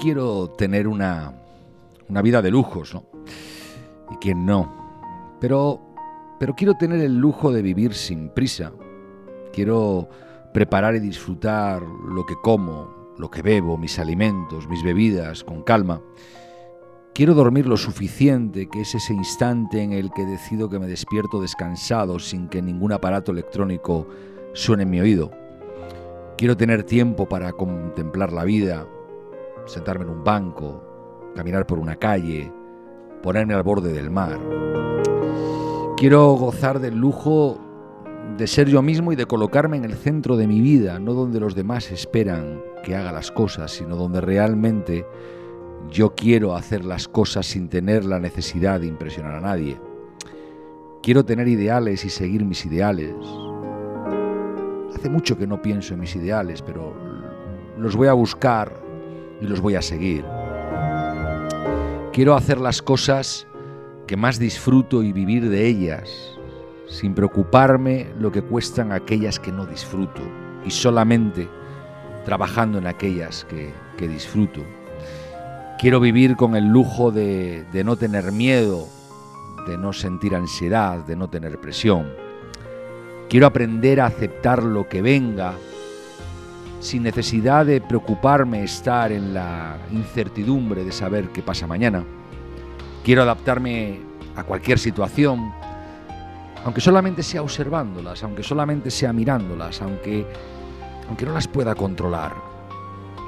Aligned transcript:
quiero 0.00 0.48
tener 0.50 0.88
una, 0.88 1.32
una 2.08 2.22
vida 2.22 2.40
de 2.40 2.50
lujos, 2.50 2.94
¿no? 2.94 3.04
Y 4.10 4.16
quién 4.16 4.46
no. 4.46 5.36
Pero, 5.40 5.80
pero 6.38 6.54
quiero 6.54 6.74
tener 6.74 7.00
el 7.00 7.16
lujo 7.16 7.52
de 7.52 7.62
vivir 7.62 7.94
sin 7.94 8.30
prisa. 8.30 8.72
Quiero 9.52 10.08
preparar 10.54 10.96
y 10.96 11.00
disfrutar 11.00 11.82
lo 11.82 12.24
que 12.24 12.34
como, 12.42 13.14
lo 13.18 13.30
que 13.30 13.42
bebo, 13.42 13.76
mis 13.76 13.98
alimentos, 13.98 14.66
mis 14.68 14.82
bebidas, 14.82 15.44
con 15.44 15.62
calma. 15.62 16.00
Quiero 17.12 17.34
dormir 17.34 17.66
lo 17.66 17.76
suficiente, 17.76 18.68
que 18.68 18.80
es 18.80 18.94
ese 18.94 19.12
instante 19.12 19.82
en 19.82 19.92
el 19.92 20.10
que 20.12 20.24
decido 20.24 20.70
que 20.70 20.78
me 20.78 20.86
despierto 20.86 21.40
descansado 21.40 22.18
sin 22.18 22.48
que 22.48 22.62
ningún 22.62 22.92
aparato 22.92 23.32
electrónico 23.32 24.08
suene 24.54 24.84
en 24.84 24.90
mi 24.90 25.00
oído. 25.00 25.30
Quiero 26.38 26.56
tener 26.56 26.84
tiempo 26.84 27.28
para 27.28 27.52
contemplar 27.52 28.32
la 28.32 28.44
vida, 28.44 28.86
sentarme 29.66 30.04
en 30.04 30.10
un 30.10 30.24
banco, 30.24 30.82
caminar 31.34 31.66
por 31.66 31.78
una 31.78 31.96
calle, 31.96 32.52
ponerme 33.22 33.54
al 33.54 33.62
borde 33.62 33.92
del 33.92 34.10
mar. 34.10 34.38
Quiero 35.96 36.32
gozar 36.32 36.80
del 36.80 36.96
lujo 36.96 37.58
de 38.36 38.46
ser 38.46 38.68
yo 38.68 38.82
mismo 38.82 39.12
y 39.12 39.16
de 39.16 39.26
colocarme 39.26 39.76
en 39.76 39.84
el 39.84 39.94
centro 39.94 40.36
de 40.36 40.46
mi 40.46 40.60
vida, 40.60 40.98
no 40.98 41.14
donde 41.14 41.40
los 41.40 41.54
demás 41.54 41.90
esperan 41.90 42.60
que 42.82 42.96
haga 42.96 43.12
las 43.12 43.30
cosas, 43.30 43.70
sino 43.70 43.96
donde 43.96 44.20
realmente 44.20 45.06
yo 45.90 46.14
quiero 46.14 46.54
hacer 46.54 46.84
las 46.84 47.08
cosas 47.08 47.46
sin 47.46 47.68
tener 47.68 48.04
la 48.04 48.18
necesidad 48.18 48.80
de 48.80 48.86
impresionar 48.86 49.34
a 49.34 49.40
nadie. 49.40 49.80
Quiero 51.02 51.24
tener 51.24 51.48
ideales 51.48 52.04
y 52.04 52.10
seguir 52.10 52.44
mis 52.44 52.64
ideales, 52.66 53.14
Hace 55.00 55.08
mucho 55.08 55.38
que 55.38 55.46
no 55.46 55.62
pienso 55.62 55.94
en 55.94 56.00
mis 56.00 56.14
ideales, 56.14 56.60
pero 56.60 56.92
los 57.78 57.96
voy 57.96 58.08
a 58.08 58.12
buscar 58.12 58.70
y 59.40 59.46
los 59.46 59.60
voy 59.60 59.74
a 59.74 59.82
seguir. 59.82 60.24
Quiero 62.12 62.34
hacer 62.34 62.58
las 62.58 62.82
cosas 62.82 63.46
que 64.06 64.16
más 64.16 64.38
disfruto 64.38 65.02
y 65.02 65.12
vivir 65.12 65.48
de 65.48 65.66
ellas, 65.66 66.38
sin 66.86 67.14
preocuparme 67.14 68.08
lo 68.18 68.32
que 68.32 68.42
cuestan 68.42 68.92
aquellas 68.92 69.38
que 69.38 69.52
no 69.52 69.66
disfruto 69.66 70.22
y 70.64 70.70
solamente 70.70 71.48
trabajando 72.24 72.78
en 72.78 72.86
aquellas 72.86 73.46
que, 73.46 73.72
disfruto. 74.08 74.62
Quiero 75.78 76.00
vivir 76.00 76.36
con 76.36 76.56
el 76.56 76.66
lujo 76.68 77.10
de 77.10 77.82
no 77.84 77.96
tener 77.96 78.32
miedo, 78.32 78.88
de 79.66 79.76
no 79.76 79.92
sentir 79.92 80.34
ansiedad, 80.34 81.04
de 81.04 81.16
no 81.16 81.28
tener 81.28 81.60
presión 81.60 82.06
Quiero 83.30 83.46
aprender 83.46 84.00
a 84.00 84.06
aceptar 84.06 84.60
lo 84.64 84.88
que 84.88 85.02
venga 85.02 85.54
sin 86.80 87.02
necesidad 87.02 87.66
de 87.66 87.80
preocuparme 87.80 88.64
estar 88.64 89.12
en 89.12 89.34
la 89.34 89.76
incertidumbre 89.92 90.84
de 90.84 90.90
saber 90.90 91.28
qué 91.28 91.42
pasa 91.42 91.66
mañana. 91.66 92.04
Quiero 93.04 93.22
adaptarme 93.22 94.00
a 94.34 94.42
cualquier 94.42 94.78
situación, 94.78 95.52
aunque 96.64 96.80
solamente 96.80 97.22
sea 97.22 97.42
observándolas, 97.42 98.24
aunque 98.24 98.42
solamente 98.42 98.90
sea 98.90 99.12
mirándolas, 99.12 99.80
aunque, 99.82 100.26
aunque 101.06 101.26
no 101.26 101.34
las 101.34 101.46
pueda 101.46 101.74
controlar. 101.74 102.34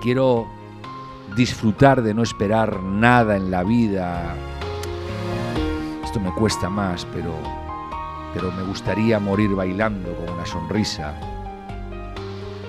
Quiero 0.02 0.46
disfrutar 1.36 2.02
de 2.02 2.14
no 2.14 2.22
esperar 2.22 2.82
nada 2.82 3.36
en 3.36 3.50
la 3.50 3.62
vida. 3.62 4.34
Esto 6.02 6.18
me 6.18 6.32
cuesta 6.32 6.68
más, 6.68 7.06
pero 7.12 7.32
pero 8.32 8.50
me 8.52 8.62
gustaría 8.62 9.18
morir 9.18 9.54
bailando 9.54 10.14
con 10.16 10.30
una 10.30 10.46
sonrisa. 10.46 11.14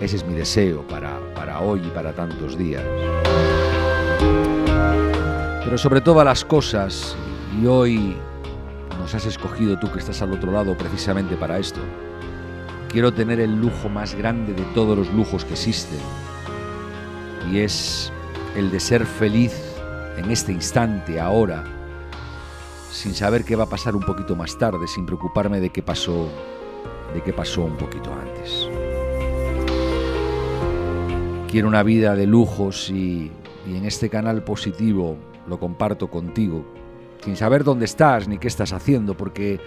Ese 0.03 0.17
es 0.17 0.25
mi 0.25 0.33
deseo 0.33 0.85
para, 0.85 1.17
para 1.33 1.61
hoy 1.61 1.81
y 1.81 1.89
para 1.91 2.11
tantos 2.11 2.57
días. 2.57 2.83
Pero 5.63 5.77
sobre 5.77 6.01
todas 6.01 6.25
las 6.25 6.43
cosas, 6.43 7.15
y 7.57 7.65
hoy 7.67 8.17
nos 8.99 9.15
has 9.15 9.25
escogido 9.25 9.79
tú 9.79 9.89
que 9.89 9.99
estás 9.99 10.21
al 10.21 10.33
otro 10.33 10.51
lado 10.51 10.77
precisamente 10.77 11.37
para 11.37 11.57
esto, 11.57 11.79
quiero 12.89 13.13
tener 13.13 13.39
el 13.39 13.55
lujo 13.55 13.87
más 13.87 14.13
grande 14.13 14.53
de 14.53 14.63
todos 14.75 14.97
los 14.97 15.09
lujos 15.13 15.45
que 15.45 15.53
existen, 15.53 16.01
y 17.49 17.59
es 17.59 18.11
el 18.57 18.71
de 18.71 18.81
ser 18.81 19.05
feliz 19.05 19.53
en 20.17 20.29
este 20.31 20.51
instante, 20.51 21.21
ahora, 21.21 21.63
sin 22.91 23.15
saber 23.15 23.45
qué 23.45 23.55
va 23.55 23.63
a 23.63 23.69
pasar 23.69 23.95
un 23.95 24.03
poquito 24.03 24.35
más 24.35 24.57
tarde, 24.57 24.85
sin 24.85 25.05
preocuparme 25.05 25.61
de 25.61 25.69
qué 25.69 25.81
pasó, 25.81 26.27
de 27.13 27.23
qué 27.23 27.31
pasó 27.31 27.61
un 27.61 27.77
poquito 27.77 28.13
antes. 28.13 28.67
Quiero 31.53 31.67
una 31.67 31.83
vida 31.83 32.15
de 32.15 32.25
lujos 32.25 32.89
y, 32.89 33.31
en 33.67 33.85
este 33.85 34.09
canal 34.09 34.43
positivo 34.43 35.17
lo 35.47 35.59
comparto 35.59 36.09
contigo, 36.09 36.65
sin 37.23 37.37
saber 37.37 37.63
dónde 37.63 37.85
estás 37.85 38.27
ni 38.27 38.39
qué 38.39 38.47
estás 38.47 38.73
haciendo, 38.73 39.15
porque 39.15 39.59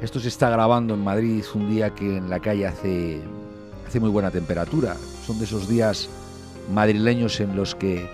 esto 0.00 0.20
se 0.20 0.28
está 0.28 0.48
grabando 0.50 0.94
en 0.94 1.02
Madrid 1.02 1.42
un 1.56 1.68
día 1.68 1.96
que 1.96 2.18
en 2.18 2.30
la 2.30 2.38
calle 2.38 2.68
hace, 2.68 3.20
hace 3.84 3.98
muy 3.98 4.10
buena 4.10 4.30
temperatura. 4.30 4.94
Son 5.26 5.36
de 5.40 5.46
esos 5.46 5.68
días 5.68 6.08
madrileños 6.72 7.40
en 7.40 7.56
los 7.56 7.74
que 7.74 8.08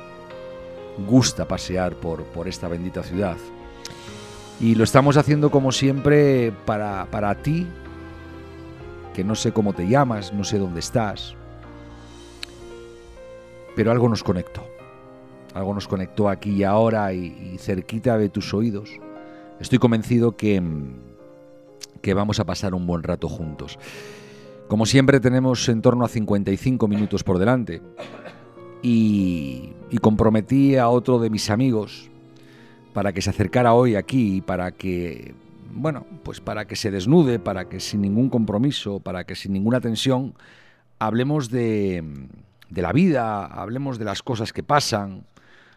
gusta 1.06 1.46
pasear 1.46 1.96
por, 1.96 2.24
por 2.24 2.48
esta 2.48 2.66
bendita 2.66 3.02
ciudad. 3.02 3.36
Y 4.58 4.74
lo 4.74 4.84
estamos 4.84 5.18
haciendo 5.18 5.50
como 5.50 5.70
siempre 5.70 6.50
para, 6.64 7.06
para 7.10 7.34
ti, 7.34 7.66
que 9.12 9.22
no 9.22 9.34
sé 9.34 9.52
cómo 9.52 9.74
te 9.74 9.86
llamas, 9.86 10.32
no 10.32 10.44
sé 10.44 10.58
dónde 10.58 10.80
estás, 10.80 11.36
pero 13.78 13.92
algo 13.92 14.08
nos 14.08 14.24
conectó. 14.24 14.66
Algo 15.54 15.72
nos 15.72 15.86
conectó 15.86 16.28
aquí 16.28 16.50
y 16.50 16.64
ahora 16.64 17.12
y, 17.12 17.56
cerquita 17.58 18.18
de 18.18 18.28
tus 18.28 18.52
oídos. 18.52 18.90
Estoy 19.60 19.78
convencido 19.78 20.36
que, 20.36 20.60
que 22.02 22.12
vamos 22.12 22.40
a 22.40 22.44
pasar 22.44 22.74
un 22.74 22.88
buen 22.88 23.04
rato 23.04 23.28
juntos. 23.28 23.78
Como 24.66 24.84
siempre 24.84 25.20
tenemos 25.20 25.68
en 25.68 25.80
torno 25.80 26.04
a 26.04 26.08
55 26.08 26.88
minutos 26.88 27.22
por 27.22 27.38
delante 27.38 27.80
y, 28.82 29.74
y 29.90 29.98
comprometí 29.98 30.74
a 30.74 30.88
otro 30.88 31.20
de 31.20 31.30
mis 31.30 31.48
amigos, 31.48 32.10
para 32.92 33.12
que 33.12 33.22
se 33.22 33.30
acercara 33.30 33.74
hoy 33.74 33.94
aquí, 33.94 34.40
para 34.40 34.72
que, 34.72 35.36
bueno, 35.72 36.04
pues 36.24 36.40
para 36.40 36.66
que 36.66 36.74
se 36.74 36.90
desnude, 36.90 37.38
para 37.38 37.68
que 37.68 37.78
sin 37.78 38.00
ningún 38.00 38.28
compromiso, 38.28 38.98
para 38.98 39.22
que 39.22 39.36
sin 39.36 39.52
ninguna 39.52 39.80
tensión, 39.80 40.34
hablemos 40.98 41.48
de, 41.48 42.02
de 42.70 42.82
la 42.82 42.92
vida, 42.92 43.46
hablemos 43.46 43.98
de 43.98 44.04
las 44.04 44.22
cosas 44.22 44.52
que 44.52 44.62
pasan, 44.62 45.24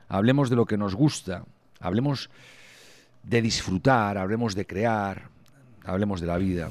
hablemos 0.10 0.50
de 0.50 0.56
lo 0.56 0.66
que 0.66 0.78
nos 0.78 0.96
gusta, 0.96 1.44
hablemos 1.80 2.30
de 3.24 3.42
disfrutar, 3.42 4.18
hablemos 4.18 4.56
de 4.56 4.66
crear, 4.66 5.30
hablemos 5.86 6.22
de 6.22 6.28
la 6.28 6.38
vida. 6.38 6.70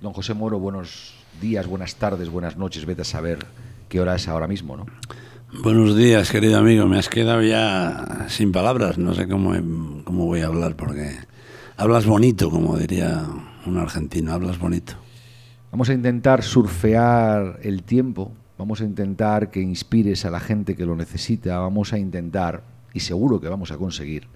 Don 0.00 0.12
José 0.12 0.34
Moro, 0.34 0.58
buenos 0.58 1.14
días, 1.40 1.66
buenas 1.66 1.96
tardes, 1.96 2.28
buenas 2.28 2.56
noches, 2.56 2.86
vete 2.86 3.02
a 3.02 3.04
saber 3.04 3.38
qué 3.88 4.00
hora 4.00 4.14
es 4.14 4.28
ahora 4.28 4.46
mismo, 4.46 4.76
¿no? 4.76 4.86
Buenos 5.50 5.96
días, 5.96 6.30
querido 6.30 6.58
amigo. 6.58 6.86
Me 6.86 6.98
has 6.98 7.08
quedado 7.08 7.40
ya 7.40 8.26
sin 8.28 8.52
palabras. 8.52 8.98
No 8.98 9.14
sé 9.14 9.26
cómo, 9.26 9.54
cómo 10.04 10.26
voy 10.26 10.42
a 10.42 10.46
hablar 10.46 10.76
porque 10.76 11.16
hablas 11.78 12.04
bonito, 12.04 12.50
como 12.50 12.76
diría 12.76 13.24
un 13.64 13.78
argentino. 13.78 14.34
Hablas 14.34 14.58
bonito. 14.58 14.92
Vamos 15.72 15.88
a 15.88 15.94
intentar 15.94 16.42
surfear 16.42 17.60
el 17.62 17.82
tiempo. 17.82 18.30
Vamos 18.58 18.80
a 18.80 18.84
intentar 18.84 19.50
que 19.50 19.60
inspires 19.60 20.24
a 20.24 20.30
la 20.30 20.40
gente 20.40 20.74
que 20.74 20.84
lo 20.84 20.96
necesita. 20.96 21.58
Vamos 21.58 21.92
a 21.92 21.98
intentar, 21.98 22.64
y 22.92 23.00
seguro 23.00 23.40
que 23.40 23.48
vamos 23.48 23.70
a 23.70 23.78
conseguir, 23.78 24.26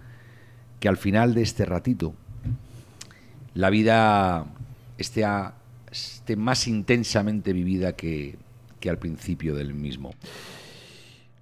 que 0.78 0.88
al 0.88 0.96
final 0.96 1.34
de 1.34 1.42
este 1.42 1.64
ratito 1.64 2.14
la 3.54 3.68
vida 3.68 4.46
esté, 4.96 5.26
más 6.36 6.68
intensamente 6.68 7.52
vivida 7.52 7.94
que 7.94 8.38
al 8.88 8.98
principio 8.98 9.54
del 9.54 9.74
mismo. 9.74 10.14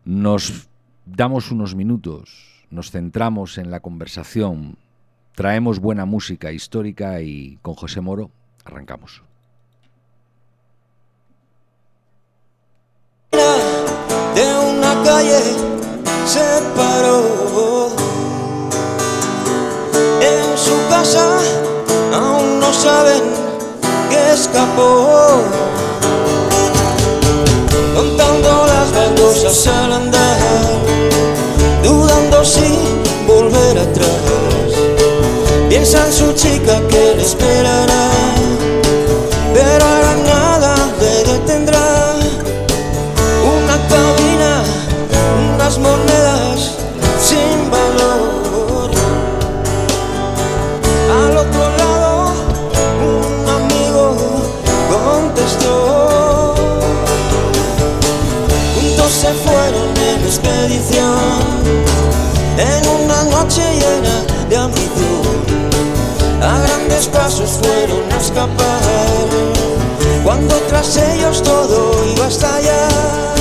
Nos 0.05 0.69
damos 1.05 1.51
unos 1.51 1.75
minutos, 1.75 2.65
nos 2.71 2.91
centramos 2.91 3.59
en 3.59 3.71
la 3.71 3.81
conversación, 3.81 4.77
traemos 5.35 5.79
buena 5.79 6.07
música 6.07 6.53
histórica 6.53 7.21
y 7.21 7.59
con 7.63 7.75
José 7.75 8.01
Moro 8.01 8.31
arrancamos. 8.65 9.23
Una 14.91 15.05
calle 15.05 15.41
se 16.27 16.63
paró. 16.75 17.91
En 20.21 20.59
su 20.59 20.75
casa 20.89 21.25
aún 22.13 22.59
no 22.59 22.73
saben 22.73 23.23
que 24.11 24.33
escapó. 24.33 25.43
Contando 27.95 28.67
baldosas 28.93 29.67
al 29.69 29.93
andar, 29.93 30.39
dudando 31.85 32.45
si 32.45 32.77
volver 33.29 33.79
atrás. 33.79 34.73
Piensa 35.69 36.05
en 36.05 36.13
su 36.13 36.33
chica 36.33 36.81
que 36.89 37.15
le 37.17 37.23
esperará, 37.23 38.11
las 45.71 45.79
monedas 45.79 46.75
sin 47.21 47.71
valor. 47.71 48.91
Al 51.23 51.37
otro 51.37 51.65
lado, 51.79 52.33
un 53.07 53.49
amigo 53.49 54.17
contestó. 54.91 56.55
Juntos 58.75 59.13
se 59.13 59.33
fueron 59.45 59.97
en 60.09 60.25
expedición, 60.25 61.19
en 62.59 62.89
una 63.05 63.23
noche 63.25 63.63
llena 63.81 64.25
de 64.49 64.57
ambición. 64.57 65.23
A 66.43 66.59
grandes 66.63 67.07
pasos 67.07 67.51
fueron 67.63 68.11
a 68.13 68.17
escapar, 68.17 68.83
cuando 70.25 70.57
tras 70.69 70.97
ellos 70.97 71.41
todo 71.43 71.93
iba 72.13 72.25
a 72.25 72.29
estallar. 72.29 73.40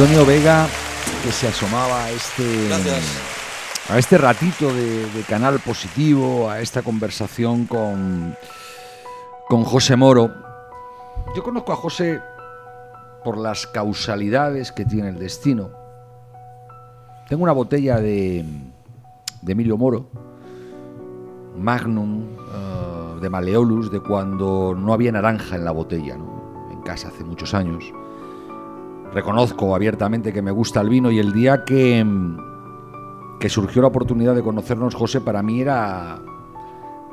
Antonio 0.00 0.24
Vega, 0.24 0.66
que 1.22 1.30
se 1.30 1.46
asomaba 1.48 2.04
a 2.04 2.10
este, 2.10 2.68
Gracias. 2.68 3.04
a 3.90 3.98
este 3.98 4.16
ratito 4.16 4.72
de, 4.72 5.10
de 5.10 5.22
canal 5.24 5.60
positivo, 5.60 6.48
a 6.48 6.60
esta 6.60 6.80
conversación 6.80 7.66
con, 7.66 8.34
con 9.46 9.62
José 9.62 9.96
Moro. 9.96 10.32
Yo 11.36 11.42
conozco 11.42 11.74
a 11.74 11.76
José 11.76 12.18
por 13.24 13.36
las 13.36 13.66
causalidades 13.66 14.72
que 14.72 14.86
tiene 14.86 15.10
el 15.10 15.18
destino. 15.18 15.68
Tengo 17.28 17.42
una 17.42 17.52
botella 17.52 17.98
de, 17.98 18.46
de 19.42 19.52
Emilio 19.52 19.76
Moro, 19.76 20.08
Magnum, 21.58 22.38
eh, 22.38 23.20
de 23.20 23.28
Maleolus, 23.28 23.92
de 23.92 24.00
cuando 24.00 24.74
no 24.74 24.94
había 24.94 25.12
naranja 25.12 25.56
en 25.56 25.66
la 25.66 25.72
botella, 25.72 26.16
¿no? 26.16 26.70
en 26.72 26.80
casa 26.80 27.08
hace 27.08 27.22
muchos 27.22 27.52
años. 27.52 27.92
Reconozco 29.12 29.74
abiertamente 29.74 30.32
que 30.32 30.40
me 30.40 30.52
gusta 30.52 30.80
el 30.80 30.88
vino 30.88 31.10
y 31.10 31.18
el 31.18 31.32
día 31.32 31.64
que, 31.64 32.06
que 33.40 33.48
surgió 33.48 33.82
la 33.82 33.88
oportunidad 33.88 34.36
de 34.36 34.42
conocernos, 34.42 34.94
José, 34.94 35.20
para 35.20 35.42
mí 35.42 35.60
era 35.60 36.20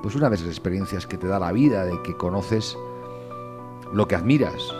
pues 0.04 0.16
una 0.16 0.30
de 0.30 0.36
esas 0.36 0.48
experiencias 0.48 1.08
que 1.08 1.18
te 1.18 1.28
da 1.28 1.40
la 1.40 1.52
vida, 1.52 1.86
de 1.86 2.00
que 2.04 2.16
conoces 2.16 2.78
lo 3.92 4.08
que 4.08 4.16
admiras, 4.16 4.74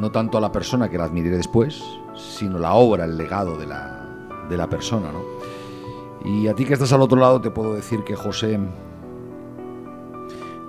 no 0.00 0.10
tanto 0.10 0.38
a 0.38 0.40
la 0.40 0.50
persona 0.50 0.88
que 0.88 0.98
la 0.98 1.04
admiré 1.04 1.30
después, 1.30 1.82
sino 2.16 2.58
la 2.58 2.74
obra, 2.74 3.04
el 3.04 3.16
legado 3.16 3.56
de 3.56 3.66
la, 3.66 4.08
de 4.48 4.56
la 4.56 4.68
persona. 4.68 5.12
¿no? 5.12 5.20
Y 6.28 6.48
a 6.48 6.54
ti 6.54 6.64
que 6.64 6.72
estás 6.72 6.92
al 6.92 7.02
otro 7.02 7.20
lado 7.20 7.40
te 7.40 7.50
puedo 7.50 7.74
decir 7.74 8.02
que 8.02 8.16
José 8.16 8.58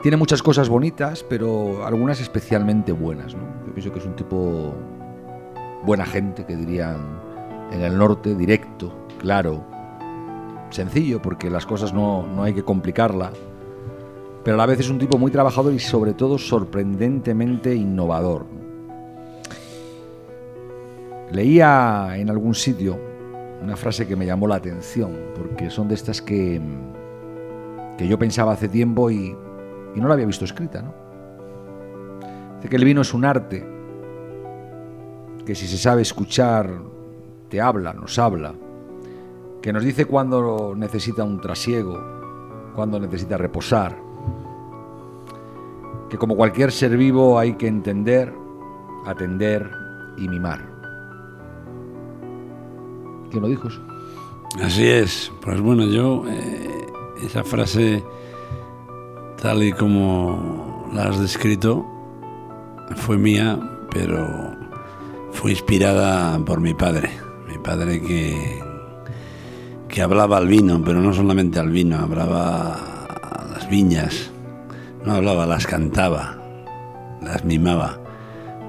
tiene 0.03 0.17
muchas 0.17 0.43
cosas 0.43 0.69
bonitas, 0.69 1.23
pero 1.27 1.85
algunas 1.85 2.21
especialmente 2.21 2.91
buenas. 2.91 3.33
¿no? 3.33 3.41
Yo 3.65 3.73
pienso 3.73 3.91
que 3.91 3.99
es 3.99 4.05
un 4.05 4.15
tipo 4.15 4.73
buena 5.85 6.05
gente, 6.05 6.45
que 6.45 6.55
dirían 6.55 6.97
en 7.71 7.81
el 7.81 7.97
norte, 7.97 8.35
directo, 8.35 8.93
claro, 9.19 9.63
sencillo, 10.69 11.21
porque 11.21 11.49
las 11.49 11.65
cosas 11.65 11.93
no, 11.93 12.25
no 12.25 12.43
hay 12.43 12.53
que 12.53 12.63
complicarla, 12.63 13.31
pero 14.43 14.55
a 14.55 14.57
la 14.57 14.65
vez 14.65 14.79
es 14.79 14.89
un 14.89 14.99
tipo 14.99 15.17
muy 15.17 15.31
trabajador 15.31 15.73
y 15.73 15.79
sobre 15.79 16.13
todo 16.13 16.37
sorprendentemente 16.37 17.75
innovador. 17.75 18.45
Leía 21.31 22.13
en 22.15 22.29
algún 22.29 22.55
sitio 22.55 22.97
una 23.61 23.75
frase 23.75 24.07
que 24.07 24.15
me 24.15 24.25
llamó 24.25 24.47
la 24.47 24.55
atención, 24.55 25.11
porque 25.35 25.69
son 25.69 25.87
de 25.87 25.95
estas 25.95 26.21
que, 26.21 26.59
que 27.97 28.07
yo 28.07 28.17
pensaba 28.17 28.53
hace 28.53 28.69
tiempo 28.69 29.11
y, 29.11 29.35
y 29.95 29.99
no 29.99 30.07
la 30.07 30.13
había 30.13 30.25
visto 30.25 30.45
escrita. 30.45 30.81
¿no? 30.81 30.93
Dice 32.55 32.69
que 32.69 32.75
el 32.77 32.85
vino 32.85 33.01
es 33.01 33.13
un 33.13 33.25
arte, 33.25 33.65
que 35.49 35.55
si 35.55 35.67
se 35.67 35.79
sabe 35.79 36.03
escuchar, 36.03 36.79
te 37.49 37.59
habla, 37.59 37.91
nos 37.91 38.19
habla, 38.19 38.53
que 39.63 39.73
nos 39.73 39.83
dice 39.83 40.05
cuando 40.05 40.75
necesita 40.77 41.23
un 41.23 41.41
trasiego, 41.41 41.99
cuando 42.75 42.99
necesita 42.99 43.35
reposar, 43.35 43.97
que 46.07 46.19
como 46.19 46.35
cualquier 46.35 46.71
ser 46.71 46.95
vivo 46.95 47.39
hay 47.39 47.55
que 47.55 47.65
entender, 47.65 48.31
atender 49.07 49.71
y 50.17 50.27
mimar. 50.27 50.61
¿Quién 53.31 53.41
lo 53.41 53.49
dijo 53.49 53.69
eso? 53.69 53.81
Así 54.63 54.87
es. 54.87 55.31
Pues 55.41 55.59
bueno, 55.61 55.83
yo 55.85 56.25
eh, 56.27 56.85
esa 57.23 57.43
frase, 57.43 58.03
tal 59.41 59.63
y 59.63 59.71
como 59.73 60.87
la 60.93 61.05
has 61.05 61.19
descrito, 61.19 61.87
fue 62.97 63.17
mía, 63.17 63.59
pero 63.89 64.58
fue 65.31 65.51
inspirada 65.51 66.37
por 66.45 66.59
mi 66.59 66.73
padre. 66.73 67.09
Mi 67.47 67.57
padre 67.57 68.01
que, 68.01 68.59
que 69.87 70.01
hablaba 70.01 70.37
al 70.37 70.47
vino, 70.47 70.81
pero 70.83 71.01
no 71.01 71.13
solamente 71.13 71.59
al 71.59 71.69
vino, 71.69 71.99
hablaba 71.99 72.75
a 72.75 73.45
las 73.53 73.69
viñas. 73.69 74.31
No 75.05 75.13
hablaba, 75.13 75.45
las 75.45 75.65
cantaba, 75.65 76.37
las 77.21 77.45
mimaba, 77.45 77.99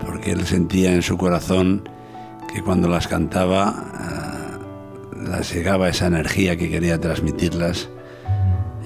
porque 0.04 0.32
él 0.32 0.46
sentía 0.46 0.92
en 0.92 1.02
su 1.02 1.18
corazón 1.18 1.88
que 2.52 2.62
cuando 2.62 2.88
las 2.88 3.08
cantaba 3.08 3.84
eh, 4.00 5.26
las 5.28 5.52
llegaba 5.52 5.88
esa 5.88 6.06
energía 6.06 6.56
que 6.56 6.70
quería 6.70 7.00
transmitirlas, 7.00 7.88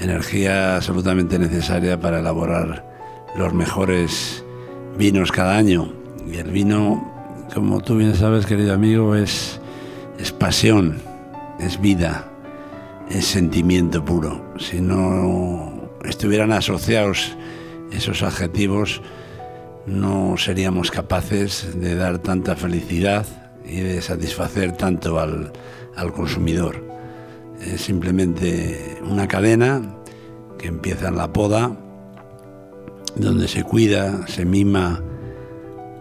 energía 0.01 0.77
absolutamente 0.77 1.39
necesaria 1.39 2.01
para 2.01 2.21
elaborar 2.21 2.85
los 3.37 3.53
mejores 3.53 4.45
vinos 4.97 5.33
cada 5.33 5.57
año. 5.57 5.93
Y 6.27 6.37
el 6.37 6.51
vino, 6.51 7.14
como 7.53 7.81
tú 7.81 7.97
bien 7.97 8.15
sabes, 8.15 8.47
querido 8.47 8.73
amigo, 8.75 9.15
es, 9.15 9.61
es 10.19 10.33
pasión, 10.33 10.99
es 11.61 11.81
vida, 11.81 12.27
es 13.11 13.27
sentimiento 13.27 14.05
puro. 14.05 14.55
Si 14.59 14.81
no 14.81 15.91
estuvieran 16.05 16.53
asociados 16.53 17.37
esos 17.93 18.23
adjetivos, 18.23 19.03
no 19.87 20.37
seríamos 20.37 20.91
capaces 20.91 21.79
de 21.81 21.95
dar 21.95 22.19
tanta 22.19 22.57
felicidad 22.57 23.27
y 23.67 23.81
de 23.81 24.01
satisfacer 24.01 24.73
tanto 24.73 25.19
al, 25.19 25.53
al 25.97 26.13
consumidor. 26.13 26.83
Es 27.61 27.83
simplemente 27.83 28.99
una 29.09 29.29
cadena 29.29 29.83
que 30.59 30.69
empieza 30.69 31.09
en 31.09 31.17
la 31.17 31.33
poda, 31.33 31.77
donde 33.17 33.49
se 33.49 33.63
cuida, 33.63 34.27
se 34.27 34.45
mima 34.45 35.03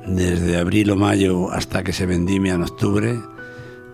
desde 0.06 0.58
abril 0.58 0.92
o 0.92 0.96
mayo 0.96 1.52
hasta 1.52 1.84
que 1.84 1.94
se 1.94 2.06
vendimia 2.06 2.54
en 2.54 2.64
octubre, 2.64 3.20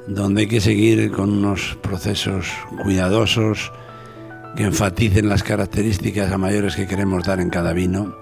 donde 0.08 0.42
hay 0.42 0.48
que 0.48 0.62
seguir 0.62 1.12
con 1.12 1.32
unos 1.32 1.78
procesos 1.82 2.48
cuidadosos 2.84 3.72
que 4.56 4.63
enfaticen 4.63 5.30
las 5.30 5.44
características 5.44 6.32
a 6.32 6.38
mayores 6.38 6.75
que 6.75 6.88
queremos 6.88 7.24
dar 7.24 7.39
en 7.39 7.50
cada 7.50 7.74
vino. 7.74 8.16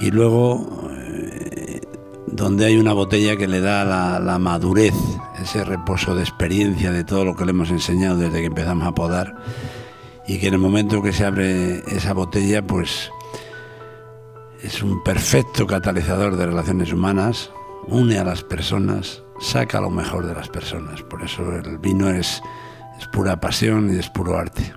Y 0.00 0.10
luego 0.10 0.88
eh, 0.90 1.80
donde 2.26 2.64
hay 2.64 2.76
una 2.76 2.94
botella 2.94 3.36
que 3.36 3.46
le 3.46 3.60
da 3.60 3.84
la, 3.84 4.18
la, 4.18 4.38
madurez, 4.38 4.94
ese 5.40 5.64
reposo 5.64 6.14
de 6.14 6.22
experiencia 6.22 6.90
de 6.90 7.04
todo 7.04 7.24
lo 7.24 7.36
que 7.36 7.44
le 7.44 7.50
hemos 7.50 7.70
enseñado 7.70 8.16
desde 8.16 8.40
que 8.40 8.46
empezamos 8.46 8.86
a 8.86 8.92
podar. 8.92 9.34
Y 10.26 10.38
que 10.38 10.48
en 10.48 10.54
el 10.54 10.60
momento 10.60 11.02
que 11.02 11.12
se 11.12 11.24
abre 11.24 11.82
esa 11.94 12.14
botella 12.14 12.62
pues 12.62 13.10
es 14.62 14.80
un 14.82 15.02
perfecto 15.02 15.66
catalizador 15.66 16.36
de 16.36 16.46
relaciones 16.46 16.92
humanas, 16.92 17.50
une 17.88 18.18
a 18.18 18.24
las 18.24 18.44
personas, 18.44 19.22
saca 19.40 19.80
lo 19.80 19.90
mejor 19.90 20.24
de 20.24 20.34
las 20.34 20.48
personas. 20.48 21.02
Por 21.02 21.22
eso 21.22 21.42
el 21.56 21.78
vino 21.78 22.08
es, 22.08 22.40
pura 23.12 23.40
pasión 23.40 23.92
y 23.92 23.98
es 23.98 24.08
puro 24.08 24.38
arte. 24.38 24.72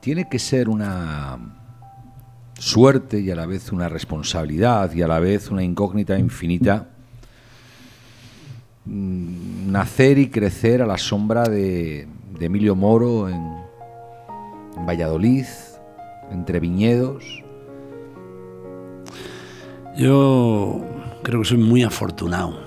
Tiene 0.00 0.28
que 0.28 0.40
ser 0.40 0.68
una, 0.68 1.38
suerte 2.58 3.20
y 3.20 3.30
a 3.30 3.36
la 3.36 3.46
vez 3.46 3.70
una 3.70 3.88
responsabilidad 3.88 4.92
y 4.92 5.02
a 5.02 5.08
la 5.08 5.20
vez 5.20 5.50
una 5.50 5.62
incógnita 5.62 6.18
infinita. 6.18 6.88
Mm, 8.86 9.70
nacer 9.70 10.18
y 10.18 10.30
crecer 10.30 10.82
a 10.82 10.86
la 10.86 10.98
sombra 10.98 11.44
de, 11.44 12.08
Emilio 12.40 12.74
Moro 12.74 13.28
en, 13.28 13.56
en 14.76 14.84
Valladolid, 14.84 15.46
entre 16.32 16.58
viñedos. 16.58 17.43
Yo 19.96 20.84
creo 21.22 21.40
que 21.40 21.48
soy 21.48 21.58
muy 21.58 21.84
afortunado, 21.84 22.58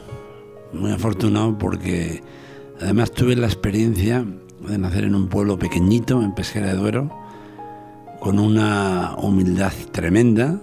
muy 0.72 0.92
afortunado 0.92 1.58
porque 1.58 2.24
además 2.80 3.12
tuve 3.12 3.36
la 3.36 3.48
experiencia 3.48 4.26
de 4.66 4.78
nacer 4.78 5.04
en 5.04 5.14
un 5.14 5.28
pueblo 5.28 5.60
pequeñito, 5.60 6.24
en 6.24 6.34
Pesquera 6.34 6.68
de 6.68 6.76
Duero, 6.76 7.12
con 8.22 8.40
una 8.40 9.16
humildad 9.18 9.74
tremenda, 9.92 10.62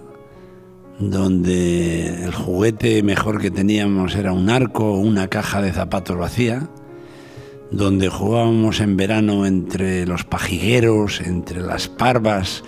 donde 0.97 2.23
el 2.23 2.33
juguete 2.33 3.03
mejor 3.03 3.39
que 3.39 3.51
teníamos 3.51 4.15
era 4.15 4.33
un 4.33 4.49
arco 4.49 4.93
o 4.93 4.97
una 4.97 5.27
caja 5.27 5.61
de 5.61 5.71
zapatos 5.71 6.17
vacía, 6.17 6.67
donde 7.69 8.09
jugábamos 8.09 8.79
en 8.79 8.97
verano 8.97 9.45
entre 9.45 10.07
los 10.07 10.23
pajigueros, 10.23 11.21
entre 11.21 11.61
las 11.61 11.87
parvas, 11.89 12.63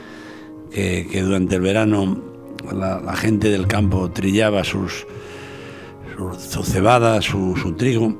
que, 0.72 1.22
durante 1.24 1.56
el 1.56 1.62
verano 1.62 2.37
la, 2.74 3.16
gente 3.16 3.50
del 3.50 3.68
campo 3.68 4.10
trillaba 4.12 4.64
sus, 4.64 5.06
su, 6.50 6.64
cebada, 6.64 7.22
su, 7.22 7.56
su 7.56 7.74
trigo. 7.74 8.16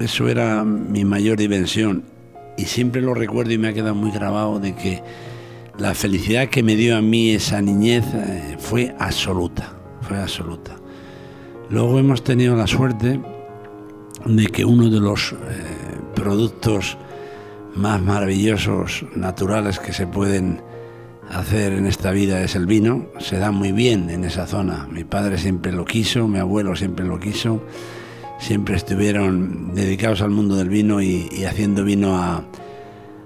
Eso 0.00 0.28
era 0.28 0.64
mi 0.64 1.04
mayor 1.04 1.38
dimensión 1.38 2.04
y 2.56 2.64
siempre 2.64 3.00
lo 3.00 3.14
recuerdo 3.14 3.52
y 3.52 3.58
me 3.58 3.68
ha 3.68 3.72
quedado 3.72 3.94
muy 3.94 4.10
grabado 4.10 4.58
de 4.58 4.74
que 4.74 5.02
la 5.78 5.94
felicidad 5.94 6.48
que 6.48 6.62
me 6.62 6.76
dio 6.76 6.96
a 6.96 7.02
mí 7.02 7.30
esa 7.30 7.60
niñez 7.60 8.04
eh, 8.14 8.56
fue 8.58 8.94
absoluta, 8.98 9.72
fue 10.02 10.20
absoluta. 10.20 10.76
Luego 11.70 11.98
hemos 11.98 12.22
tenido 12.22 12.54
la 12.56 12.66
suerte 12.66 13.20
de 14.24 14.46
que 14.46 14.64
uno 14.64 14.88
de 14.88 15.00
los 15.00 15.32
eh, 15.32 15.36
productos 16.14 16.96
más 17.74 18.00
maravillosos, 18.00 19.04
naturales 19.16 19.78
que 19.80 19.92
se 19.92 20.06
pueden 20.06 20.62
hacer 21.34 21.72
en 21.72 21.86
esta 21.86 22.10
vida 22.10 22.42
es 22.42 22.54
el 22.56 22.66
vino. 22.66 23.06
Se 23.18 23.38
da 23.38 23.50
muy 23.50 23.72
bien 23.72 24.10
en 24.10 24.24
esa 24.24 24.46
zona. 24.46 24.88
Mi 24.90 25.04
padre 25.04 25.38
siempre 25.38 25.72
lo 25.72 25.84
quiso, 25.84 26.28
mi 26.28 26.38
abuelo 26.38 26.76
siempre 26.76 27.04
lo 27.04 27.18
quiso. 27.20 27.62
Siempre 28.38 28.76
estuvieron 28.76 29.74
dedicados 29.74 30.20
al 30.22 30.30
mundo 30.30 30.56
del 30.56 30.68
vino 30.68 31.00
y 31.00 31.44
haciendo 31.44 31.84
vino 31.84 32.16
a, 32.16 32.44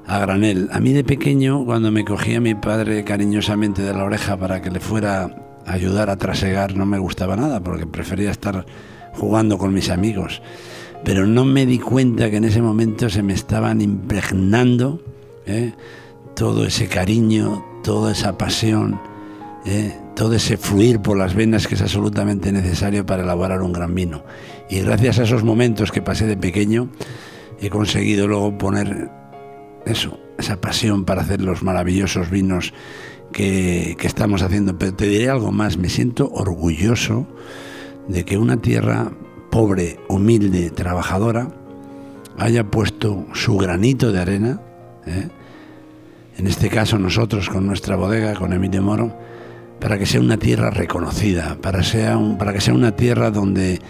a 0.08 0.18
granel. 0.18 0.68
A 0.72 0.80
mí 0.80 0.92
de 0.92 1.04
pequeño, 1.04 1.64
cuando 1.64 1.92
me 1.92 2.04
cogía 2.04 2.40
mi 2.40 2.54
padre 2.54 3.04
cariñosamente 3.04 3.82
de 3.82 3.92
la 3.92 4.04
oreja 4.04 4.36
para 4.38 4.62
que 4.62 4.70
le 4.70 4.80
fuera 4.80 5.24
a 5.66 5.72
ayudar 5.72 6.08
a 6.08 6.16
trasegar, 6.16 6.74
no 6.74 6.86
me 6.86 6.98
gustaba 6.98 7.36
nada, 7.36 7.60
porque 7.60 7.86
prefería 7.86 8.30
estar 8.30 8.64
jugando 9.12 9.58
con 9.58 9.74
mis 9.74 9.90
amigos. 9.90 10.40
Pero 11.04 11.26
no 11.26 11.44
me 11.44 11.66
di 11.66 11.78
cuenta 11.78 12.30
que 12.30 12.38
en 12.38 12.44
ese 12.44 12.62
momento 12.62 13.10
se 13.10 13.22
me 13.22 13.34
estaban 13.34 13.82
impregnando 13.82 15.02
¿eh? 15.46 15.74
todo 16.34 16.64
ese 16.64 16.88
cariño, 16.88 17.64
toda 17.82 18.12
esa 18.12 18.36
pasión, 18.38 19.00
¿eh? 19.64 19.96
todo 20.14 20.34
ese 20.34 20.56
fluir 20.56 21.00
por 21.00 21.16
las 21.16 21.34
venas 21.34 21.66
que 21.66 21.74
es 21.74 21.82
absolutamente 21.82 22.52
necesario 22.52 23.06
para 23.06 23.22
elaborar 23.22 23.62
un 23.62 23.72
gran 23.72 23.94
vino. 23.94 24.24
Y 24.68 24.80
gracias 24.80 25.18
a 25.18 25.22
esos 25.22 25.44
momentos 25.44 25.92
que 25.92 26.02
pasé 26.02 26.26
de 26.26 26.36
pequeño, 26.36 26.88
he 27.60 27.70
conseguido 27.70 28.26
luego 28.26 28.56
poner 28.58 29.10
eso, 29.86 30.18
esa 30.38 30.60
pasión 30.60 31.04
para 31.04 31.22
hacer 31.22 31.40
los 31.40 31.62
maravillosos 31.62 32.30
vinos 32.30 32.72
que, 33.32 33.96
estamos 34.02 34.42
haciendo. 34.42 34.78
Pero 34.78 34.94
te 34.94 35.06
diré 35.06 35.28
algo 35.28 35.52
más, 35.52 35.76
me 35.76 35.88
siento 35.88 36.30
orgulloso 36.30 37.26
de 38.08 38.24
que 38.24 38.38
una 38.38 38.60
tierra 38.60 39.12
pobre, 39.50 39.98
humilde, 40.08 40.70
trabajadora, 40.70 41.50
haya 42.38 42.64
puesto 42.70 43.26
su 43.34 43.56
granito 43.56 44.12
de 44.12 44.20
arena, 44.20 44.60
¿eh? 45.06 45.28
En 46.38 46.46
este 46.46 46.70
caso 46.70 46.98
nosotros 46.98 47.48
con 47.48 47.66
nuestra 47.66 47.96
bodega, 47.96 48.34
con 48.34 48.52
Emilio 48.52 48.80
Moro, 48.80 49.12
para 49.80 49.98
que 49.98 50.06
sea 50.06 50.20
una 50.20 50.38
tierra 50.38 50.70
reconocida, 50.70 51.58
para, 51.60 51.82
sea 51.82 52.18
para 52.38 52.52
que 52.52 52.60
sea 52.60 52.74
una 52.74 52.94
tierra 52.94 53.32
donde 53.32 53.80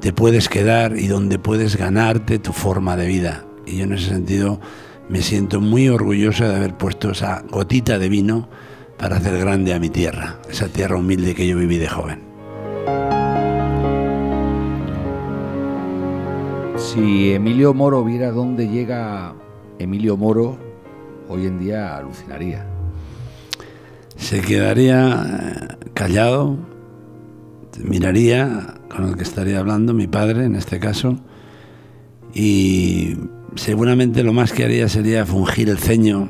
te 0.00 0.12
puedes 0.12 0.48
quedar 0.48 0.98
y 0.98 1.06
donde 1.06 1.38
puedes 1.38 1.76
ganarte 1.76 2.40
tu 2.40 2.52
forma 2.52 2.96
de 2.96 3.06
vida. 3.06 3.44
Y 3.64 3.76
yo 3.78 3.84
en 3.84 3.92
ese 3.92 4.08
sentido 4.08 4.60
me 5.08 5.22
siento 5.22 5.60
muy 5.60 5.88
orgulloso 5.88 6.48
de 6.48 6.56
haber 6.56 6.76
puesto 6.76 7.12
esa 7.12 7.44
gotita 7.48 7.98
de 7.98 8.08
vino 8.08 8.48
para 8.98 9.16
hacer 9.16 9.38
grande 9.38 9.72
a 9.72 9.78
mi 9.78 9.88
tierra, 9.88 10.38
esa 10.50 10.66
tierra 10.66 10.96
humilde 10.96 11.34
que 11.34 11.46
yo 11.46 11.56
viví 11.56 11.78
de 11.78 11.88
joven. 11.88 12.20
Si 16.76 17.32
Emilio 17.32 17.72
Moro 17.72 18.04
viera 18.04 18.32
dónde 18.32 18.68
llega 18.68 19.34
Emilio 19.78 20.16
Moro, 20.16 20.58
hoy 21.28 21.46
en 21.46 21.58
día 21.58 21.96
alucinaría. 21.96 22.66
Se 24.16 24.40
quedaría 24.40 25.26
eh, 25.26 25.76
callado, 25.92 26.56
miraría 27.82 28.74
con 28.88 29.08
el 29.08 29.16
que 29.16 29.22
estaría 29.22 29.58
hablando, 29.58 29.92
mi 29.92 30.06
padre 30.06 30.44
en 30.44 30.54
este 30.54 30.78
caso, 30.78 31.18
y 32.32 33.16
seguramente 33.56 34.22
lo 34.22 34.32
más 34.32 34.52
que 34.52 34.64
haría 34.64 34.88
sería 34.88 35.26
fungir 35.26 35.68
el 35.68 35.78
ceño, 35.78 36.28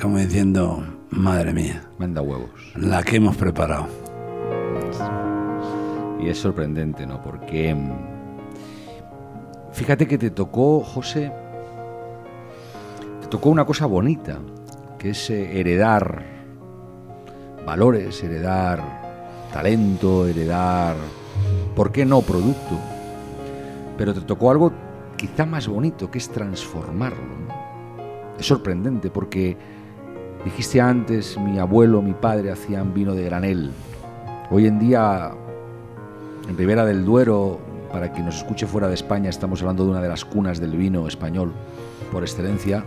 como 0.00 0.18
diciendo, 0.18 0.84
madre 1.10 1.52
mía. 1.52 1.82
Manda 1.98 2.22
huevos. 2.22 2.50
La 2.76 3.02
que 3.02 3.16
hemos 3.16 3.36
preparado. 3.36 3.86
Y 6.20 6.28
es 6.28 6.38
sorprendente, 6.38 7.06
¿no? 7.06 7.22
Porque 7.22 7.74
mm, 7.74 7.92
fíjate 9.72 10.06
que 10.06 10.18
te 10.18 10.30
tocó, 10.30 10.80
José, 10.80 11.32
tocó 13.34 13.48
una 13.48 13.64
cosa 13.64 13.86
bonita, 13.86 14.38
que 14.96 15.10
es 15.10 15.28
eh, 15.28 15.58
heredar 15.58 16.22
valores, 17.66 18.22
heredar 18.22 18.80
talento, 19.52 20.28
heredar, 20.28 20.94
¿por 21.74 21.90
qué 21.90 22.06
no 22.06 22.20
producto? 22.20 22.78
Pero 23.98 24.14
te 24.14 24.20
tocó 24.20 24.52
algo 24.52 24.72
quizá 25.16 25.46
más 25.46 25.66
bonito, 25.66 26.12
que 26.12 26.18
es 26.18 26.28
transformarlo. 26.28 27.34
Es 28.38 28.46
sorprendente 28.46 29.10
porque 29.10 29.56
dijiste 30.44 30.80
antes, 30.80 31.36
mi 31.36 31.58
abuelo, 31.58 32.02
mi 32.02 32.14
padre 32.14 32.52
hacían 32.52 32.94
vino 32.94 33.16
de 33.16 33.24
granel. 33.24 33.72
Hoy 34.48 34.68
en 34.68 34.78
día, 34.78 35.32
en 36.48 36.56
Ribera 36.56 36.84
del 36.84 37.04
Duero, 37.04 37.58
para 37.90 38.12
quien 38.12 38.26
nos 38.26 38.36
escuche 38.36 38.68
fuera 38.68 38.86
de 38.86 38.94
España, 38.94 39.28
estamos 39.28 39.60
hablando 39.60 39.84
de 39.84 39.90
una 39.90 40.00
de 40.00 40.08
las 40.08 40.24
cunas 40.24 40.60
del 40.60 40.76
vino 40.76 41.08
español 41.08 41.52
por 42.12 42.22
excelencia. 42.22 42.84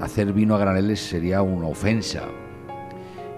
Hacer 0.00 0.32
vino 0.32 0.54
a 0.54 0.58
graneles 0.58 1.00
sería 1.00 1.42
una 1.42 1.66
ofensa. 1.66 2.22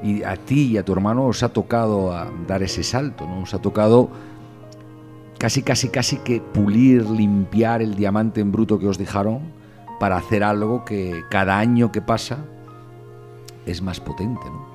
Y 0.03 0.23
a 0.23 0.37
ti 0.37 0.69
y 0.69 0.79
a 0.79 0.85
tu 0.85 0.93
hermano 0.93 1.27
os 1.27 1.43
ha 1.43 1.51
tocado 1.51 2.15
dar 2.47 2.63
ese 2.63 2.83
salto, 2.83 3.27
¿no? 3.27 3.43
Os 3.43 3.55
ha 3.55 3.61
tocado 3.61 4.11
casi, 5.39 5.63
casi, 5.63 5.89
casi 5.89 6.17
que 6.19 6.41
pulir, 6.41 7.09
limpiar 7.09 7.83
el 7.83 7.95
diamante 7.95 8.41
en 8.41 8.53
bruto 8.53 8.79
que 8.79 8.87
os 8.87 8.99
dejaron 8.99 9.41
para 9.99 10.17
hacer 10.17 10.43
algo 10.43 10.85
que 10.85 11.23
cada 11.31 11.59
año 11.59 11.93
que 11.93 12.01
pasa 12.01 12.39
es 13.67 13.83
más 13.83 14.01
potente. 14.01 14.45
¿no? 14.47 14.71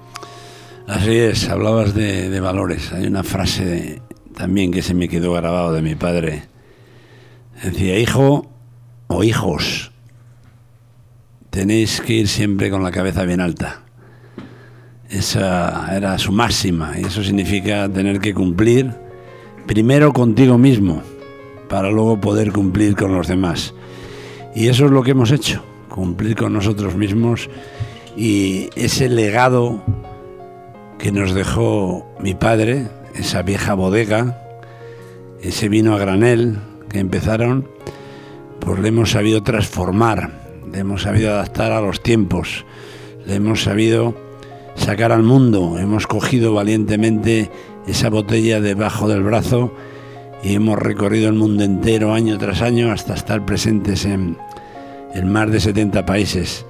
Así 0.87 1.17
es, 1.17 1.49
hablabas 1.49 1.93
de, 1.95 2.39
valores. 2.39 2.93
Hay 2.93 3.07
una 3.07 3.23
frase 3.23 4.01
también 4.35 4.71
que 4.71 4.81
se 4.83 4.93
me 4.93 5.09
quedó 5.09 5.33
grabado 5.33 5.73
de 5.73 5.81
mi 5.81 5.95
padre. 5.95 6.43
Decía, 7.63 7.97
hijo 7.97 8.47
o 9.07 9.23
hijos, 9.23 9.91
tenéis 11.55 12.01
que 12.01 12.11
ir 12.11 12.27
siempre 12.27 12.69
con 12.69 12.83
la 12.83 12.91
cabeza 12.91 13.23
bien 13.23 13.39
alta. 13.39 13.79
Esa 15.09 15.87
era 15.95 16.17
su 16.17 16.33
máxima 16.33 16.95
y 16.99 17.05
eso 17.05 17.23
significa 17.23 17.87
tener 17.87 18.19
que 18.19 18.33
cumplir 18.33 18.91
primero 19.65 20.11
contigo 20.11 20.57
mismo, 20.57 21.01
para 21.69 21.89
luego 21.89 22.19
poder 22.19 22.51
cumplir 22.51 22.97
con 22.97 23.15
los 23.15 23.29
demás. 23.29 23.73
Y 24.53 24.67
eso 24.67 24.85
es 24.85 24.91
lo 24.91 25.01
que 25.01 25.11
hemos 25.11 25.31
hecho, 25.31 25.63
cumplir 25.87 26.35
con 26.35 26.51
nosotros 26.51 26.97
mismos 26.97 27.49
y 28.17 28.69
ese 28.75 29.07
legado 29.07 29.81
que 30.99 31.13
nos 31.13 31.33
dejó 31.33 32.05
mi 32.19 32.33
padre, 32.33 32.89
esa 33.15 33.43
vieja 33.43 33.75
bodega, 33.75 34.41
ese 35.41 35.69
vino 35.69 35.95
a 35.95 35.99
granel 35.99 36.57
que 36.89 36.99
empezaron, 36.99 37.65
pues 38.59 38.77
le 38.79 38.89
hemos 38.89 39.11
sabido 39.11 39.41
transformar, 39.41 40.44
le 40.75 40.81
hemos 40.81 41.03
sabido 41.03 41.31
adaptar 41.31 41.71
a 41.71 41.79
los 41.79 42.03
tiempos, 42.03 42.65
le 43.25 43.35
hemos 43.35 43.63
sabido 43.63 44.13
sacar 44.75 45.13
al 45.13 45.23
mundo, 45.23 45.77
hemos 45.79 46.05
cogido 46.05 46.53
valientemente 46.53 47.49
esa 47.87 48.09
botella 48.09 48.59
debajo 48.59 49.07
del 49.07 49.23
brazo 49.23 49.73
y 50.43 50.53
hemos 50.53 50.77
recorrido 50.77 51.29
el 51.29 51.35
mundo 51.35 51.63
entero 51.63 52.13
año 52.13 52.37
tras 52.37 52.61
año 52.61 52.91
hasta 52.91 53.13
estar 53.13 53.45
presentes 53.45 54.03
en, 54.03 54.35
en 55.13 55.31
más 55.31 55.49
de 55.49 55.61
70 55.61 56.05
países. 56.05 56.65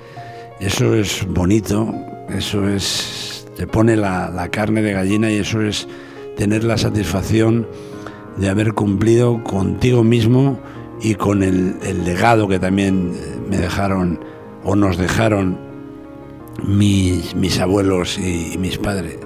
Eso 0.60 0.94
es 0.94 1.26
bonito, 1.28 1.92
eso 2.30 2.70
es 2.70 3.48
te 3.58 3.66
pone 3.66 3.98
la, 3.98 4.30
la 4.30 4.50
carne 4.50 4.84
de 4.84 4.94
gallina 4.94 5.32
y 5.32 5.38
eso 5.38 5.64
es 5.64 5.88
tener 6.38 6.64
la 6.64 6.78
satisfacción 6.78 7.68
de 8.38 8.50
haber 8.50 8.74
cumplido 8.74 9.44
contigo 9.44 10.04
mismo 10.04 10.60
y 11.02 11.16
con 11.16 11.44
el, 11.44 11.78
legado 12.04 12.48
que 12.48 12.60
también 12.60 13.14
me 13.50 13.58
dejaron 13.58 14.20
o 14.64 14.76
nos 14.76 14.98
dejaron 14.98 15.58
mis, 16.64 17.36
mis 17.36 17.60
abuelos 17.60 18.18
y, 18.18 18.54
y 18.54 18.58
mis 18.58 18.78
padres. 18.78 19.20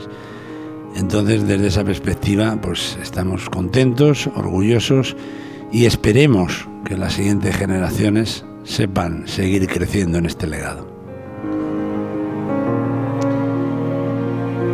Entonces, 0.96 1.48
desde 1.48 1.68
esa 1.68 1.84
perspectiva, 1.84 2.58
pues 2.62 2.98
estamos 3.02 3.50
contentos, 3.50 4.28
orgullosos 4.36 5.16
y 5.72 5.86
esperemos 5.86 6.68
que 6.84 6.98
las 6.98 7.14
siguientes 7.14 7.56
generaciones 7.56 8.44
sepan 8.64 9.28
seguir 9.28 9.68
creciendo 9.68 10.18
en 10.18 10.26
este 10.26 10.48
legado. 10.48 10.88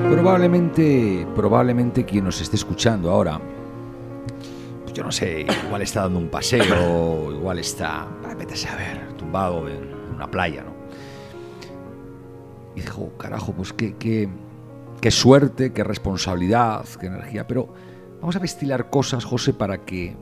Probablemente, 0.10 1.28
probablemente 1.36 2.06
quien 2.06 2.24
nos 2.24 2.42
esté 2.42 2.56
escuchando 2.56 3.12
ahora, 3.12 3.40
yo 4.96 5.04
no 5.04 5.12
sé, 5.12 5.46
igual 5.66 5.82
está 5.82 6.04
dando 6.04 6.20
un 6.20 6.30
paseo, 6.30 7.30
igual 7.34 7.60
está, 7.60 8.08
vete 8.40 8.54
a 8.54 8.58
saber, 8.58 9.14
tumbado 9.18 9.68
en 9.68 9.94
una 10.16 10.32
playa, 10.32 10.64
¿no? 10.64 10.74
Y 12.76 12.82
dijo, 12.82 13.12
carajo, 13.18 13.52
pues 13.52 13.74
qué, 13.74 13.96
qué, 13.98 14.30
qué 15.02 15.12
suerte, 15.12 15.74
qué 15.74 15.84
responsabilidad, 15.84 16.86
qué 17.00 17.08
energía. 17.08 17.46
Pero 17.46 17.74
vamos 18.22 18.38
a 18.38 18.40
destilar 18.40 18.90
cosas, 18.90 19.26
José, 19.26 19.54
para 19.54 19.80
que, 19.80 20.16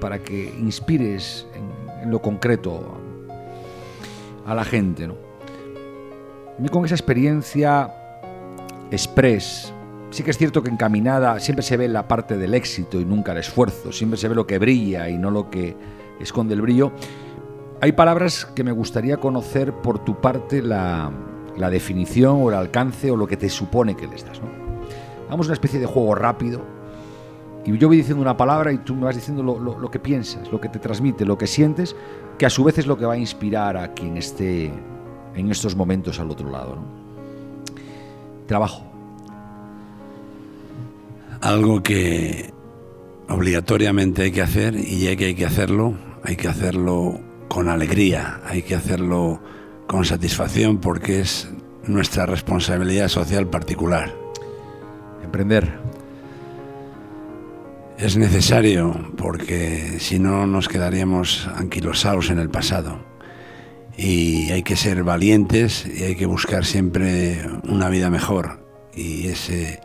para 0.00 0.18
que 0.18 0.54
inspires 0.60 1.46
en, 1.54 2.02
en 2.02 2.10
lo 2.10 2.20
concreto 2.20 2.98
a 4.46 4.54
la 4.54 4.64
gente, 4.64 5.08
¿no? 5.08 5.14
A 6.58 6.60
mí 6.60 6.68
con 6.68 6.84
esa 6.84 6.94
experiencia 6.94 7.90
express, 8.90 9.72
sí 10.10 10.22
que 10.22 10.30
es 10.30 10.38
cierto 10.38 10.62
que 10.62 10.70
encaminada 10.70 11.38
siempre 11.40 11.62
se 11.62 11.76
ve 11.76 11.88
la 11.88 12.06
parte 12.06 12.36
del 12.36 12.54
éxito 12.54 13.00
y 13.00 13.04
nunca 13.04 13.32
el 13.32 13.38
esfuerzo, 13.38 13.92
siempre 13.92 14.18
se 14.18 14.28
ve 14.28 14.34
lo 14.34 14.46
que 14.46 14.58
brilla 14.58 15.08
y 15.08 15.16
no 15.16 15.30
lo 15.30 15.50
que 15.50 15.76
esconde 16.20 16.54
el 16.54 16.62
brillo. 16.62 16.92
Hay 17.80 17.92
palabras 17.92 18.44
que 18.44 18.62
me 18.62 18.72
gustaría 18.72 19.16
conocer 19.16 19.72
por 19.72 20.04
tu 20.04 20.20
parte 20.20 20.62
la, 20.62 21.10
definición 21.70 22.42
o 22.42 22.48
el 22.48 22.56
alcance 22.56 23.10
o 23.10 23.16
lo 23.16 23.26
que 23.26 23.36
te 23.36 23.48
supone 23.48 23.94
que 23.94 24.06
les 24.06 24.24
das. 24.24 24.40
¿no? 24.40 24.48
Hagamos 25.26 25.46
una 25.46 25.54
especie 25.54 25.78
de 25.78 25.86
juego 25.86 26.14
rápido 26.14 26.62
y 27.64 27.76
yo 27.76 27.88
voy 27.88 27.98
diciendo 27.98 28.22
una 28.22 28.36
palabra 28.36 28.72
y 28.72 28.78
tú 28.78 28.94
me 28.94 29.04
vas 29.04 29.14
diciendo 29.14 29.42
lo, 29.42 29.90
que 29.90 29.98
piensas, 29.98 30.50
lo 30.50 30.60
que 30.60 30.68
te 30.68 30.78
transmite, 30.78 31.24
lo 31.24 31.36
que 31.36 31.46
sientes, 31.46 31.94
que 32.38 32.46
a 32.46 32.50
su 32.50 32.64
vez 32.64 32.78
es 32.78 32.86
lo 32.86 32.96
que 32.96 33.04
va 33.04 33.14
a 33.14 33.18
inspirar 33.18 33.76
a 33.76 33.92
quien 33.92 34.16
esté 34.16 34.72
en 35.34 35.50
estos 35.50 35.76
momentos 35.76 36.18
al 36.18 36.30
otro 36.30 36.50
lado. 36.50 36.78
Trabajo. 38.46 38.89
Algo 41.40 41.82
que 41.82 42.52
obligatoriamente 43.28 44.22
hay 44.22 44.30
que 44.32 44.42
hacer 44.42 44.74
y 44.74 45.00
ya 45.00 45.16
que 45.16 45.26
hay 45.26 45.34
que 45.34 45.46
hacerlo, 45.46 45.96
hay 46.22 46.36
que 46.36 46.48
hacerlo 46.48 47.20
con 47.48 47.68
alegría, 47.68 48.40
hay 48.44 48.62
que 48.62 48.74
hacerlo 48.74 49.40
con 49.86 50.04
satisfacción 50.04 50.78
porque 50.78 51.20
es 51.20 51.48
nuestra 51.84 52.26
responsabilidad 52.26 53.08
social 53.08 53.48
particular. 53.48 54.14
Emprender. 55.22 55.78
Es 57.98 58.16
necesario 58.16 59.12
porque 59.16 59.98
si 59.98 60.18
no 60.18 60.46
nos 60.46 60.68
quedaríamos 60.68 61.48
anquilosados 61.54 62.30
en 62.30 62.38
el 62.38 62.50
pasado. 62.50 62.98
Y 63.96 64.50
hay 64.50 64.62
que 64.62 64.76
ser 64.76 65.04
valientes 65.04 65.86
y 65.86 66.04
hay 66.04 66.16
que 66.16 66.24
buscar 66.24 66.64
siempre 66.64 67.42
una 67.64 67.88
vida 67.90 68.08
mejor. 68.08 68.64
Y 68.94 69.26
ese, 69.26 69.80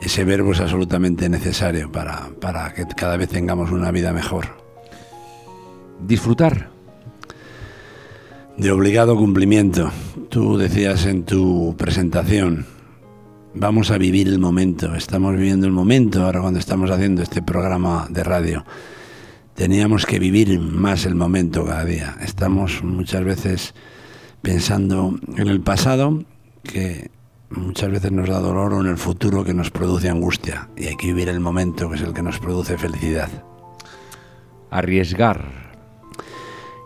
ese 0.00 0.24
verbo 0.24 0.52
es 0.52 0.60
absolutamente 0.60 1.28
necesario 1.28 1.90
para, 1.90 2.28
para 2.40 2.72
que 2.72 2.86
cada 2.86 3.16
vez 3.16 3.28
tengamos 3.28 3.70
una 3.70 3.90
vida 3.90 4.12
mejor. 4.12 4.46
Disfrutar 6.06 6.70
de 8.56 8.72
obligado 8.72 9.16
cumplimiento. 9.16 9.90
Tú 10.28 10.58
decías 10.58 11.06
en 11.06 11.24
tu 11.24 11.76
presentación, 11.76 12.66
vamos 13.54 13.90
a 13.90 13.98
vivir 13.98 14.28
el 14.28 14.38
momento, 14.38 14.94
estamos 14.94 15.36
viviendo 15.36 15.66
el 15.66 15.72
momento 15.72 16.24
ahora 16.24 16.40
cuando 16.40 16.58
estamos 16.58 16.90
haciendo 16.90 17.22
este 17.22 17.40
programa 17.40 18.06
de 18.10 18.24
radio. 18.24 18.64
Teníamos 19.54 20.06
que 20.06 20.18
vivir 20.18 20.60
más 20.60 21.06
el 21.06 21.14
momento 21.14 21.64
cada 21.64 21.84
día. 21.84 22.16
Estamos 22.20 22.82
muchas 22.82 23.24
veces 23.24 23.74
pensando 24.42 25.18
en 25.36 25.48
el 25.48 25.60
pasado, 25.60 26.24
que 26.62 27.10
muchas 27.50 27.90
veces 27.90 28.12
nos 28.12 28.28
da 28.28 28.38
dolor, 28.40 28.74
o 28.74 28.80
en 28.80 28.88
el 28.88 28.98
futuro, 28.98 29.44
que 29.44 29.54
nos 29.54 29.70
produce 29.70 30.08
angustia. 30.08 30.68
Y 30.76 30.86
hay 30.86 30.96
que 30.96 31.08
vivir 31.08 31.28
el 31.28 31.40
momento, 31.40 31.88
que 31.88 31.96
es 31.96 32.02
el 32.02 32.12
que 32.12 32.22
nos 32.22 32.38
produce 32.38 32.78
felicidad. 32.78 33.28
Arriesgar 34.70 35.68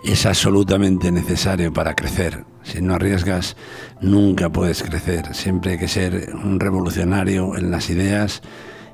es 0.04 0.26
absolutamente 0.26 1.10
necesario 1.12 1.72
para 1.72 1.94
crecer. 1.94 2.44
Si 2.62 2.80
no 2.80 2.94
arriesgas, 2.94 3.56
nunca 4.00 4.50
puedes 4.50 4.82
crecer. 4.82 5.34
Siempre 5.34 5.72
hay 5.72 5.78
que 5.78 5.88
ser 5.88 6.32
un 6.34 6.60
revolucionario 6.60 7.56
en 7.56 7.70
las 7.70 7.90
ideas 7.90 8.42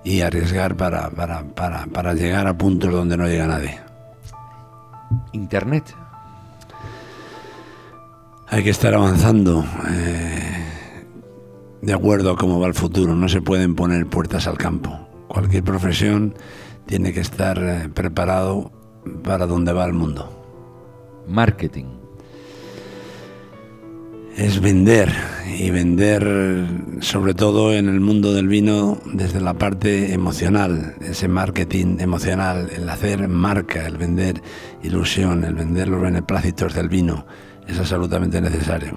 y 0.05 0.21
arriesgar 0.21 0.77
para, 0.77 1.11
para, 1.11 1.43
para, 1.43 1.87
para 1.87 2.15
llegar 2.15 2.47
a 2.47 2.57
puntos 2.57 2.93
donde 2.93 3.17
no 3.17 3.27
llega 3.27 3.47
nadie. 3.47 3.79
Internet. 5.33 5.95
Hay 8.49 8.65
que 8.65 8.71
estar 8.71 8.95
avanzando 8.95 9.65
eh, 9.91 10.58
de 11.83 11.93
acuerdo 11.93 12.31
a 12.33 12.37
cómo 12.37 12.61
va 12.61 12.67
el 12.67 12.75
futuro. 12.75 13.15
No 13.15 13.29
se 13.29 13.43
pueden 13.43 13.75
poner 13.75 14.07
puertas 14.07 14.47
al 14.47 14.59
campo. 14.59 14.99
Cualquier 15.29 15.65
profesión 15.65 16.35
tiene 16.87 17.13
que 17.13 17.21
estar 17.21 17.59
eh, 17.59 17.89
preparado 17.93 18.73
para 19.23 19.47
donde 19.47 19.73
va 19.73 19.85
el 19.85 19.93
mundo 19.93 20.39
marketing? 21.29 21.85
Es 24.37 24.61
vender 24.61 25.13
y 25.59 25.71
vender 25.71 26.67
sobre 27.01 27.35
todo 27.35 27.73
en 27.73 27.89
el 27.89 28.01
mundo 28.01 28.33
del 28.33 28.47
vino 28.47 29.01
desde 29.05 29.41
la 29.41 29.55
parte 29.55 30.13
emocional, 30.13 30.95
ese 31.01 31.27
marketing 31.27 31.99
emocional, 31.99 32.71
el 32.75 32.89
hacer 32.89 33.27
marca, 33.27 33.87
el 33.87 33.97
vender 33.97 34.41
ilusión, 34.83 35.45
el 35.45 35.55
vender 35.55 35.89
los 35.89 36.01
beneplácitos 36.01 36.75
del 36.75 36.89
vino, 36.89 37.27
es 37.67 37.79
absolutamente 37.81 38.41
necesario. 38.41 38.97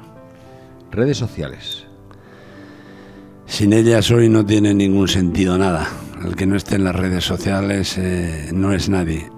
Redes 0.91 1.17
sociales. 1.17 1.87
Sin 3.51 3.73
ellas 3.73 4.09
hoy 4.11 4.29
no 4.29 4.45
tiene 4.45 4.73
ningún 4.73 5.09
sentido 5.09 5.57
nada. 5.57 5.85
El 6.23 6.37
que 6.37 6.45
no 6.45 6.55
esté 6.55 6.77
en 6.77 6.85
las 6.85 6.95
redes 6.95 7.25
sociales 7.25 7.97
eh, 7.97 8.49
no 8.53 8.71
es 8.71 8.87
nadie. 8.87 9.29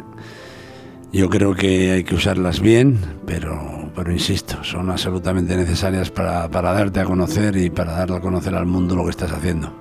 Yo 1.11 1.31
creo 1.31 1.55
que 1.55 1.91
hay 1.91 2.03
que 2.03 2.13
usarlas 2.13 2.59
bien, 2.59 2.99
pero, 3.25 3.91
pero 3.95 4.11
insisto, 4.11 4.63
son 4.63 4.91
absolutamente 4.91 5.57
necesarias 5.57 6.11
para, 6.11 6.47
para, 6.47 6.73
darte 6.73 6.99
a 6.99 7.05
conocer 7.05 7.57
y 7.57 7.71
para 7.71 7.93
darle 7.93 8.17
a 8.17 8.21
conocer 8.21 8.53
al 8.53 8.67
mundo 8.67 8.95
lo 8.95 9.03
que 9.03 9.09
estás 9.09 9.31
haciendo. 9.31 9.73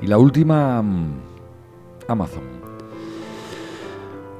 Y 0.00 0.06
la 0.06 0.16
última, 0.16 0.80
mm, 0.80 1.20
Amazon. 2.06 2.44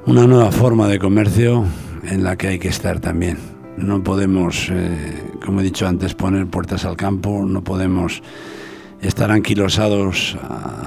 Una 0.05 0.25
nueva 0.25 0.53
forma 0.53 0.87
de 0.87 0.99
comercio 0.99 1.65
en 2.03 2.23
la 2.23 2.37
que 2.37 2.47
hay 2.47 2.59
que 2.59 2.69
estar 2.69 3.01
también. 3.01 3.39
No 3.75 4.01
podemos, 4.01 4.69
eh, 4.71 5.21
como 5.45 5.59
he 5.59 5.63
dicho 5.65 5.85
antes, 5.85 6.15
poner 6.15 6.47
puertas 6.47 6.85
al 6.85 6.95
campo, 6.95 7.45
no 7.45 7.61
podemos 7.61 8.23
estar 9.01 9.31
anquilosados 9.31 10.37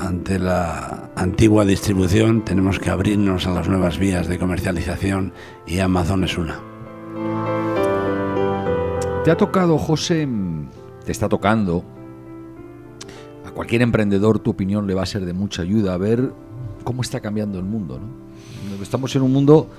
ante 0.01 0.39
la 0.39 1.11
antigua 1.17 1.65
distribución, 1.65 2.45
tenemos 2.45 2.79
que 2.79 2.91
abrirnos 2.91 3.47
a 3.47 3.53
las 3.53 3.69
nuevas 3.69 3.99
vías 3.99 4.29
de 4.29 4.39
comercialización 4.39 5.33
y 5.67 5.79
Amazon 5.79 6.25
es 6.25 6.37
una. 6.37 6.61
Te 9.25 9.31
ha 9.31 9.37
tocado, 9.37 9.79
José, 9.79 10.29
te 11.05 11.13
está 11.13 11.29
tocando, 11.29 11.85
a 13.47 13.51
cualquier 13.53 13.83
emprendedor 13.83 14.41
tu 14.41 14.51
opinión 14.51 14.87
le 14.87 14.95
va 14.95 15.05
a 15.05 15.07
ser 15.07 15.25
de 15.25 15.33
mucha 15.33 15.63
ayuda 15.63 15.95
a 15.95 15.97
ver 15.97 16.33
cómo 16.85 17.03
está 17.03 17.21
cambiando 17.21 17.59
el 17.59 17.65
mundo. 17.65 17.99
¿no? 17.99 18.83
Estamos 18.83 19.15
en 19.17 19.23
un 19.23 19.33
mundo, 19.33 19.71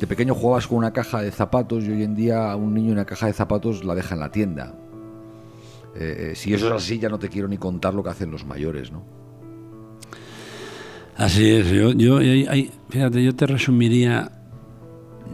de 0.00 0.06
pequeño 0.06 0.34
jugabas 0.34 0.66
con 0.66 0.78
una 0.78 0.92
caja 0.92 1.20
de 1.20 1.30
zapatos 1.30 1.84
y 1.84 1.90
hoy 1.90 2.04
en 2.04 2.14
día 2.14 2.56
un 2.56 2.72
niño 2.72 2.92
una 2.92 3.04
caja 3.04 3.26
de 3.26 3.32
zapatos 3.34 3.84
la 3.84 3.94
deja 3.94 4.14
en 4.14 4.20
la 4.20 4.30
tienda 4.30 4.74
eh, 5.96 6.32
si 6.34 6.54
eso 6.54 6.68
es 6.68 6.72
así, 6.72 6.98
ya 6.98 7.08
no 7.08 7.18
te 7.18 7.28
quiero 7.28 7.48
ni 7.48 7.58
contar 7.58 7.94
lo 7.94 8.02
que 8.02 8.10
hacen 8.10 8.30
los 8.30 8.44
mayores, 8.44 8.92
¿no? 8.92 9.04
Así 11.16 11.50
es, 11.50 11.68
yo, 11.70 11.90
yo 11.92 12.20
fíjate, 12.88 13.24
yo 13.24 13.34
te 13.34 13.46
resumiría 13.46 14.30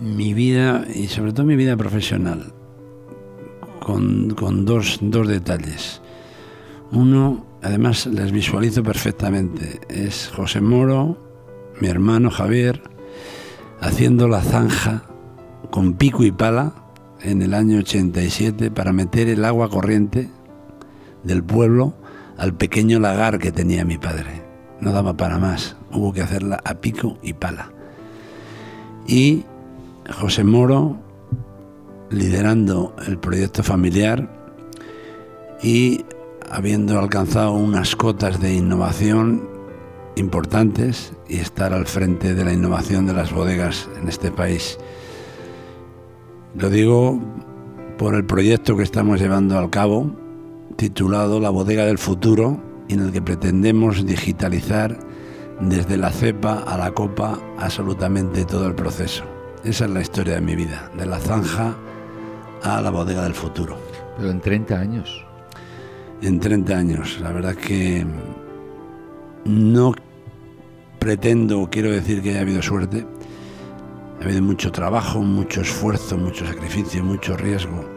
mi 0.01 0.33
vida 0.33 0.87
y 0.95 1.09
sobre 1.09 1.33
todo 1.33 1.45
mi 1.45 1.57
vida 1.57 1.77
profesional 1.77 2.55
con, 3.81 4.31
con 4.31 4.65
dos, 4.65 4.99
dos 5.03 5.29
detalles. 5.29 6.01
Uno, 6.91 7.45
además 7.63 8.07
les 8.07 8.33
visualizo 8.33 8.83
perfectamente, 8.83 9.81
es 9.89 10.31
José 10.35 10.63
Moro, 10.63 11.19
mi 11.81 11.89
hermano 11.89 12.31
Javier, 12.31 12.83
haciendo 13.81 14.27
la 14.27 14.41
zanja 14.41 15.03
con 15.71 15.95
pico 15.95 16.25
y 16.25 16.33
pala 16.33 16.73
en 17.21 17.43
el 17.43 17.53
año 17.53 17.79
87 17.79 18.71
para 18.71 18.93
meter 18.93 19.29
el 19.29 19.45
agua 19.45 19.69
corriente 19.69 20.31
del 21.25 21.43
pueblo 21.43 21.95
al 22.39 22.55
pequeño 22.55 23.01
lagar 23.01 23.39
que 23.39 23.53
tenía 23.53 23.85
mi 23.85 23.99
padre. 23.99 24.43
No 24.81 24.93
daba 24.93 25.17
para 25.17 25.39
más, 25.39 25.77
hubo 25.93 26.13
que 26.13 26.23
hacerla 26.23 26.61
a 26.65 26.75
pico 26.75 27.19
y 27.23 27.33
pala. 27.33 27.71
Y 29.07 29.45
José 30.21 30.45
Moro 30.45 30.99
liderando 32.11 32.95
el 33.07 33.19
proyecto 33.19 33.63
familiar 33.63 34.29
y 35.63 36.05
habiendo 36.51 36.99
alcanzado 36.99 37.53
unas 37.53 37.97
cotas 37.97 38.41
de 38.41 38.55
innovación 38.55 39.49
importantes 40.17 41.13
y 41.29 41.39
estar 41.39 41.73
al 41.73 41.87
frente 41.87 42.35
de 42.35 42.45
la 42.45 42.53
innovación 42.53 43.07
de 43.07 43.15
las 43.15 43.33
bodegas 43.33 43.89
en 44.01 44.09
este 44.09 44.31
país. 44.31 44.79
Lo 46.55 46.71
digo 46.71 47.21
por 47.99 48.15
el 48.15 48.25
proyecto 48.25 48.77
que 48.77 48.83
estamos 48.85 49.21
llevando 49.21 49.59
al 49.59 49.71
cabo, 49.71 50.11
titulado 50.77 51.41
La 51.41 51.51
bodega 51.51 51.85
del 51.85 51.99
futuro, 51.99 52.61
en 52.89 53.01
el 53.01 53.13
que 53.13 53.23
pretendemos 53.23 54.05
digitalizar 54.05 54.99
desde 55.61 55.97
la 55.97 56.11
cepa 56.11 56.65
a 56.67 56.77
la 56.77 56.93
copa 56.93 57.39
absolutamente 57.59 58.45
todo 58.45 58.67
el 58.67 58.75
proceso. 58.75 59.25
Esa 59.65 59.85
es 59.87 59.91
la 59.91 60.01
historia 60.01 60.35
de 60.35 60.41
mi 60.41 60.57
vida, 60.57 60.91
de 60.97 61.07
la 61.07 61.19
zanja 61.19 61.75
a 62.63 62.81
la 62.81 62.91
bodega 62.91 63.23
del 63.23 63.35
futuro. 63.35 63.77
Pero 64.17 64.31
en 64.31 64.41
30 64.41 64.79
años. 64.79 65.25
En 66.23 66.41
30 66.41 66.77
años, 66.77 67.19
la 67.21 67.33
verdad 67.33 67.55
que 67.55 68.07
no 69.45 69.95
pretendo, 70.99 71.69
quiero 71.71 71.91
decir 71.91 72.23
que 72.23 72.31
haya 72.31 72.41
habido 72.41 72.63
suerte. 72.63 73.07
Ha 74.21 74.25
habido 74.25 74.43
mucho 74.43 74.73
trabajo, 74.73 75.21
mucho 75.21 75.61
esfuerzo, 75.61 76.17
mucho 76.17 76.47
sacrificio, 76.47 77.05
mucho 77.05 77.37
riesgo. 77.37 77.94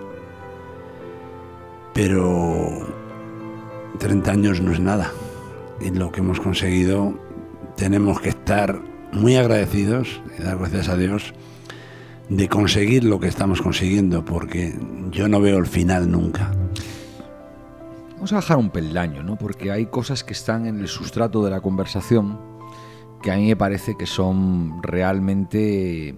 Pero 1.98 2.86
30 3.98 4.32
años 4.32 4.62
no 4.62 4.72
es 4.72 4.80
nada. 4.80 5.12
Y 5.82 5.90
lo 5.90 6.12
que 6.12 6.20
hemos 6.20 6.40
conseguido 6.40 7.16
tenemos 7.76 8.22
que 8.22 8.30
estar 8.30 8.80
muy 9.12 9.36
agradecidos 9.36 10.22
y 10.38 10.44
dar 10.44 10.60
gracias 10.60 10.90
a 10.90 10.96
Dios 10.96 11.34
de 12.30 12.48
conseguir 12.50 13.04
lo 13.04 13.20
que 13.20 13.28
estamos 13.28 13.64
consiguiendo, 13.64 14.24
porque 14.24 14.78
yo 15.10 15.28
no 15.28 15.42
veo 15.42 15.58
el 15.58 15.66
final 15.66 16.12
nunca. 16.12 16.52
Vamos 18.14 18.32
a 18.32 18.36
bajar 18.36 18.58
un 18.58 18.70
peldaño, 18.70 19.24
¿no? 19.24 19.36
Porque 19.36 19.72
hay 19.72 19.88
cosas 19.88 20.24
que 20.24 20.34
están 20.34 20.68
en 20.68 20.80
el 20.80 20.90
sustrato 20.90 21.44
de 21.44 21.50
la 21.50 21.62
conversación 21.62 22.40
que 23.24 23.32
a 23.32 23.38
mí 23.38 23.48
me 23.48 23.56
parece 23.56 23.98
que 23.98 24.06
son 24.06 24.84
realmente 24.84 26.16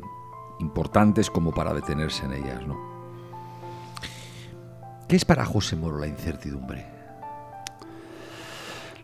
importantes 0.60 1.30
como 1.30 1.54
para 1.54 1.74
detenerse 1.74 2.26
en 2.26 2.34
ellas, 2.34 2.68
¿no? 2.68 2.88
¿Qué 5.10 5.15
es 5.15 5.26
para 5.26 5.43
José 5.43 5.76
Moro 5.76 5.98
la 5.98 6.06
incertidumbre? 6.06 6.86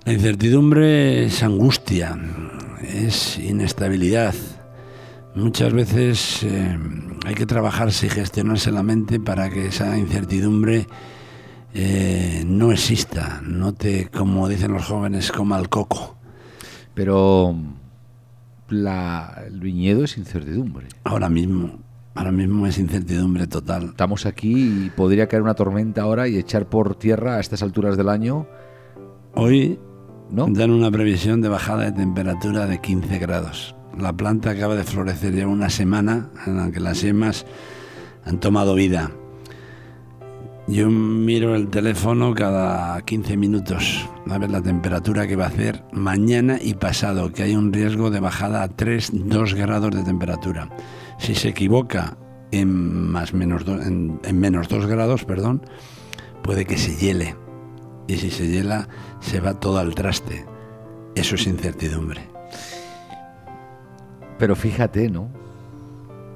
La 0.03 0.13
incertidumbre 0.13 1.25
es 1.25 1.41
angustia, 1.41 2.15
es 2.83 3.39
inestabilidad. 3.39 4.35
Muchas 5.33 5.73
veces 5.73 6.43
eh, 6.43 6.77
hay 7.25 7.33
que 7.33 7.47
trabajarse 7.47 8.05
y 8.05 8.09
gestionarse 8.09 8.71
la 8.71 8.83
mente 8.83 9.19
para 9.19 9.49
que 9.49 9.65
esa 9.65 9.97
incertidumbre 9.97 10.85
eh, 11.73 12.43
no 12.45 12.71
exista, 12.71 13.41
no 13.43 13.73
te, 13.73 14.09
como 14.09 14.47
dicen 14.47 14.73
los 14.73 14.85
jóvenes, 14.85 15.31
coma 15.31 15.57
el 15.57 15.69
coco. 15.69 16.17
Pero 16.93 17.55
la, 18.69 19.43
el 19.47 19.59
viñedo 19.59 20.03
es 20.03 20.19
incertidumbre. 20.19 20.87
Ahora 21.03 21.29
mismo, 21.29 21.79
ahora 22.15 22.32
mismo 22.32 22.65
es 22.65 22.80
incertidumbre 22.80 23.45
total. 23.45 23.89
Estamos 23.89 24.25
aquí 24.25 24.86
y 24.86 24.89
podría 24.89 25.28
caer 25.28 25.43
una 25.43 25.54
tormenta 25.54 26.01
ahora 26.01 26.28
y 26.28 26.38
echar 26.38 26.67
por 26.67 26.95
tierra 26.95 27.36
a 27.36 27.39
estas 27.39 27.62
alturas 27.62 27.97
del 27.97 28.10
año. 28.10 28.47
Hoy 29.36 29.78
¿no? 30.32 30.47
dan 30.47 30.71
una 30.71 30.89
previsión 30.89 31.41
de 31.41 31.49
bajada 31.49 31.84
de 31.84 31.91
temperatura 31.91 32.65
de 32.65 32.80
15 32.80 33.19
grados. 33.19 33.75
La 33.99 34.13
planta 34.13 34.51
acaba 34.51 34.75
de 34.75 34.84
florecer 34.84 35.36
ya 35.36 35.47
una 35.47 35.69
semana 35.69 36.30
en 36.47 36.58
la 36.58 36.71
que 36.71 36.80
las 36.80 37.01
yemas 37.01 37.45
han 38.25 38.39
tomado 38.39 38.75
vida. 38.75 39.12
Yo 40.67 40.89
miro 40.89 41.54
el 41.54 41.67
teléfono 41.67 42.34
cada 42.34 42.99
15 43.01 43.38
minutos 43.38 44.10
a 44.28 44.38
ver 44.39 44.49
la 44.49 44.62
temperatura 44.62 45.28
que 45.28 45.36
va 45.36 45.45
a 45.45 45.49
hacer 45.49 45.84
mañana 45.91 46.58
y 46.60 46.73
pasado, 46.73 47.32
que 47.32 47.43
hay 47.43 47.56
un 47.56 47.71
riesgo 47.71 48.10
de 48.10 48.19
bajada 48.19 48.63
a 48.63 48.69
3, 48.69 49.12
2 49.13 49.54
grados 49.54 49.95
de 49.95 50.04
temperatura. 50.04 50.69
Si 51.17 51.36
se 51.36 51.49
equivoca 51.49 52.17
en, 52.51 53.12
más 53.12 53.34
menos 53.34 53.65
en, 53.67 54.19
en 54.23 54.39
menos 54.39 54.67
2 54.67 54.86
grados, 54.88 55.25
perdón, 55.25 55.62
puede 56.43 56.65
que 56.65 56.78
se 56.78 56.95
hiele. 56.95 57.36
Y 58.08 58.17
si 58.17 58.30
se 58.30 58.47
hiela, 58.47 58.88
se 59.19 59.39
va 59.39 59.60
todo 59.60 59.80
al 59.80 59.95
traste. 59.95 60.45
Eso 61.15 61.36
es 61.36 61.47
incertidumbre. 61.47 62.21
Pero 64.38 64.56
fíjate, 64.56 65.10
¿no? 65.10 65.30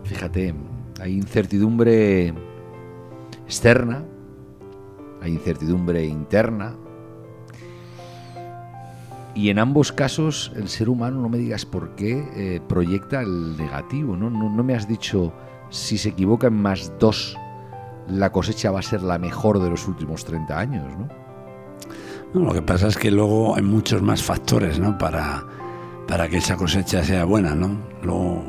Fíjate, 0.03 0.55
hay 0.99 1.13
incertidumbre 1.15 2.33
externa, 3.45 4.03
hay 5.21 5.33
incertidumbre 5.33 6.05
interna. 6.05 6.75
Y 9.39 9.49
en 9.51 9.57
ambos 9.59 9.93
casos 9.93 10.51
el 10.57 10.67
ser 10.67 10.89
humano, 10.89 11.21
no 11.21 11.29
me 11.29 11.37
digas 11.37 11.65
por 11.65 11.95
qué, 11.95 12.27
eh, 12.35 12.59
proyecta 12.67 13.21
el 13.21 13.55
negativo. 13.55 14.17
¿no? 14.17 14.29
No, 14.29 14.49
no 14.53 14.63
me 14.65 14.75
has 14.75 14.85
dicho 14.85 15.31
si 15.69 15.97
se 15.97 16.09
equivoca 16.09 16.47
en 16.47 16.55
más 16.61 16.91
dos, 16.99 17.37
la 18.09 18.31
cosecha 18.33 18.69
va 18.71 18.79
a 18.79 18.83
ser 18.83 19.01
la 19.01 19.17
mejor 19.17 19.59
de 19.61 19.69
los 19.69 19.87
últimos 19.87 20.25
30 20.25 20.59
años, 20.59 20.83
¿no? 20.97 21.07
No, 22.33 22.45
lo 22.47 22.53
que 22.53 22.61
pasa 22.61 22.87
es 22.87 22.97
que 22.97 23.11
luego 23.11 23.55
hay 23.55 23.61
muchos 23.63 24.01
más 24.01 24.21
factores, 24.21 24.77
¿no? 24.79 24.97
Para, 24.97 25.43
para 26.07 26.27
que 26.27 26.37
esa 26.37 26.57
cosecha 26.57 27.03
sea 27.03 27.23
buena, 27.23 27.55
¿no? 27.55 27.77
Luego 28.03 28.43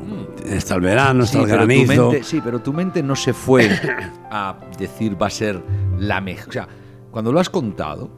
está 0.45 0.75
el 0.75 0.81
verano, 0.81 1.23
está 1.23 1.37
Sí, 1.37 1.43
el 1.45 1.49
granizo. 1.49 2.09
mente- 2.11 2.23
sí, 2.23 2.41
pero 2.43 2.59
tu 2.59 2.73
mente 2.73 3.01
no 3.01 3.15
se 3.15 3.33
fue 3.33 3.69
a 4.31 4.57
decir 4.77 5.19
va 5.19 5.27
a 5.27 5.31
ser 5.31 5.63
la 5.97 6.19
mejor. 6.21 6.49
O 6.49 6.51
sea, 6.51 6.67
cuando 7.11 7.31
lo 7.31 7.39
has 7.39 7.49
contado, 7.49 8.09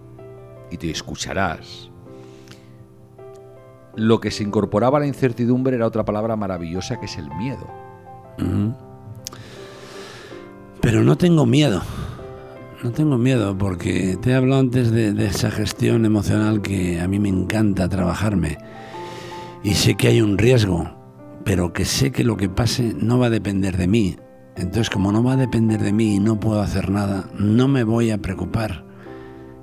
y 0.72 0.78
te 0.78 0.90
escucharás, 0.90 1.92
lo 3.96 4.20
que 4.20 4.32
se 4.32 4.44
incorporaba 4.44 4.98
a 4.98 5.02
la 5.02 5.08
incertidumbre 5.08 5.76
era 5.76 5.88
otra 5.88 6.06
palabra 6.06 6.36
maravillosa 6.36 7.00
que 7.00 7.06
es 7.06 7.18
el 7.18 7.30
miedo. 7.36 7.68
Pero 10.82 11.04
no 11.04 11.18
tengo 11.18 11.46
miedo. 11.46 11.82
No 12.84 12.92
tengo 12.92 13.18
miedo 13.18 13.58
porque 13.58 14.18
te 14.22 14.32
he 14.32 14.36
hablado 14.36 14.60
antes 14.60 14.92
de, 14.92 15.14
de 15.14 15.26
esa 15.28 15.50
gestión 15.50 16.06
emocional 16.06 16.62
que 16.62 17.00
a 17.00 17.08
mí 17.08 17.20
me 17.20 17.30
encanta 17.30 17.88
trabajarme. 17.88 18.58
Y 19.64 19.76
sé 19.76 19.96
que 19.96 20.10
hay 20.10 20.22
un 20.22 20.38
riesgo, 20.38 20.90
pero 21.46 21.72
que 21.72 21.86
sé 21.86 22.12
que 22.12 22.26
lo 22.26 22.36
que 22.36 22.50
pase 22.50 22.94
no 23.00 23.20
va 23.20 23.28
a 23.28 23.30
depender 23.30 23.78
de 23.78 23.88
mí. 23.88 24.18
Entonces, 24.56 24.90
como 24.90 25.12
no 25.12 25.24
va 25.24 25.34
a 25.34 25.38
depender 25.38 25.82
de 25.82 25.94
mí 25.94 26.16
y 26.16 26.20
no 26.20 26.40
puedo 26.40 26.62
hacer 26.62 26.90
nada, 26.90 27.30
no 27.38 27.68
me 27.68 27.84
voy 27.84 28.12
a 28.12 28.18
preocupar. 28.18 28.84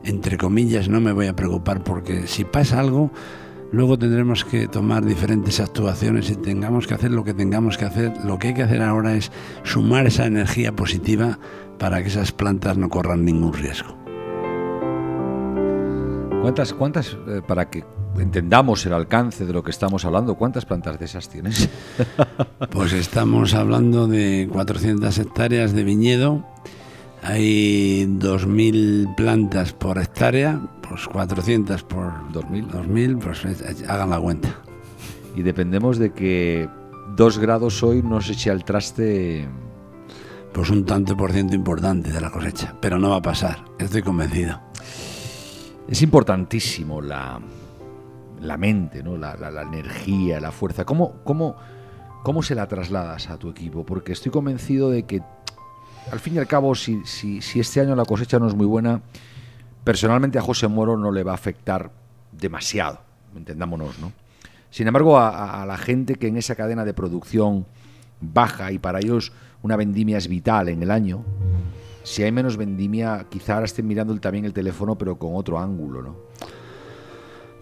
Entre 0.02 0.38
comillas, 0.38 0.88
no 0.88 1.00
me 1.00 1.12
voy 1.12 1.26
a 1.26 1.36
preocupar 1.36 1.84
porque 1.84 2.26
si 2.26 2.44
pasa 2.44 2.80
algo, 2.80 3.10
luego 3.72 3.98
tendremos 3.98 4.44
que 4.44 4.68
tomar 4.68 5.04
diferentes 5.04 5.60
actuaciones 5.60 6.30
y 6.30 6.36
tengamos 6.36 6.86
que 6.86 6.94
hacer 6.94 7.10
lo 7.10 7.24
que 7.24 7.34
tengamos 7.34 7.78
que 7.78 7.84
hacer. 7.84 8.12
Lo 8.24 8.38
que 8.38 8.48
hay 8.48 8.54
que 8.54 8.62
hacer 8.62 8.82
ahora 8.82 9.14
es 9.14 9.30
sumar 9.62 10.06
esa 10.06 10.26
energía 10.26 10.74
positiva 10.74 11.38
para 11.78 12.02
que 12.02 12.08
esas 12.08 12.32
plantas 12.32 12.76
no 12.76 12.88
corran 12.88 13.24
ningún 13.24 13.52
riesgo. 13.52 13.96
¿Cuántas, 16.42 16.72
cuántas, 16.72 17.18
eh, 17.28 17.42
para 17.46 17.68
que 17.68 17.84
entendamos 18.18 18.84
el 18.86 18.94
alcance 18.94 19.44
de 19.44 19.52
lo 19.52 19.62
que 19.62 19.70
estamos 19.70 20.06
hablando, 20.06 20.36
cuántas 20.36 20.64
plantas 20.64 20.98
de 20.98 21.04
esas 21.04 21.28
tienes? 21.28 21.68
Pues 22.70 22.92
estamos 22.92 23.54
hablando 23.54 24.06
de 24.06 24.48
400 24.52 25.18
hectáreas 25.18 25.72
de 25.72 25.82
viñedo. 25.82 26.44
Hay 27.22 28.06
2.000 28.06 29.14
plantas 29.14 29.72
por 29.72 29.98
hectárea, 29.98 30.60
pues 30.88 31.06
400 31.06 31.82
por 31.84 32.12
2.000. 32.32 32.68
2.000, 32.70 33.18
pues 33.18 33.44
hagan 33.88 34.10
la 34.10 34.20
cuenta. 34.20 34.48
y 35.36 35.42
dependemos 35.42 35.98
de 35.98 36.12
que 36.12 36.68
dos 37.16 37.38
grados 37.38 37.82
hoy 37.82 38.02
nos 38.02 38.28
eche 38.30 38.50
al 38.50 38.64
traste. 38.64 39.46
Pues 40.52 40.68
un 40.70 40.84
tanto 40.84 41.16
por 41.16 41.30
ciento 41.30 41.54
importante 41.54 42.10
de 42.10 42.20
la 42.20 42.30
cosecha, 42.30 42.74
pero 42.80 42.98
no 42.98 43.10
va 43.10 43.16
a 43.16 43.22
pasar, 43.22 43.64
estoy 43.78 44.02
convencido. 44.02 44.60
Es 45.88 46.02
importantísimo 46.02 47.00
la, 47.00 47.40
la 48.40 48.56
mente, 48.56 49.02
¿no? 49.02 49.16
la, 49.16 49.36
la- 49.36 49.50
la 49.52 49.62
energía, 49.62 50.40
la 50.40 50.50
fuerza. 50.50 50.84
¿Cómo, 50.84 51.20
cómo, 51.22 51.54
¿Cómo 52.24 52.42
se 52.42 52.56
la 52.56 52.66
trasladas 52.66 53.30
a 53.30 53.36
tu 53.38 53.48
equipo? 53.50 53.84
Porque 53.86 54.10
estoy 54.12 54.32
convencido 54.32 54.90
de 54.90 55.04
que, 55.04 55.22
al 56.10 56.20
fin 56.20 56.34
y 56.34 56.38
al 56.38 56.46
cabo, 56.46 56.74
si, 56.74 57.02
si, 57.04 57.40
si 57.40 57.60
este 57.60 57.80
año 57.80 57.94
la 57.94 58.04
cosecha 58.04 58.38
no 58.38 58.48
es 58.48 58.54
muy 58.54 58.66
buena, 58.66 59.00
personalmente 59.84 60.38
a 60.38 60.42
José 60.42 60.68
Moro 60.68 60.96
no 60.96 61.12
le 61.12 61.22
va 61.22 61.32
a 61.32 61.34
afectar 61.34 61.90
demasiado, 62.32 63.00
entendámonos, 63.36 63.98
¿no? 63.98 64.12
Sin 64.70 64.86
embargo, 64.86 65.18
a, 65.18 65.64
la 65.66 65.76
gente 65.76 66.14
que 66.14 66.28
en 66.28 66.36
esa 66.36 66.54
cadena 66.54 66.84
de 66.84 66.94
producción 66.94 67.66
baja 68.20 68.70
y 68.70 68.78
para 68.78 69.00
ellos 69.00 69.32
una 69.62 69.74
vendimia 69.74 70.16
es 70.16 70.28
vital 70.28 70.68
en 70.68 70.82
el 70.82 70.92
año, 70.92 71.24
si 72.04 72.22
hay 72.22 72.30
menos 72.30 72.56
vendimia, 72.56 73.26
quizá 73.28 73.54
ahora 73.54 73.66
estén 73.66 73.86
mirando 73.86 74.16
también 74.20 74.44
el 74.44 74.52
teléfono, 74.52 74.96
pero 74.96 75.18
con 75.18 75.34
otro 75.34 75.58
ángulo, 75.58 76.02
¿no? 76.02 76.16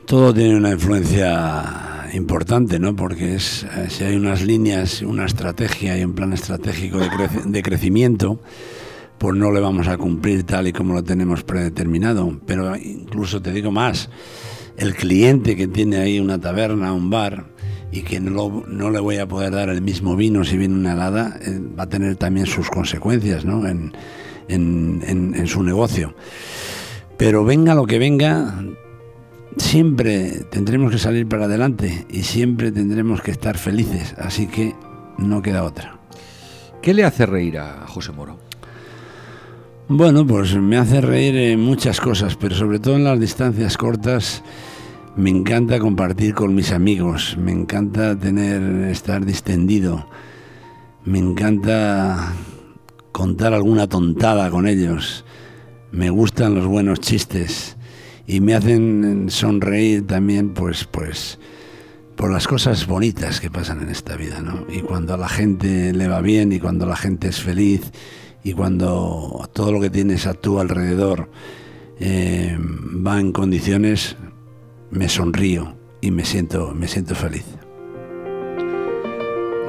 Todo 0.09 0.33
tiene 0.33 0.57
una 0.57 0.71
influencia 0.71 2.09
importante, 2.15 2.79
¿no? 2.79 2.97
Porque 2.97 3.35
es, 3.35 3.65
eh, 3.65 3.89
si 3.91 4.05
hay 4.05 4.17
unas 4.17 4.43
líneas, 4.43 5.03
una 5.03 5.27
estrategia 5.27 5.99
y 5.99 6.03
un 6.03 6.15
plan 6.15 6.33
estratégico 6.33 6.99
de, 7.45 7.63
crecimiento, 7.63 8.41
pues 9.19 9.37
no 9.37 9.53
le 9.53 9.61
vamos 9.61 9.87
a 9.87 9.99
cumplir 9.99 10.45
tal 10.45 10.67
y 10.67 10.73
como 10.73 10.95
lo 10.95 11.05
tenemos 11.05 11.45
predeterminado. 11.45 12.41
Pero 12.47 12.75
incluso 12.75 13.43
te 13.43 13.53
digo 13.53 13.71
más, 13.71 14.09
el 14.79 14.95
cliente 14.95 15.57
que 15.57 15.69
tiene 15.69 15.99
ahí 15.99 16.19
una 16.21 16.41
taberna, 16.41 16.95
un 16.95 17.11
bar, 17.11 17.45
y 17.93 18.01
que 18.01 18.19
no, 18.19 18.65
le 18.91 19.01
voy 19.01 19.19
a 19.19 19.29
poder 19.29 19.53
dar 19.53 19.69
el 19.69 19.83
mismo 19.83 20.17
vino 20.17 20.43
si 20.43 20.57
viene 20.57 20.75
una 20.75 20.95
helada, 20.95 21.39
eh, 21.43 21.61
va 21.79 21.83
a 21.83 21.89
tener 21.91 22.17
también 22.17 22.47
sus 22.47 22.71
consecuencias 22.71 23.45
¿no? 23.45 23.67
en, 23.69 23.93
su 25.47 25.63
negocio. 25.63 26.15
Pero 27.19 27.45
venga 27.45 27.75
lo 27.75 27.85
que 27.85 27.99
venga, 27.99 28.55
siempre 29.57 30.45
tendremos 30.51 30.93
que 30.93 30.99
salir 30.99 31.27
para 31.27 31.47
adelante 31.47 32.07
y 32.11 32.23
siempre 32.23 32.71
tendremos 32.71 33.23
que 33.23 33.31
estar 33.31 33.57
felices, 33.59 34.15
así 34.19 34.47
que 34.47 34.75
no 35.17 35.43
queda 35.43 35.65
otra. 35.65 35.99
¿Qué 36.83 36.95
le 36.95 37.05
hace 37.05 37.27
reír 37.27 37.59
a 37.59 37.87
José 37.87 38.13
Moro? 38.13 38.39
Bueno, 39.89 40.27
pues 40.27 40.55
me 40.55 40.77
hace 40.77 41.01
reír 41.01 41.35
en 41.37 41.61
muchas 41.61 42.01
cosas, 42.01 42.37
pero 42.37 42.55
sobre 42.55 42.79
todo 42.79 42.97
en 42.97 43.05
las 43.05 43.19
distancias 43.19 43.77
cortas 43.77 44.43
me 45.17 45.31
encanta 45.31 45.79
compartir 45.79 46.35
con 46.35 46.55
mis 46.55 46.73
amigos, 46.73 47.37
me 47.39 47.53
encanta 47.53 48.17
tener 48.17 48.63
estar 48.91 49.25
distendido, 49.25 50.07
me 51.05 51.19
encanta 51.19 52.35
contar 53.13 53.55
alguna 53.55 53.89
tontada 53.89 54.51
con 54.51 54.69
ellos. 54.69 55.25
Me 55.91 56.11
gustan 56.11 56.55
los 56.55 56.67
buenos 56.67 57.01
chistes 57.01 57.78
y 58.29 58.41
me 58.41 58.55
hacen 58.55 59.31
sonreír 59.31 60.07
también 60.07 60.51
pues 60.51 60.85
pues 60.85 61.39
por 62.15 62.31
las 62.31 62.47
cosas 62.47 62.87
bonitas 62.87 63.41
que 63.41 63.51
pasan 63.51 63.81
en 63.81 63.89
esta 63.89 64.17
vida, 64.17 64.41
¿no? 64.43 64.67
Y 64.69 64.81
cuando 64.81 65.15
a 65.15 65.17
la 65.17 65.29
gente 65.29 65.93
le 65.95 66.09
va 66.09 66.21
bien 66.21 66.53
y 66.53 66.61
cuando 66.61 66.85
la 66.85 66.97
gente 66.97 67.29
es 67.29 67.41
feliz 67.41 67.91
y 68.45 68.53
cuando 68.53 69.49
todo 69.55 69.73
lo 69.73 69.81
que 69.81 69.89
tienes 69.89 70.27
a 70.27 70.35
tu 70.35 70.59
alrededor 70.59 71.31
eh, 72.01 72.59
va 72.59 73.19
en 73.19 73.33
condiciones, 73.33 74.17
me 74.91 75.09
sonrío 75.09 75.77
y 76.01 76.11
me 76.11 76.25
siento, 76.25 76.75
me 76.75 76.87
siento 76.87 77.15
feliz. 77.15 77.47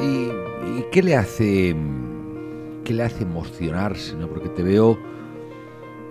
¿Y, 0.02 0.30
qué 0.91 1.04
le 1.04 1.15
hace 1.15 1.76
qué 2.84 2.93
le 2.93 3.04
hace 3.04 3.24
emocionarse? 3.24 4.15
¿no? 4.15 4.28
Porque 4.28 4.50
te 4.50 4.63
veo 4.63 4.98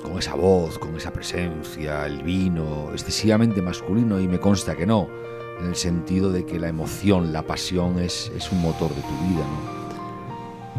con 0.02 0.18
esa 0.18 0.34
voz, 0.34 0.78
con 0.78 0.96
esa 0.96 1.12
presencia, 1.12 2.06
el 2.06 2.22
vino, 2.22 2.90
excesivamente 2.92 3.62
masculino 3.62 4.20
y 4.20 4.28
me 4.28 4.38
consta 4.38 4.76
que 4.76 4.86
no, 4.86 5.08
en 5.60 5.66
el 5.66 5.76
sentido 5.76 6.32
de 6.32 6.44
que 6.44 6.58
la 6.58 6.68
emoción, 6.68 7.32
la 7.32 7.42
pasión 7.42 7.98
es, 7.98 8.30
un 8.52 8.62
motor 8.62 8.94
de 8.94 9.02
tu 9.02 9.28
vida, 9.28 9.44
¿no? 9.44 9.78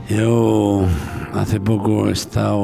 Yo 0.09 0.85
hace 1.33 1.59
poco 1.59 2.09
he 2.09 2.13
estado, 2.13 2.57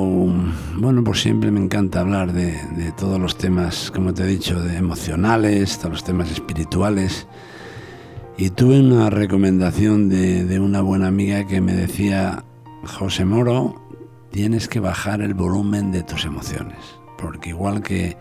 bueno, 0.77 1.03
por 1.03 1.15
siempre 1.15 1.51
me 1.51 1.59
encanta 1.59 1.99
hablar 1.99 2.33
de, 2.33 2.57
todos 2.97 3.19
los 3.19 3.37
temas, 3.37 3.91
como 3.91 4.13
te 4.13 4.23
he 4.23 4.27
dicho, 4.27 4.59
de 4.61 4.77
emocionales, 4.77 5.77
todos 5.77 5.91
los 5.91 6.03
temas 6.03 6.31
espirituales. 6.31 7.27
Y 8.37 8.49
tuve 8.49 8.79
una 8.79 9.09
recomendación 9.11 10.09
de 10.09 10.59
una 10.59 10.81
buena 10.81 11.07
amiga 11.07 11.45
que 11.45 11.61
me 11.61 11.73
decía, 11.73 12.43
José 12.85 13.25
Moro, 13.25 13.84
tienes 14.35 14.67
que 14.67 14.81
bajar 14.81 15.21
el 15.21 15.33
volumen 15.33 15.93
de 15.93 16.03
tus 16.03 16.25
emociones, 16.25 16.77
porque 17.17 17.51
igual 17.51 17.81
que 17.81 18.17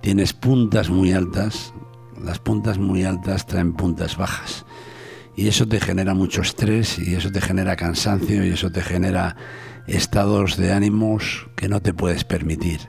tienes 0.00 0.32
puntas 0.32 0.90
muy 0.90 1.10
altas, 1.10 1.74
las 2.22 2.38
puntas 2.38 2.78
muy 2.78 3.02
altas 3.02 3.44
traen 3.44 3.72
puntas 3.72 4.16
bajas 4.16 4.64
y 5.34 5.48
eso 5.48 5.66
te 5.66 5.80
genera 5.80 6.14
mucho 6.14 6.40
estrés 6.40 7.00
y 7.00 7.16
eso 7.16 7.32
te 7.32 7.40
genera 7.40 7.74
cansancio 7.74 8.46
y 8.46 8.50
eso 8.50 8.70
te 8.70 8.80
genera 8.80 9.34
estados 9.88 10.56
de 10.56 10.72
ánimos 10.72 11.48
que 11.56 11.68
no 11.68 11.82
te 11.82 11.92
puedes 11.92 12.22
permitir. 12.22 12.82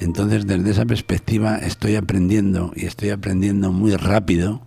Entonces 0.00 0.46
desde 0.46 0.70
esa 0.70 0.86
perspectiva 0.86 1.58
estoy 1.58 1.96
aprendiendo 1.96 2.72
y 2.74 2.86
estoy 2.86 3.10
aprendiendo 3.10 3.70
muy 3.70 3.94
rápido 3.96 4.62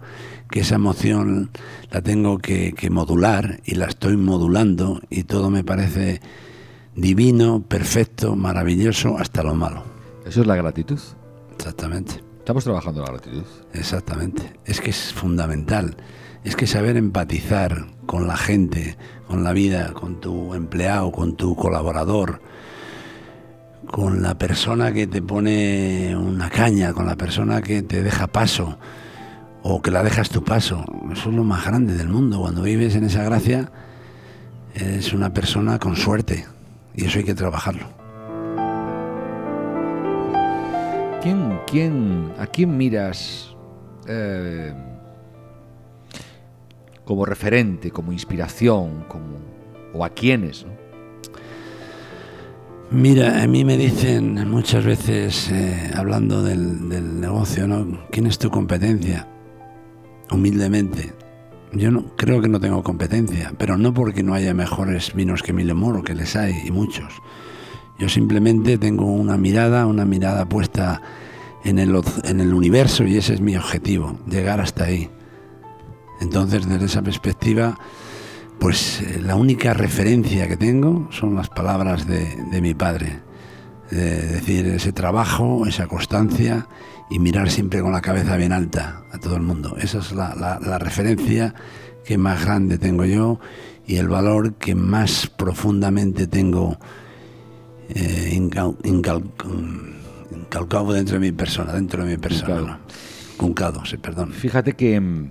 que 0.51 0.59
esa 0.59 0.75
emoción 0.75 1.49
la 1.89 2.03
tengo 2.03 2.37
que, 2.37 2.75
modular 2.91 3.61
y 3.65 3.73
la 3.73 3.87
estoy 3.87 4.15
modulando 4.15 5.01
y 5.09 5.23
todo 5.23 5.49
me 5.49 5.63
parece 5.63 6.21
divino, 7.01 7.61
perfecto, 7.61 8.35
maravilloso, 8.35 9.17
hasta 9.17 9.43
lo 9.43 9.55
malo. 9.55 9.83
Eso 10.25 10.41
es 10.41 10.47
la 10.47 10.55
gratitud. 10.55 10.99
Exactamente. 11.55 12.23
Estamos 12.39 12.63
trabajando 12.63 13.01
la 13.01 13.11
gratitud. 13.11 13.43
Exactamente. 13.73 14.53
Es 14.65 14.81
que 14.81 14.89
es 14.89 15.13
fundamental 15.13 15.95
es 16.43 16.55
que 16.55 16.67
saber 16.67 16.97
empatizar 16.97 17.85
con 18.05 18.27
la 18.27 18.37
gente, 18.37 18.97
con 19.27 19.43
la 19.43 19.53
vida, 19.53 19.93
con 19.93 20.19
tu 20.19 20.53
empleado, 20.53 21.11
con 21.11 21.35
tu 21.35 21.55
colaborador, 21.55 22.41
con 23.87 24.21
la 24.21 24.37
persona 24.37 24.93
que 24.93 25.07
te 25.07 25.21
pone 25.21 26.15
una 26.15 26.49
caña, 26.49 26.93
con 26.93 27.05
la 27.05 27.17
persona 27.17 27.61
que 27.61 27.81
te 27.81 28.03
deja 28.03 28.27
paso 28.27 28.77
o 29.63 29.81
que 29.81 29.91
la 29.91 30.03
dejas 30.03 30.29
tu 30.29 30.43
paso. 30.43 30.85
Eso 31.11 31.29
es 31.29 31.35
lo 31.35 31.43
más 31.43 31.65
grande 31.65 31.95
del 31.95 32.07
mundo. 32.07 32.39
Cuando 32.39 32.61
vives 32.61 32.95
en 32.95 33.03
esa 33.03 33.23
gracia, 33.23 33.71
eres 34.73 35.11
una 35.13 35.33
persona 35.33 35.79
con 35.79 35.95
suerte 35.95 36.45
y 36.99 37.05
eso 37.05 37.19
hay 37.19 37.25
que 37.25 37.33
trabajarlo. 37.33 37.85
¿Quién, 41.21 41.59
quién, 41.65 42.33
¿A 42.37 42.47
quién 42.47 42.75
miras? 42.75 43.55
Eh, 44.07 44.73
como 47.05 47.25
referente, 47.25 47.89
como 47.91 48.11
inspiración, 48.11 49.05
como, 49.07 49.37
o 49.93 50.03
a 50.03 50.09
quiénes? 50.09 50.65
Mira, 52.91 53.43
a 53.43 53.47
mí 53.47 53.63
me 53.63 53.77
dicen 53.77 54.49
muchas 54.49 54.83
veces, 54.83 55.49
eh, 55.51 55.91
hablando 55.95 56.43
del, 56.43 57.19
negocio, 57.19 57.67
¿no? 57.67 58.07
¿quién 58.11 58.27
es 58.27 58.37
tu 58.37 58.49
competencia? 58.49 59.27
Humildemente. 60.31 61.13
Yo 61.73 61.91
no, 61.91 62.05
creo 62.15 62.41
que 62.41 62.49
no 62.49 62.59
tengo 62.59 62.83
competencia, 62.83 63.53
pero 63.57 63.77
no 63.77 63.93
porque 63.93 64.23
no 64.23 64.33
haya 64.33 64.53
mejores 64.53 65.13
vinos 65.13 65.43
que 65.43 65.53
Moro, 65.53 66.03
que 66.03 66.15
les 66.15 66.35
hay, 66.35 66.55
y 66.65 66.71
muchos. 66.71 67.13
Yo 67.99 68.09
simplemente 68.09 68.77
tengo 68.77 69.05
una 69.05 69.37
mirada, 69.37 69.85
una 69.85 70.05
mirada 70.05 70.47
puesta 70.47 71.01
en 71.63 71.79
el, 71.79 72.01
en 72.23 72.39
el 72.39 72.53
universo 72.53 73.03
y 73.03 73.17
ese 73.17 73.33
es 73.33 73.41
mi 73.41 73.55
objetivo, 73.55 74.17
llegar 74.27 74.61
hasta 74.61 74.85
ahí. 74.85 75.09
Entonces, 76.21 76.67
desde 76.67 76.85
esa 76.85 77.01
perspectiva, 77.01 77.77
pues 78.59 79.01
eh, 79.01 79.21
la 79.21 79.35
única 79.35 79.73
referencia 79.73 80.47
que 80.47 80.57
tengo 80.57 81.07
son 81.11 81.35
las 81.35 81.49
palabras 81.49 82.07
de, 82.07 82.61
mi 82.61 82.73
padre. 82.73 83.19
Es 83.89 84.31
decir, 84.31 84.67
ese 84.67 84.91
trabajo, 84.91 85.65
esa 85.65 85.87
constancia 85.87 86.67
y 87.09 87.19
mirar 87.19 87.49
siempre 87.49 87.81
con 87.81 87.91
la 87.91 88.01
cabeza 88.01 88.37
bien 88.37 88.51
alta 88.51 89.03
a 89.11 89.17
todo 89.17 89.35
el 89.35 89.41
mundo. 89.41 89.75
Esa 89.79 89.99
es 89.99 90.11
la, 90.11 90.79
referencia 90.79 91.53
que 92.05 92.17
más 92.17 92.43
grande 92.43 92.77
tengo 92.77 93.05
yo 93.05 93.39
y 93.85 93.97
el 93.97 94.07
valor 94.07 94.55
que 94.55 94.75
más 94.75 95.27
profundamente 95.27 96.27
tengo 96.27 96.77
eh, 97.89 98.29
incalcado 98.33 99.23
dentro 100.93 101.13
de 101.15 101.19
mi 101.19 101.31
persona, 101.31 101.73
dentro 101.73 102.03
de 102.03 102.11
mi 102.11 102.17
persona. 102.17 102.79
Cuncado, 103.37 103.85
sí, 103.85 103.97
perdón. 103.97 104.31
Fíjate 104.31 104.73
que 104.73 104.99
mm, 104.99 105.29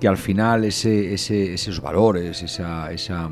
que 0.00 0.08
al 0.08 0.16
final 0.16 0.64
ese, 0.64 1.12
esos 1.12 1.80
valores, 1.80 2.42
esa, 2.42 2.92
esa 2.92 3.30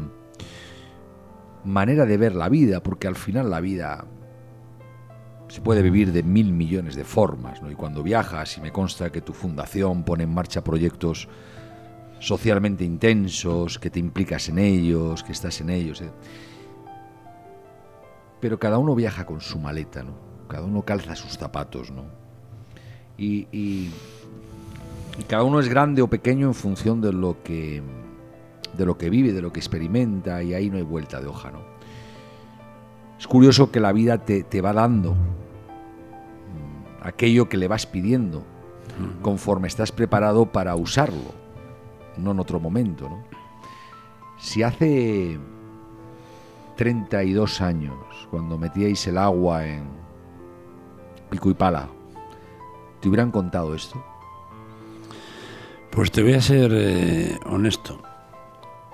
manera 1.65 2.07
de 2.07 2.17
ver 2.17 2.35
la 2.35 2.49
vida, 2.49 2.83
porque 2.83 3.07
al 3.07 3.17
final 3.17 3.51
la 3.51 3.61
vida 3.61 4.05
se 5.57 5.63
puede 5.63 5.81
vivir 5.81 6.13
de 6.13 6.23
mil 6.23 6.53
millones 6.53 6.95
de 6.95 7.05
formas, 7.05 7.63
¿no? 7.63 7.71
Y 7.71 7.75
cuando 7.75 8.03
viajas 8.03 8.59
y 8.59 8.61
me 8.61 8.73
consta 8.73 9.11
que 9.11 9.23
tu 9.23 9.33
fundación 9.33 10.05
pone 10.05 10.25
en 10.25 10.35
marcha 10.35 10.63
proyectos 10.63 11.29
socialmente 12.19 12.85
intensos, 12.85 13.79
que 13.79 13.89
te 13.89 13.99
implicas 13.99 14.51
en 14.51 14.59
ellos, 14.59 15.23
que 15.23 15.33
estás 15.33 15.61
en 15.63 15.71
ellos. 15.71 16.03
¿eh? 16.03 16.11
Pero 18.39 18.59
cada 18.59 18.77
uno 18.77 18.95
viaja 18.95 19.25
con 19.25 19.41
su 19.41 19.59
maleta, 19.59 20.03
¿no? 20.03 20.13
Cada 20.47 20.65
uno 20.65 20.83
calza 20.83 21.17
sus 21.17 21.39
zapatos, 21.39 21.91
¿no? 21.91 22.05
y 23.19 23.91
y 25.19 25.23
cada 25.25 25.45
uno 25.45 25.61
es 25.61 25.69
grande 25.69 26.03
o 26.03 26.09
pequeño 26.09 26.47
en 26.47 26.55
función 26.55 27.01
de 27.01 27.13
lo 27.13 27.43
que, 27.43 27.83
de 28.77 28.87
lo 28.87 28.99
que 28.99 29.09
vive, 29.09 29.33
de 29.33 29.41
lo 29.41 29.53
que 29.53 29.61
experimenta, 29.61 30.43
y 30.43 30.53
ahí 30.53 30.69
no 30.69 30.77
hay 30.77 30.83
vuelta 30.83 31.21
de 31.21 31.27
hoja, 31.27 31.51
¿no? 31.51 31.61
Es 33.19 33.27
curioso 33.27 33.71
que 33.71 33.81
la 33.81 33.93
vida 33.93 34.19
te, 34.19 34.61
va 34.61 34.75
dando 34.75 35.17
aquello 37.07 37.49
que 37.49 37.57
le 37.57 37.69
vas 37.69 37.87
pidiendo 37.87 38.45
conforme 39.23 39.69
estás 39.69 39.93
preparado 39.93 40.47
para 40.53 40.75
usarlo, 40.75 41.35
no 42.17 42.31
en 42.31 42.41
otro 42.41 42.61
momento, 42.61 43.09
¿no? 43.09 43.25
Si 44.39 44.63
hace 44.63 45.39
32 46.77 47.61
años, 47.61 47.97
cuando 48.31 48.59
metíais 48.59 49.07
el 49.07 49.19
agua 49.19 49.67
en 49.67 49.85
pico 51.31 51.51
y 51.51 51.55
pala, 51.55 51.89
¿te 53.01 53.09
hubieran 53.09 53.31
contado 53.31 53.75
esto? 53.75 54.03
Pues 55.91 56.11
te 56.11 56.23
voy 56.23 56.35
a 56.35 56.43
ser 56.43 56.71
eh, 56.75 57.39
honesto. 57.47 58.03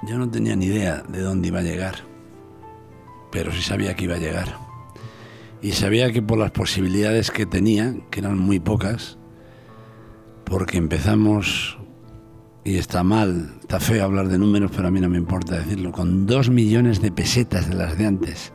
Yo 0.02 0.18
no 0.18 0.28
tenía 0.30 0.56
ni 0.56 0.66
idea 0.66 1.02
de 1.02 1.20
dónde 1.20 1.48
iba 1.48 1.60
a 1.60 1.62
llegar, 1.62 1.96
pero 3.30 3.52
sí 3.52 3.62
sabía 3.62 3.94
que 3.94 4.04
iba 4.04 4.14
a 4.14 4.18
llegar. 4.18 4.71
Y 5.62 5.72
sabía 5.72 6.12
que 6.12 6.20
por 6.20 6.38
las 6.38 6.50
posibilidades 6.50 7.30
que 7.30 7.46
tenía, 7.46 7.94
que 8.10 8.20
eran 8.20 8.36
muy 8.38 8.58
pocas, 8.58 9.16
porque 10.44 10.76
empezamos, 10.76 11.78
y 12.64 12.76
está 12.76 13.04
mal, 13.04 13.54
está 13.60 13.78
feo 13.78 14.04
hablar 14.04 14.28
de 14.28 14.38
números, 14.38 14.72
pero 14.74 14.88
a 14.88 14.90
mí 14.90 15.00
no 15.00 15.08
me 15.08 15.18
importa 15.18 15.58
decirlo, 15.58 15.92
con 15.92 16.26
dos 16.26 16.50
millones 16.50 17.00
de 17.00 17.12
pesetas 17.12 17.68
de 17.68 17.76
las 17.76 17.96
de 17.96 18.06
antes 18.06 18.52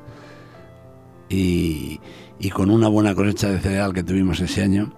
y, 1.29 1.99
con 2.53 2.69
una 2.69 2.87
buena 2.87 3.15
cosecha 3.15 3.49
de 3.49 3.59
cereal 3.59 3.93
que 3.93 4.03
tuvimos 4.03 4.39
ese 4.41 4.61
año, 4.61 4.93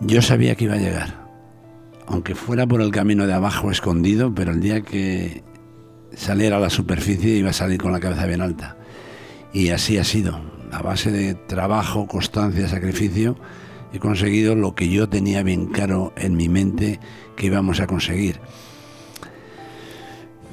yo 0.00 0.22
sabía 0.22 0.54
que 0.54 0.64
iba 0.64 0.74
a 0.74 0.78
llegar 0.78 1.22
aunque 2.06 2.34
fuera 2.34 2.66
por 2.66 2.82
el 2.82 2.90
camino 2.90 3.26
de 3.26 3.32
abajo 3.32 3.70
escondido, 3.70 4.34
pero 4.34 4.52
el 4.52 4.60
día 4.60 4.82
que 4.82 5.42
saliera 6.14 6.58
a 6.58 6.60
la 6.60 6.70
superficie 6.70 7.36
iba 7.36 7.50
a 7.50 7.54
salir 7.54 7.80
con 7.80 7.92
la 7.92 8.00
cabeza 8.00 8.26
bien 8.26 8.42
alta. 8.42 8.76
Y 9.52 9.70
así 9.70 9.98
ha 9.98 10.04
sido. 10.04 10.40
A 10.70 10.80
base 10.80 11.10
de 11.10 11.34
trabajo, 11.34 12.06
constancia, 12.06 12.68
sacrificio, 12.68 13.36
he 13.92 13.98
conseguido 13.98 14.54
lo 14.54 14.74
que 14.74 14.88
yo 14.88 15.08
tenía 15.08 15.42
bien 15.42 15.66
claro 15.66 16.12
en 16.16 16.36
mi 16.36 16.48
mente 16.48 16.98
que 17.36 17.46
íbamos 17.46 17.80
a 17.80 17.86
conseguir. 17.86 18.40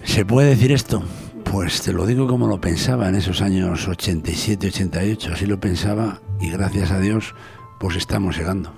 ¿Se 0.03 0.25
puede 0.25 0.49
decir 0.49 0.71
esto? 0.71 1.03
Pues 1.45 1.81
te 1.81 1.93
lo 1.93 2.05
digo 2.05 2.27
como 2.27 2.47
lo 2.47 2.59
pensaba 2.59 3.09
en 3.09 3.15
esos 3.15 3.41
años 3.41 3.87
87, 3.87 4.67
88, 4.67 5.31
así 5.33 5.45
lo 5.45 5.59
pensaba 5.59 6.21
y 6.39 6.49
gracias 6.51 6.91
a 6.91 6.99
Dios 6.99 7.33
pues 7.79 7.95
estamos 7.95 8.37
llegando. 8.37 8.73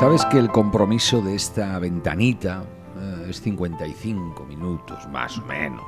Sabes 0.00 0.24
que 0.26 0.38
el 0.38 0.48
compromiso 0.50 1.20
de 1.20 1.34
esta 1.34 1.78
ventanita 1.78 2.64
eh, 2.98 3.26
es 3.28 3.42
55 3.42 4.44
minutos, 4.46 5.06
más 5.08 5.36
o 5.36 5.42
menos, 5.42 5.84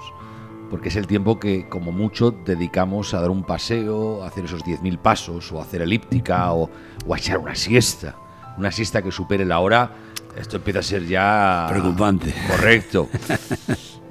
porque 0.73 0.89
es 0.89 0.97
el 0.97 1.07
tiempo 1.07 1.39
que 1.39 1.69
como 1.69 1.93
mucho 1.93 2.31
dedicamos 2.31 3.13
a 3.13 3.21
dar 3.21 3.29
un 3.29 3.45
paseo, 3.45 4.25
a 4.25 4.29
hacer 4.29 4.47
esos 4.47 4.65
10.000 4.65 4.97
pasos, 4.97 5.53
o 5.53 5.61
a 5.61 5.65
hacer 5.65 5.83
elíptica, 5.83 6.51
o, 6.55 6.71
o 7.07 7.15
a 7.15 7.19
echar 7.19 7.37
una 7.37 7.55
siesta. 7.55 8.17
Una 8.57 8.73
siesta 8.73 9.03
que 9.03 9.13
supere 9.13 9.45
la 9.45 9.61
hora, 9.61 9.91
esto 10.35 10.57
empieza 10.57 10.79
a 10.79 10.83
ser 10.83 11.07
ya... 11.07 11.67
Preocupante. 11.69 12.35
Correcto. 12.49 13.09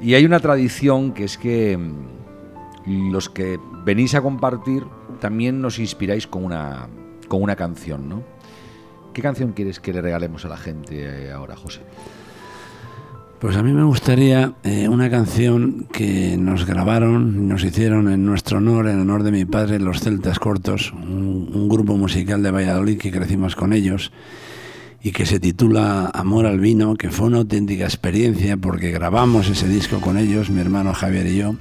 Y 0.03 0.15
hay 0.15 0.25
una 0.25 0.39
tradición 0.39 1.13
que 1.13 1.25
es 1.25 1.37
que 1.37 1.77
mm, 1.77 3.11
los 3.11 3.29
que 3.29 3.59
venís 3.85 4.15
a 4.15 4.21
compartir 4.21 4.83
también 5.19 5.61
nos 5.61 5.77
inspiráis 5.77 6.25
con 6.25 6.43
una, 6.43 6.87
con 7.27 7.43
una 7.43 7.55
canción, 7.55 8.09
¿no? 8.09 8.23
¿Qué 9.13 9.21
canción 9.21 9.51
quieres 9.51 9.79
que 9.79 9.93
le 9.93 10.01
regalemos 10.01 10.43
a 10.45 10.49
la 10.49 10.57
gente 10.57 11.27
eh, 11.27 11.31
ahora, 11.31 11.55
José? 11.55 11.81
Pues 13.41 13.57
a 13.57 13.63
mí 13.63 13.73
me 13.73 13.83
gustaría 13.83 14.53
eh, 14.63 14.87
una 14.87 15.09
canción 15.09 15.87
que 15.91 16.37
nos 16.37 16.67
grabaron, 16.67 17.47
nos 17.47 17.63
hicieron 17.63 18.07
en 18.11 18.23
nuestro 18.23 18.59
honor, 18.59 18.87
en 18.87 18.99
honor 18.99 19.23
de 19.23 19.31
mi 19.31 19.45
padre, 19.45 19.79
los 19.79 20.01
Celtas 20.01 20.37
Cortos, 20.37 20.93
un, 20.93 21.49
un 21.51 21.67
grupo 21.67 21.97
musical 21.97 22.43
de 22.43 22.51
Valladolid 22.51 22.99
que 22.99 23.11
crecimos 23.11 23.55
con 23.55 23.73
ellos 23.73 24.11
y 25.01 25.11
que 25.11 25.25
se 25.25 25.39
titula 25.39 26.11
Amor 26.13 26.45
al 26.45 26.59
Vino, 26.59 26.93
que 26.93 27.09
fue 27.09 27.25
una 27.25 27.39
auténtica 27.39 27.85
experiencia 27.85 28.57
porque 28.57 28.91
grabamos 28.91 29.49
ese 29.49 29.67
disco 29.67 30.01
con 30.01 30.19
ellos, 30.19 30.51
mi 30.51 30.61
hermano 30.61 30.93
Javier 30.93 31.25
y 31.25 31.37
yo, 31.37 31.55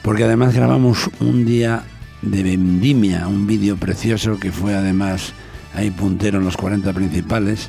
porque 0.00 0.24
además 0.24 0.54
grabamos 0.54 1.10
un 1.20 1.44
día 1.44 1.82
de 2.22 2.42
vendimia, 2.42 3.28
un 3.28 3.46
vídeo 3.46 3.76
precioso 3.76 4.40
que 4.40 4.50
fue 4.50 4.74
además 4.74 5.34
ahí 5.74 5.90
puntero 5.90 6.38
en 6.38 6.46
los 6.46 6.56
40 6.56 6.90
principales. 6.94 7.68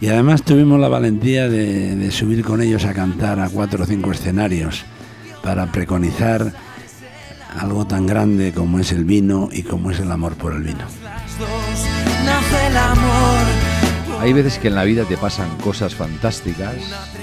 Y 0.00 0.08
además 0.08 0.42
tuvimos 0.42 0.78
la 0.78 0.88
valentía 0.88 1.48
de, 1.48 1.96
de, 1.96 2.10
subir 2.10 2.44
con 2.44 2.62
ellos 2.62 2.84
a 2.84 2.94
cantar 2.94 3.40
a 3.40 3.48
cuatro 3.48 3.82
o 3.82 3.86
cinco 3.86 4.12
escenarios 4.12 4.84
para 5.42 5.72
preconizar 5.72 6.52
algo 7.58 7.86
tan 7.86 8.06
grande 8.06 8.52
como 8.52 8.78
es 8.78 8.92
el 8.92 9.04
vino 9.04 9.48
y 9.50 9.62
como 9.62 9.90
es 9.90 9.98
el 9.98 10.12
amor 10.12 10.36
por 10.36 10.54
el 10.54 10.62
vino. 10.62 10.84
Hay 14.20 14.32
veces 14.32 14.58
que 14.58 14.68
en 14.68 14.74
la 14.74 14.84
vida 14.84 15.04
te 15.04 15.16
pasan 15.16 15.48
cosas 15.58 15.94
fantásticas 15.94 16.74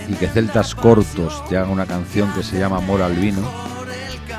y 0.07 0.13
que 0.13 0.27
Celtas 0.27 0.73
Cortos 0.75 1.43
te 1.49 1.57
hagan 1.57 1.71
una 1.71 1.85
canción 1.85 2.31
que 2.33 2.43
se 2.43 2.57
llama 2.57 2.77
Amor 2.77 3.01
al 3.01 3.15
Vino. 3.15 3.41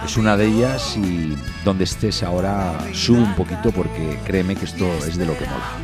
Es 0.05 0.16
una 0.16 0.37
de 0.37 0.46
ellas 0.46 0.96
y 0.96 1.37
donde 1.64 1.85
estés 1.85 2.22
ahora 2.22 2.79
sube 2.92 3.18
un 3.18 3.35
poquito 3.35 3.72
porque 3.72 4.18
créeme 4.25 4.57
que 4.57 4.64
esto 4.64 4.87
es 5.07 5.16
de 5.18 5.27
lo 5.27 5.37
que 5.37 5.44
mola. 5.44 5.77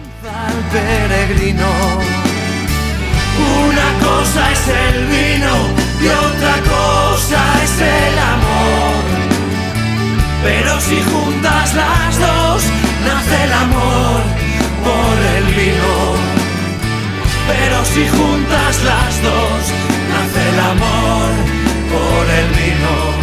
Una 3.39 3.89
cosa 4.07 4.51
es 4.53 4.69
el 4.69 5.07
vino 5.07 5.55
y 6.01 6.09
otra 6.09 6.57
cosa 6.75 7.41
es 7.63 7.81
el 7.81 8.19
amor. 8.19 9.03
Pero 10.43 10.81
si 10.81 11.01
juntas 11.03 11.75
las 11.75 12.19
dos, 12.19 12.63
nace 13.05 13.45
el 13.45 13.53
amor 13.53 14.21
por 14.87 15.17
el 15.37 15.45
vino. 15.55 15.93
Pero 17.49 17.85
si 17.85 18.09
juntas 18.09 18.83
las 18.85 19.23
dos, 19.23 19.63
nace 20.13 20.49
el 20.53 20.61
amor 20.61 21.29
por 21.93 22.31
el 22.31 22.49
vino. 22.49 23.22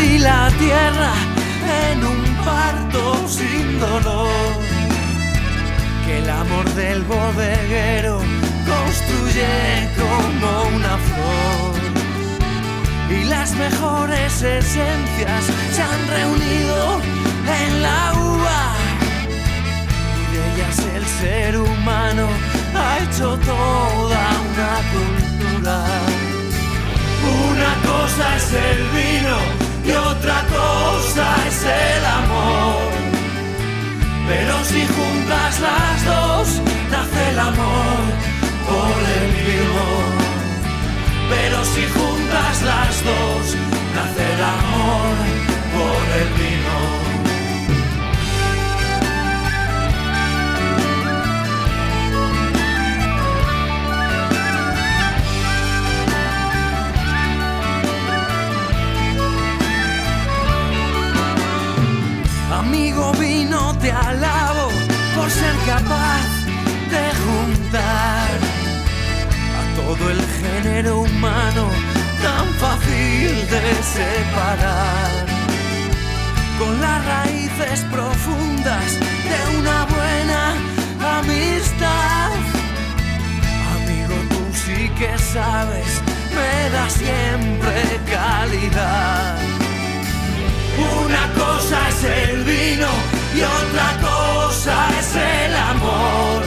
Y 0.00 0.18
la 0.18 0.50
tierra 0.58 1.12
en 1.90 2.04
un 2.04 2.24
parto 2.44 3.28
sin 3.28 3.78
dolor 3.78 4.28
que 6.06 6.18
el 6.18 6.30
amor 6.30 6.64
del 6.74 7.02
bodeguero 7.02 8.20
construye 8.66 9.88
como 9.96 10.76
una 10.76 10.98
flor. 11.08 11.74
Y 13.10 13.24
las 13.24 13.54
mejores 13.56 14.42
esencias 14.42 15.44
se 15.74 15.82
han 15.82 16.08
reunido 16.08 17.00
en 17.62 17.82
la 17.82 18.12
uva. 18.14 18.74
Y 20.20 20.36
de 20.36 20.54
ellas 20.54 20.78
el 20.96 21.06
ser 21.06 21.58
humano 21.58 22.26
ha 22.74 22.98
hecho 23.02 23.36
toda 23.38 24.22
una 24.48 24.72
cultura. 24.92 25.84
Una 27.50 27.74
cosa 27.86 28.36
es 28.36 28.52
el 28.52 28.82
vino 28.90 29.61
y 29.84 29.90
otra 29.92 30.44
cosa 30.46 31.26
es 31.48 31.64
el 31.64 32.04
amor. 32.04 32.90
Pero 34.28 34.64
si 34.64 34.86
juntas 34.86 35.60
las 35.60 36.04
dos, 36.04 36.62
nace 36.90 37.30
el 37.30 37.38
amor 37.38 38.02
por 38.68 38.96
el 39.18 39.28
vino. 39.46 39.86
Pero 41.30 41.64
si 41.64 41.82
juntas 41.96 42.62
las 42.62 43.04
dos, 43.04 43.56
nace 43.96 44.34
el 44.34 44.42
amor 44.42 45.14
por 45.74 46.02
el 46.20 46.28
vino. 46.40 47.11
Amigo 62.64 63.12
vino, 63.14 63.76
te 63.78 63.90
alabo 63.90 64.68
por 65.16 65.28
ser 65.28 65.54
capaz 65.66 66.26
de 66.94 67.04
juntar 67.24 68.28
a 69.60 69.62
todo 69.76 70.10
el 70.10 70.20
género 70.40 71.00
humano 71.00 71.68
tan 72.22 72.46
fácil 72.62 73.34
de 73.50 73.64
separar. 73.82 75.10
Con 76.58 76.80
las 76.80 77.04
raíces 77.04 77.80
profundas 77.90 78.88
de 79.30 79.58
una 79.58 79.84
buena 79.96 80.42
amistad. 81.18 82.30
Amigo, 83.74 84.14
tú 84.30 84.42
sí 84.64 84.88
que 84.98 85.18
sabes, 85.18 86.00
me 86.36 86.70
da 86.70 86.88
siempre 86.88 88.00
calidad. 88.08 89.61
Una 90.78 91.32
cosa 91.34 91.88
es 91.88 92.04
el 92.04 92.44
vino 92.44 92.88
y 93.34 93.40
otra 93.42 93.98
cosa 94.00 94.88
es 94.98 95.16
el 95.16 95.54
amor. 95.54 96.42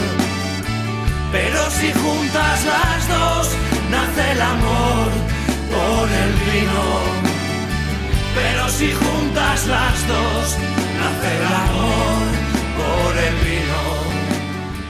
Pero 1.31 1.69
si 1.69 1.91
juntas 1.91 2.65
las 2.65 3.07
dos, 3.07 3.55
nace 3.91 4.31
el 4.31 4.41
amor 4.41 5.07
por 5.69 6.09
el 6.09 6.33
vino. 6.45 7.25
Pero 8.35 8.69
si 8.69 8.91
juntas 8.91 9.67
las 9.67 10.07
dos, 10.07 10.57
nace 10.99 11.37
el 11.37 11.45
amor 11.45 12.21
por 12.77 13.17
el 13.17 13.35
vino. 13.35 14.05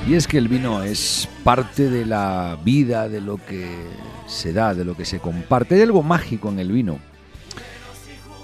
Y 0.08 0.14
es 0.14 0.28
que 0.28 0.38
el 0.38 0.48
vino 0.48 0.84
es 0.84 1.28
parte 1.44 1.90
de 1.90 2.06
la 2.06 2.58
vida, 2.64 3.10
de 3.10 3.22
lo 3.22 3.38
que 3.38 3.68
se 4.28 4.54
da, 4.54 4.74
de 4.74 4.86
lo 4.86 4.96
que 4.96 5.06
se 5.06 5.20
comparte. 5.20 5.76
Hay 5.76 5.82
algo 5.82 6.04
mágico 6.04 6.50
en 6.50 6.60
el 6.60 6.72
vino 6.72 7.00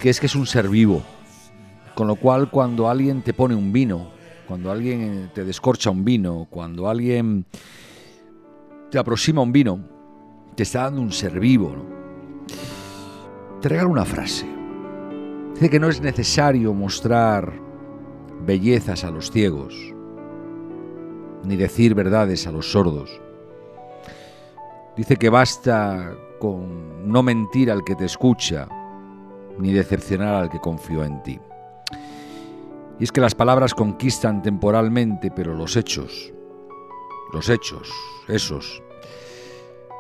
que 0.01 0.09
es 0.09 0.19
que 0.19 0.25
es 0.25 0.35
un 0.35 0.47
ser 0.47 0.67
vivo. 0.67 1.03
Con 1.93 2.07
lo 2.07 2.15
cual, 2.15 2.49
cuando 2.49 2.89
alguien 2.89 3.21
te 3.21 3.33
pone 3.33 3.53
un 3.53 3.71
vino, 3.71 4.07
cuando 4.47 4.71
alguien 4.71 5.29
te 5.33 5.45
descorcha 5.45 5.91
un 5.91 6.03
vino, 6.03 6.47
cuando 6.49 6.89
alguien 6.89 7.45
te 8.89 8.97
aproxima 8.97 9.43
un 9.43 9.51
vino, 9.51 9.79
te 10.55 10.63
está 10.63 10.83
dando 10.85 11.01
un 11.01 11.11
ser 11.11 11.39
vivo. 11.39 11.75
Te 13.61 13.69
regalo 13.69 13.91
una 13.91 14.03
frase. 14.03 14.47
Dice 15.53 15.69
que 15.69 15.79
no 15.79 15.87
es 15.87 16.01
necesario 16.01 16.73
mostrar 16.73 17.53
bellezas 18.43 19.03
a 19.03 19.11
los 19.11 19.29
ciegos, 19.29 19.75
ni 21.43 21.55
decir 21.57 21.93
verdades 21.93 22.47
a 22.47 22.51
los 22.51 22.71
sordos. 22.71 23.21
Dice 24.97 25.15
que 25.17 25.29
basta 25.29 26.15
con 26.39 27.07
no 27.07 27.21
mentir 27.21 27.69
al 27.69 27.83
que 27.83 27.95
te 27.95 28.05
escucha, 28.05 28.67
ni 29.61 29.71
decepcionar 29.71 30.35
al 30.35 30.49
que 30.49 30.59
confió 30.59 31.03
en 31.03 31.21
ti. 31.23 31.39
Y 32.99 33.03
es 33.03 33.11
que 33.11 33.21
las 33.21 33.35
palabras 33.35 33.73
conquistan 33.73 34.41
temporalmente, 34.41 35.31
pero 35.31 35.53
los 35.55 35.75
hechos, 35.75 36.31
los 37.33 37.49
hechos, 37.49 37.91
esos, 38.27 38.83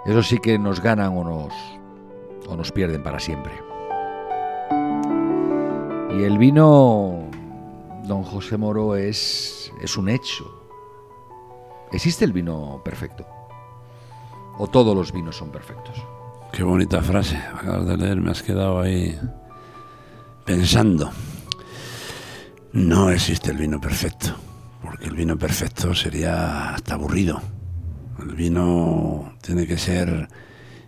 esos 0.05 0.27
sí 0.27 0.37
que 0.37 0.59
nos 0.59 0.81
ganan 0.81 1.17
o 1.17 1.23
nos, 1.23 1.53
o 2.47 2.55
nos 2.55 2.71
pierden 2.71 3.01
para 3.01 3.19
siempre. 3.19 3.53
Y 6.11 6.23
el 6.23 6.37
vino, 6.37 7.23
don 8.03 8.23
José 8.23 8.57
Moro, 8.57 8.95
es, 8.95 9.71
es 9.81 9.97
un 9.97 10.09
hecho. 10.09 10.45
¿Existe 11.91 12.25
el 12.25 12.33
vino 12.33 12.81
perfecto? 12.83 13.25
¿O 14.57 14.67
todos 14.67 14.95
los 14.95 15.11
vinos 15.11 15.37
son 15.37 15.49
perfectos? 15.49 16.03
Qué 16.51 16.63
bonita 16.63 17.01
frase, 17.01 17.37
acabas 17.37 17.87
de 17.87 17.97
leer, 17.97 18.21
me 18.21 18.31
has 18.31 18.43
quedado 18.43 18.81
ahí 18.81 19.17
pensando. 20.45 21.11
No 22.73 23.09
existe 23.09 23.51
el 23.51 23.57
vino 23.57 23.79
perfecto, 23.81 24.35
porque 24.81 25.07
el 25.07 25.15
vino 25.15 25.37
perfecto 25.37 25.93
sería 25.93 26.73
hasta 26.73 26.93
aburrido. 26.93 27.41
El 28.19 28.35
vino 28.35 29.33
tiene 29.41 29.67
que 29.67 29.77
ser 29.77 30.29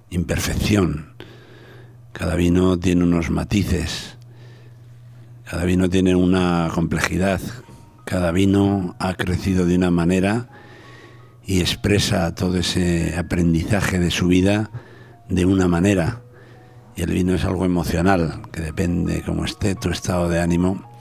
imperfección. 0.10 1.16
Cada 2.12 2.36
vino 2.36 2.78
tiene 2.80 3.04
unos 3.04 3.30
matices, 3.30 4.18
cada 5.44 5.66
vino 5.66 5.90
tiene 5.90 6.16
una 6.16 6.70
complejidad, 6.74 7.42
cada 8.06 8.32
vino 8.32 8.96
ha 9.00 9.16
crecido 9.16 9.66
de 9.66 9.76
una 9.76 9.92
manera 9.92 10.48
y 11.46 11.60
expresa 11.60 12.34
todo 12.36 12.58
ese 12.58 13.16
aprendizaje 13.18 14.00
de 14.00 14.12
su 14.12 14.28
vida 14.28 14.72
de 15.30 15.46
una 15.46 15.68
manera. 15.68 16.23
Y 16.96 17.02
el 17.02 17.12
vino 17.12 17.34
es 17.34 17.44
algo 17.46 17.66
emocional, 17.66 18.42
que 18.52 18.62
depende 18.62 19.24
cómo 19.26 19.46
esté 19.46 19.76
tu 19.76 19.90
estado 19.90 20.30
de 20.30 20.40
ánimo, 20.40 20.92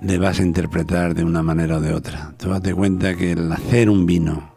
le 0.00 0.18
vas 0.18 0.38
a 0.38 0.44
interpretar 0.44 1.14
de 1.14 1.24
una 1.24 1.42
manera 1.42 1.78
o 1.78 1.80
de 1.80 1.94
otra. 1.94 2.34
Tú 2.38 2.50
date 2.50 2.74
cuenta 2.74 3.16
que 3.16 3.32
el 3.32 3.50
hacer 3.50 3.88
un 3.90 4.06
vino, 4.06 4.52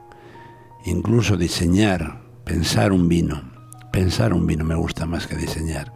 incluso 0.86 1.38
diseñar, 1.38 2.22
pensar 2.44 2.92
un 2.92 3.08
vino, 3.08 3.42
pensar 3.92 4.34
un 4.34 4.46
vino 4.46 4.64
me 4.64 4.76
gusta 4.76 5.06
más 5.06 5.26
que 5.26 5.36
diseñar, 5.36 5.94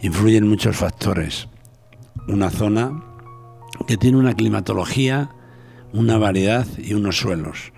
influyen 0.00 0.48
muchos 0.48 0.76
factores. 0.76 1.48
Una 2.28 2.50
zona 2.50 3.02
que 3.86 3.96
tiene 3.96 4.18
una 4.18 4.34
climatología, 4.34 5.30
una 5.92 6.18
variedad 6.18 6.66
y 6.76 6.94
unos 6.94 7.18
suelos. 7.18 7.72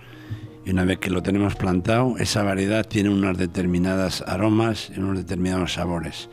Una 0.70 0.84
vez 0.84 0.98
que 0.98 1.10
lo 1.10 1.20
tenemos 1.20 1.56
plantado, 1.56 2.14
esa 2.18 2.44
variedad 2.44 2.86
tiene 2.86 3.10
unas 3.10 3.36
determinadas 3.36 4.22
aromas 4.26 4.90
y 4.94 5.00
unos 5.00 5.16
determinados 5.16 5.74
sabores. 5.74 6.28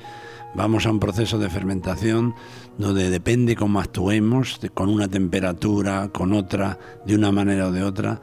Vamos 0.53 0.85
a 0.85 0.91
un 0.91 0.99
proceso 0.99 1.39
de 1.39 1.49
fermentación 1.49 2.35
donde 2.77 3.09
depende 3.09 3.55
cómo 3.55 3.79
actuemos, 3.79 4.59
con 4.75 4.89
una 4.89 5.07
temperatura, 5.07 6.09
con 6.09 6.33
otra, 6.33 6.77
de 7.05 7.15
una 7.15 7.31
manera 7.31 7.67
o 7.67 7.71
de 7.71 7.81
otra, 7.83 8.21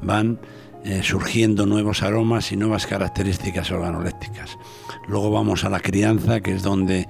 van 0.00 0.40
eh, 0.82 1.02
surgiendo 1.02 1.66
nuevos 1.66 2.02
aromas 2.02 2.52
y 2.52 2.56
nuevas 2.56 2.86
características 2.86 3.70
organolépticas. 3.70 4.56
Luego 5.08 5.30
vamos 5.30 5.64
a 5.64 5.68
la 5.68 5.80
crianza, 5.80 6.40
que 6.40 6.54
es 6.54 6.62
donde 6.62 7.06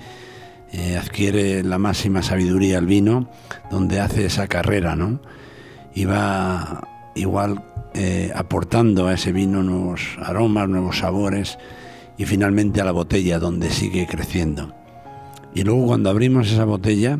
eh, 0.72 0.96
adquiere 0.96 1.62
la 1.62 1.78
máxima 1.78 2.22
sabiduría 2.22 2.78
el 2.78 2.86
vino, 2.86 3.30
donde 3.70 4.00
hace 4.00 4.26
esa 4.26 4.48
carrera, 4.48 4.96
¿no? 4.96 5.20
Y 5.94 6.04
va 6.04 6.86
igual 7.14 7.69
eh, 7.94 8.30
aportando 8.34 9.06
a 9.06 9.14
ese 9.14 9.32
vino 9.32 9.62
nuevos 9.62 10.16
aromas, 10.22 10.68
nuevos 10.68 10.98
sabores 10.98 11.58
y 12.16 12.24
finalmente 12.24 12.80
a 12.80 12.84
la 12.84 12.92
botella, 12.92 13.38
donde 13.38 13.70
sigue 13.70 14.06
creciendo. 14.06 14.74
Y 15.54 15.62
luego 15.62 15.86
cuando 15.86 16.10
abrimos 16.10 16.50
esa 16.50 16.64
botella 16.64 17.18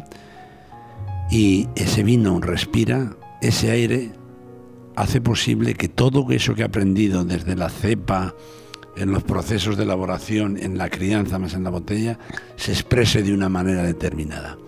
y 1.31 1.69
ese 1.75 2.03
vino 2.03 2.41
respira, 2.41 3.17
ese 3.41 3.71
aire 3.71 4.11
hace 4.97 5.21
posible 5.21 5.75
que 5.75 5.89
todo 5.89 6.31
eso 6.31 6.55
que 6.55 6.63
ha 6.63 6.67
aprendido 6.67 7.25
desde 7.25 7.57
la 7.57 7.71
cepa, 7.71 8.35
en 8.97 9.13
los 9.13 9.23
procesos 9.23 9.77
de 9.77 9.85
elaboración, 9.85 10.59
en 10.59 10.77
la 10.77 10.91
crianza 10.91 11.39
más 11.39 11.55
en 11.55 11.65
la 11.65 11.71
botella, 11.71 12.19
se 12.57 12.73
exprese 12.73 13.23
de 13.23 13.33
una 13.33 13.49
manera 13.49 13.83
determinada. 13.83 14.59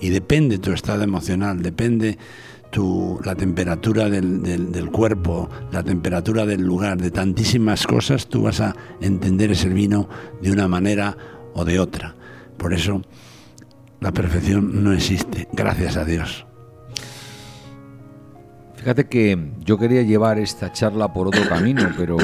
Y 0.00 0.10
depende 0.10 0.58
tu 0.58 0.72
estado 0.72 1.02
emocional, 1.02 1.62
depende 1.62 2.18
tu, 2.70 3.18
la 3.24 3.34
temperatura 3.34 4.08
del, 4.10 4.42
del- 4.42 4.72
del 4.72 4.90
cuerpo, 4.90 5.48
la 5.72 5.82
temperatura 5.82 6.44
del 6.46 6.62
lugar, 6.62 6.98
de 6.98 7.10
tantísimas 7.10 7.86
cosas, 7.86 8.26
tú 8.28 8.42
vas 8.42 8.60
a 8.60 8.74
entender 9.00 9.50
ese 9.52 9.68
vino 9.68 10.08
de 10.42 10.52
una 10.52 10.68
manera 10.68 11.16
o 11.54 11.64
de 11.64 11.80
otra. 11.80 12.14
Por 12.56 12.74
eso 12.74 13.02
la 14.00 14.12
perfección 14.12 14.82
no 14.84 14.92
existe, 14.92 15.48
gracias 15.52 15.96
a 15.96 16.04
Dios. 16.04 16.44
Fíjate 18.76 19.06
que 19.08 19.52
yo 19.64 19.76
quería 19.78 20.02
llevar 20.02 20.38
esta 20.38 20.72
charla 20.72 21.12
por 21.12 21.26
otro 21.28 21.42
camino, 21.48 21.88
pero, 21.96 22.16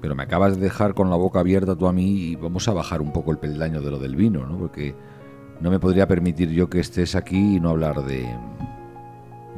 pero 0.00 0.14
me 0.14 0.22
acabas 0.24 0.56
de 0.56 0.62
dejar 0.62 0.94
con 0.94 1.08
la 1.08 1.16
boca 1.16 1.40
abierta 1.40 1.76
tú 1.76 1.86
a 1.86 1.92
mí 1.92 2.10
y 2.30 2.36
vamos 2.36 2.68
a 2.68 2.72
bajar 2.72 3.00
un 3.00 3.12
poco 3.12 3.30
el 3.30 3.38
peldaño 3.38 3.80
de 3.80 3.90
lo 3.90 3.98
del 3.98 4.16
vino, 4.16 4.46
¿no? 4.46 4.58
Porque 4.58 4.94
no 5.60 5.70
me 5.70 5.78
podría 5.78 6.06
permitir 6.06 6.50
yo 6.50 6.68
que 6.68 6.80
estés 6.80 7.14
aquí 7.14 7.56
y 7.56 7.60
no 7.60 7.70
hablar 7.70 8.04
de, 8.04 8.26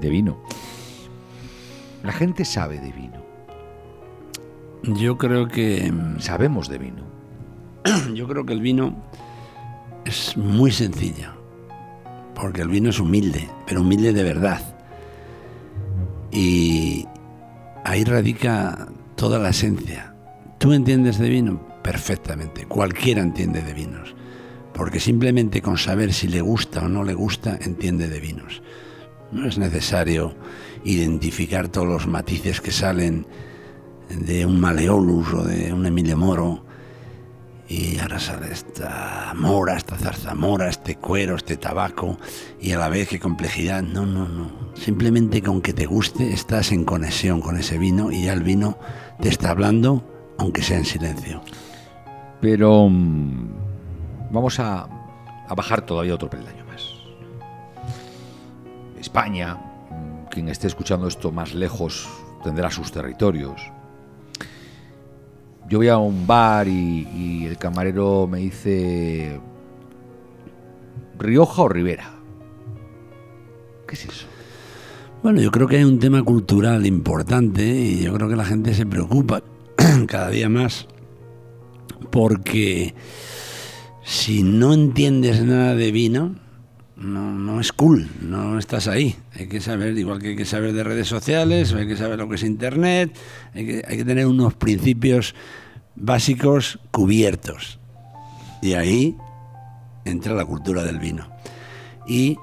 de 0.01 0.11
vino. 0.11 0.39
La 2.03 2.13
gente 2.13 2.45
sabe 2.45 2.81
de 2.81 2.93
vino, 2.93 3.25
Yo 4.83 5.17
creo 5.17 5.49
que 5.49 5.93
sabemos 6.19 6.69
de 6.69 6.79
vino. 6.79 7.03
Yo 8.15 8.29
creo 8.29 8.45
que 8.45 8.53
el 8.53 8.61
vino 8.61 8.95
es 10.05 10.37
muy 10.37 10.71
sencillo, 10.71 11.31
porque 12.35 12.61
el 12.61 12.69
vino 12.69 12.91
es 12.91 13.01
humilde, 13.01 13.49
pero 13.67 13.81
humilde 13.81 14.13
de 14.13 14.23
verdad. 14.23 14.61
Y 16.31 17.07
ahí 17.85 18.05
radica 18.05 18.89
toda 19.17 19.39
la 19.39 19.51
esencia. 19.51 20.15
¿Tú 20.59 20.73
entiendes 20.73 21.19
de 21.19 21.29
vino? 21.29 21.61
Perfectamente. 21.83 22.67
Cualquiera 22.67 23.23
entiende 23.23 23.63
de 23.63 23.73
vinos, 23.73 24.15
porque 24.75 25.01
simplemente 25.01 25.63
con 25.63 25.79
saber 25.79 26.13
si 26.13 26.29
le 26.29 26.41
gusta 26.41 26.85
o 26.85 26.89
no 26.89 27.05
le 27.05 27.15
gusta, 27.15 27.59
entiende 27.63 28.09
de 28.09 28.21
vinos. 28.21 28.63
No 29.35 29.49
es 29.49 29.59
necesario 29.59 30.33
identificar 30.85 31.67
todos 31.67 31.89
los 31.89 32.07
matices 32.07 32.61
que 32.61 32.71
salen 32.71 33.27
de 34.09 34.47
un 34.47 34.61
Maleolus 34.61 35.35
o 35.35 35.43
de 35.43 35.73
un 35.73 35.85
Emile 35.87 36.15
Moro 36.15 36.65
y 37.67 37.99
ahora 37.99 38.21
sale 38.21 38.53
esta 38.53 39.33
mora, 39.35 39.77
esta 39.77 39.97
zarzamora, 39.97 40.69
este 40.69 40.97
cuero, 40.97 41.35
este 41.35 41.57
tabaco, 41.57 42.17
y 42.61 42.71
a 42.71 42.79
la 42.79 42.89
vez 42.89 43.09
qué 43.09 43.19
complejidad. 43.19 43.83
No, 43.83 44.07
no, 44.07 44.29
no. 44.29 44.51
Simplemente 44.75 45.43
con 45.43 45.61
que 45.61 45.73
te 45.73 45.87
guste 45.87 46.33
estás 46.33 46.71
en 46.71 46.85
conexión 46.85 47.41
con 47.41 47.57
ese 47.57 47.77
vino 47.77 48.13
y 48.13 48.27
ya 48.27 48.35
el 48.35 48.45
vino 48.45 48.79
te 49.21 49.31
está 49.31 49.51
hablando, 49.51 50.35
aunque 50.39 50.63
sea 50.63 50.77
en 50.77 50.85
silencio. 50.85 51.43
Pero 52.41 52.89
mm, 52.89 54.31
vamos 54.31 54.61
a, 54.61 54.83
a 55.49 55.55
bajar 55.57 55.85
todavía 55.85 56.15
otro 56.15 56.31
peldaño. 56.31 56.64
España, 59.05 59.59
quien 60.31 60.49
esté 60.49 60.67
escuchando 60.67 61.07
esto 61.07 61.31
más 61.31 61.53
lejos, 61.53 62.09
tendrá 62.43 62.71
sus 62.71 62.91
territorios. 62.91 63.61
Yo 65.69 65.79
voy 65.79 65.89
a 65.89 65.99
un 65.99 66.27
bar 66.27 66.67
y, 66.69 67.07
y 67.15 67.45
el 67.45 67.59
camarero 67.59 68.27
me 68.27 68.39
dice 68.39 69.39
Rioja 71.19 71.63
o 71.63 71.69
Ribera. 71.69 72.15
¿Qué 73.87 73.95
es 73.95 74.07
eso? 74.07 74.27
Bueno, 75.23 75.43
yo 75.43 75.51
creo 75.51 75.69
que 75.69 75.77
hay 75.77 75.85
un 75.85 75.99
tema 75.99 76.23
cultural 76.23 76.87
importante 76.87 77.63
y 77.63 78.05
yo 78.05 78.15
creo 78.15 78.29
que 78.31 78.37
la 78.37 78.45
gente 78.47 78.73
se 78.73 78.87
preocupa 78.87 79.43
cada 80.07 80.31
día 80.31 80.49
más 80.49 80.89
porque 82.11 82.95
si 84.03 84.43
no 84.43 84.73
entiendes 84.73 85.45
nada 85.45 85.75
de 85.75 85.93
vino, 85.93 86.37
no, 87.05 87.33
no 87.33 87.61
es 87.61 87.73
cool, 87.73 88.09
no 88.23 88.59
estás 88.59 88.89
ahí. 88.89 89.15
Hay 89.39 89.47
que 89.47 89.61
saber, 89.61 89.97
igual 89.97 90.21
que 90.21 90.29
hay 90.29 90.37
que 90.37 90.45
saber 90.45 90.73
de 90.73 90.83
redes 90.83 91.07
sociales, 91.07 91.73
hay 91.75 91.87
que 91.87 91.97
saber 91.97 92.19
lo 92.19 92.29
que 92.29 92.37
es 92.37 92.43
Internet, 92.43 93.17
hay 93.55 93.67
que, 93.67 93.85
hay 93.87 93.97
que 93.99 94.05
tener 94.05 94.27
unos 94.27 94.55
principios 94.55 95.35
básicos 95.95 96.81
cubiertos. 96.91 97.79
Y 98.63 98.73
ahí 98.73 99.17
entra 100.05 100.35
la 100.35 100.47
cultura 100.47 100.83
del 100.83 100.99
vino. 100.99 101.29
Y 102.07 102.39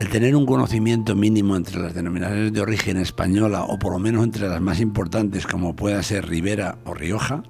el 0.00 0.08
tener 0.08 0.34
un 0.34 0.46
conocimiento 0.46 1.14
mínimo 1.14 1.56
entre 1.56 1.80
las 1.80 1.94
denominaciones 1.94 2.52
de 2.52 2.60
origen 2.60 2.96
española, 2.96 3.64
o 3.64 3.78
por 3.78 3.92
lo 3.92 4.00
menos 4.00 4.24
entre 4.24 4.48
las 4.48 4.60
más 4.60 4.80
importantes, 4.80 5.46
como 5.46 5.76
pueda 5.76 6.02
ser 6.02 6.28
Ribera 6.28 6.78
o 6.84 6.94
Rioja, 6.94 7.44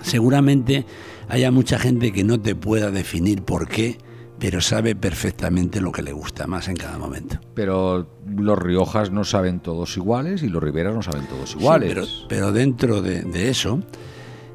seguramente 0.00 0.86
haya 1.28 1.50
mucha 1.50 1.78
gente 1.78 2.12
que 2.12 2.22
no 2.22 2.40
te 2.40 2.54
pueda 2.54 2.90
definir 2.90 3.42
por 3.42 3.68
qué, 3.68 3.98
pero 4.38 4.60
sabe 4.60 4.94
perfectamente 4.94 5.80
lo 5.80 5.92
que 5.92 6.02
le 6.02 6.12
gusta 6.12 6.46
más 6.46 6.68
en 6.68 6.76
cada 6.76 6.98
momento. 6.98 7.38
Pero 7.54 8.08
los 8.36 8.58
Riojas 8.58 9.10
no 9.10 9.24
saben 9.24 9.60
todos 9.60 9.96
iguales 9.96 10.42
y 10.42 10.48
los 10.48 10.62
Riberas 10.62 10.94
no 10.94 11.02
saben 11.02 11.26
todos 11.26 11.54
iguales. 11.54 11.90
Sí, 11.90 11.94
pero, 11.94 12.06
pero 12.28 12.52
dentro 12.52 13.00
de, 13.00 13.22
de 13.22 13.48
eso, 13.48 13.80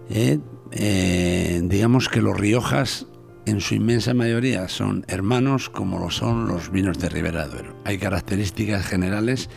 eh, 0.09 0.39
eh, 0.71 1.61
digamos 1.63 2.09
que 2.09 2.21
los 2.21 2.38
Riojas 2.38 3.07
en 3.45 3.61
su 3.61 3.75
inmensa 3.75 4.13
mayoría 4.13 4.67
son 4.67 5.05
hermanos 5.07 5.69
como 5.69 5.97
lo 5.97 6.11
son 6.11 6.47
los 6.47 6.71
vinos 6.71 6.99
de 6.99 7.09
Ribera 7.09 7.47
Duero. 7.47 7.75
Hay 7.86 7.97
características 7.97 8.86
generales 8.86 9.49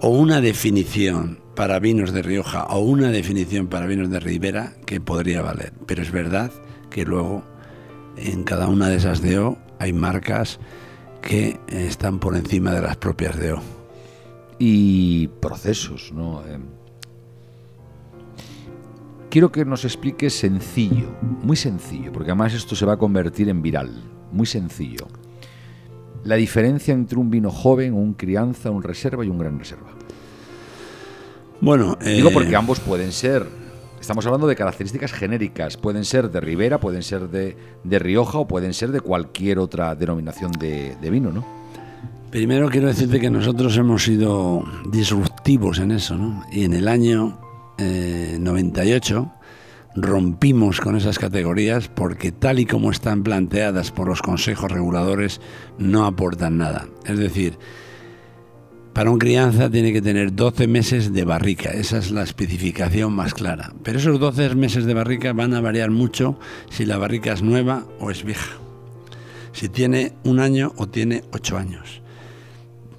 o 0.00 0.08
una 0.08 0.40
definición 0.40 1.40
para 1.54 1.78
vinos 1.78 2.12
de 2.12 2.22
Rioja 2.22 2.64
o 2.64 2.80
una 2.80 3.10
definición 3.10 3.68
para 3.68 3.86
vinos 3.86 4.10
de 4.10 4.20
Ribera 4.20 4.74
que 4.84 5.00
podría 5.00 5.42
valer. 5.42 5.72
Pero 5.86 6.02
es 6.02 6.10
verdad 6.10 6.50
que 6.90 7.04
luego 7.04 7.44
en 8.16 8.44
cada 8.44 8.68
una 8.68 8.88
de 8.88 8.96
esas 8.96 9.22
DO 9.22 9.58
hay 9.78 9.92
marcas 9.92 10.58
que 11.20 11.58
están 11.68 12.18
por 12.18 12.36
encima 12.36 12.72
de 12.72 12.82
las 12.82 12.96
propias 12.96 13.38
DO. 13.38 13.60
Y 14.58 15.28
procesos, 15.40 16.12
¿no? 16.12 16.42
Eh, 16.46 16.58
quiero 19.30 19.50
que 19.50 19.64
nos 19.64 19.84
expliques 19.84 20.34
sencillo, 20.34 21.08
muy 21.42 21.56
sencillo, 21.56 22.12
porque 22.12 22.30
además 22.30 22.54
esto 22.54 22.76
se 22.76 22.84
va 22.84 22.94
a 22.94 22.96
convertir 22.96 23.48
en 23.48 23.62
viral, 23.62 23.90
muy 24.30 24.46
sencillo. 24.46 25.08
La 26.24 26.36
diferencia 26.36 26.94
entre 26.94 27.18
un 27.18 27.30
vino 27.30 27.50
joven, 27.50 27.94
un 27.94 28.14
crianza, 28.14 28.70
un 28.70 28.82
reserva 28.82 29.24
y 29.24 29.28
un 29.28 29.38
gran 29.38 29.58
reserva. 29.58 29.90
Bueno, 31.60 31.96
Digo 32.04 32.28
eh, 32.28 32.32
porque 32.32 32.54
ambos 32.54 32.78
pueden 32.80 33.10
ser, 33.10 33.46
estamos 34.02 34.26
hablando 34.26 34.48
de 34.48 34.56
características 34.56 35.12
genéricas, 35.12 35.76
pueden 35.76 36.04
ser 36.04 36.28
de 36.28 36.40
Ribera, 36.40 36.80
pueden 36.80 37.04
ser 37.04 37.28
de, 37.28 37.56
Rioja 37.84 38.38
o 38.38 38.48
pueden 38.48 38.74
ser 38.74 38.90
de 38.90 39.00
cualquier 39.00 39.60
otra 39.60 39.94
denominación 39.94 40.50
de, 40.50 40.96
de 41.00 41.10
vino, 41.10 41.30
¿no? 41.30 41.46
Primero 42.28 42.68
quiero 42.68 42.88
decirte 42.88 43.20
que 43.20 43.30
nosotros 43.30 43.76
hemos 43.76 44.02
sido 44.02 44.64
disruptivos 44.90 45.78
en 45.78 45.92
eso, 45.92 46.16
¿no? 46.16 46.42
Y 46.50 46.64
en 46.64 46.74
el 46.74 46.88
año 46.88 47.38
eh, 47.78 48.38
98 48.40 49.32
rompimos 49.94 50.80
con 50.80 50.96
esas 50.96 51.20
categorías 51.20 51.86
porque 51.86 52.32
tal 52.32 52.58
y 52.58 52.66
como 52.66 52.90
están 52.90 53.22
planteadas 53.22 53.92
por 53.92 54.08
los 54.08 54.20
consejos 54.20 54.72
reguladores 54.72 55.40
no 55.78 56.06
aportan 56.06 56.58
nada. 56.58 56.86
Es 57.04 57.18
decir, 57.18 57.56
para 58.92 59.10
un 59.10 59.18
crianza 59.18 59.70
tiene 59.70 59.92
que 59.92 60.02
tener 60.02 60.34
12 60.34 60.66
meses 60.66 61.12
de 61.12 61.24
barrica, 61.24 61.70
esa 61.70 61.98
es 61.98 62.10
la 62.10 62.22
especificación 62.22 63.12
más 63.14 63.32
clara. 63.32 63.72
Pero 63.82 63.98
esos 63.98 64.20
12 64.20 64.54
meses 64.54 64.84
de 64.84 64.94
barrica 64.94 65.32
van 65.32 65.54
a 65.54 65.60
variar 65.60 65.90
mucho 65.90 66.38
si 66.70 66.84
la 66.84 66.98
barrica 66.98 67.32
es 67.32 67.42
nueva 67.42 67.86
o 68.00 68.10
es 68.10 68.22
vieja. 68.22 68.52
Si 69.52 69.68
tiene 69.68 70.12
un 70.24 70.40
año 70.40 70.72
o 70.76 70.88
tiene 70.88 71.24
8 71.32 71.56
años. 71.56 72.02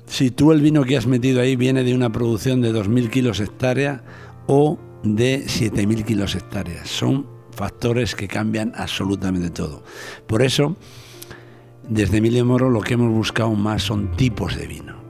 Si 0.07 0.31
tú 0.31 0.51
el 0.51 0.61
vino 0.61 0.83
que 0.83 0.97
has 0.97 1.07
metido 1.07 1.41
ahí 1.41 1.55
viene 1.55 1.83
de 1.83 1.95
una 1.95 2.11
producción 2.11 2.61
de 2.61 2.73
2.000 2.73 3.09
kilos 3.09 3.39
hectárea 3.39 4.03
o 4.47 4.79
de 5.03 5.43
7.000 5.45 6.05
kilos 6.05 6.35
hectáreas. 6.35 6.89
Son 6.89 7.27
factores 7.51 8.15
que 8.15 8.27
cambian 8.27 8.73
absolutamente 8.75 9.49
todo. 9.49 9.83
Por 10.27 10.41
eso, 10.41 10.75
desde 11.87 12.17
Emilio 12.17 12.45
Moro 12.45 12.69
lo 12.69 12.81
que 12.81 12.95
hemos 12.95 13.11
buscado 13.11 13.51
más 13.51 13.83
son 13.83 14.15
tipos 14.15 14.55
de 14.55 14.67
vino. 14.67 15.03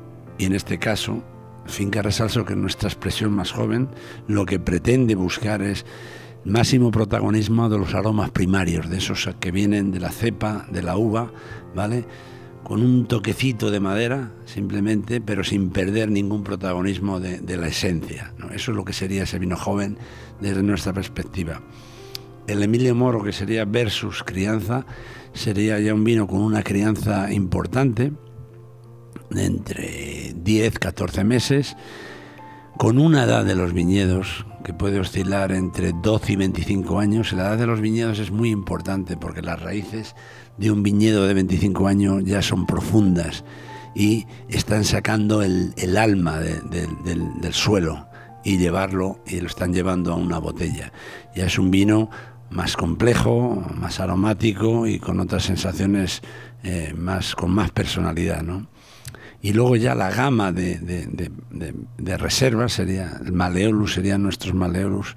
Y 0.44 0.46
en 0.46 0.56
este 0.56 0.78
caso, 0.78 1.24
Finca 1.68 2.02
Resalso, 2.02 2.44
que 2.44 2.52
es 2.52 2.60
nuestra 2.60 2.89
expresión 2.89 3.32
más 3.32 3.54
joven, 3.54 3.88
lo 4.28 4.46
que 4.46 4.60
pretende 4.60 5.16
buscar 5.16 5.62
es 5.62 5.86
máximo 6.44 6.91
protagonismo 6.91 7.70
de 7.70 7.78
los 7.78 7.94
aromas 7.94 8.30
primarios, 8.32 8.89
de 8.89 8.98
esos 8.98 9.30
que 9.39 9.52
vienen 9.52 9.91
de 9.91 10.02
la 10.02 10.12
cepa, 10.12 10.68
de 10.70 10.84
la 10.84 10.98
uva, 10.98 11.32
¿vale? 11.74 12.04
Con 12.62 12.82
un 12.82 13.06
toquecito 13.08 13.72
de 13.72 13.80
madera, 13.80 14.34
simplemente, 14.44 15.22
pero 15.22 15.46
sin 15.46 15.70
perder 15.70 16.12
ningún 16.12 16.44
protagonismo 16.44 17.22
de, 17.22 17.56
la 17.56 17.68
esencia. 17.68 18.34
Eso 18.54 18.72
es 18.72 18.76
lo 18.76 18.84
que 18.84 18.91
sería 18.91 19.24
ese 19.24 19.39
vino 19.39 19.56
joven 19.56 19.98
desde 20.41 20.62
nuestra 20.62 20.91
perspectiva. 20.91 21.62
El 22.48 22.62
Emilio 22.62 22.94
Moro, 22.96 23.24
que 23.24 23.32
sería 23.32 23.64
versus 23.64 24.24
crianza, 24.24 24.86
sería 25.32 25.80
ya 25.80 25.94
un 25.94 26.04
vino 26.04 26.28
con 26.28 26.41
una 26.41 26.64
crianza 26.64 27.32
importante, 27.32 28.12
entre 29.38 30.34
10, 30.36 30.79
14 30.79 31.23
meses, 31.23 31.75
con 32.77 32.97
una 32.99 33.23
edad 33.23 33.45
de 33.45 33.55
los 33.55 33.73
viñedos 33.73 34.45
que 34.63 34.73
puede 34.73 34.99
oscilar 34.99 35.51
entre 35.51 35.91
12 35.93 36.34
y 36.34 36.36
25 36.38 36.99
años. 36.99 37.34
La 37.34 37.49
edad 37.49 37.57
de 37.57 37.67
los 37.67 37.81
viñedos 37.81 38.19
es 38.19 38.31
muy 38.31 38.49
importante 38.49 39.17
porque 39.17 39.41
las 39.41 39.61
raíces 39.61 40.15
de 40.57 40.71
un 40.71 40.84
viñedo 40.84 41.27
de 41.27 41.34
25 41.34 41.88
años 41.88 42.23
ya 42.23 42.41
son 42.41 42.65
profundas 42.65 43.43
y 43.95 44.25
están 44.49 44.86
sacando 44.86 45.41
el, 45.43 45.73
alma 45.97 46.39
de- 46.39 46.61
de- 46.61 46.88
del, 47.03 47.41
del 47.41 47.53
suelo 47.53 48.07
y 48.43 48.57
llevarlo 48.57 49.19
y 49.27 49.39
lo 49.39 49.47
están 49.47 49.73
llevando 49.73 50.11
a 50.13 50.15
una 50.15 50.39
botella. 50.39 50.91
Ya 51.36 51.45
es 51.45 51.59
un 51.59 51.69
vino 51.71 52.09
más 52.49 52.75
complejo, 52.75 53.63
más 53.75 53.99
aromático 53.99 54.88
y 54.88 54.99
con 54.99 55.19
otras 55.19 55.43
sensaciones 55.43 56.21
eh, 56.63 56.93
más 56.97 57.36
con 57.36 57.51
más 57.51 57.71
personalidad, 57.71 58.41
¿no? 58.41 58.67
Y 59.44 59.52
luego 59.54 59.76
ya 59.76 59.94
la 59.94 60.10
gama 60.10 60.52
de, 60.54 60.80
de, 60.80 61.06
de- 62.00 62.18
reservas 62.18 62.74
sería, 62.74 63.20
el 63.26 63.34
Maleolus 63.34 63.94
serían 63.94 64.24
nuestros 64.24 64.54
Maleolus, 64.56 65.16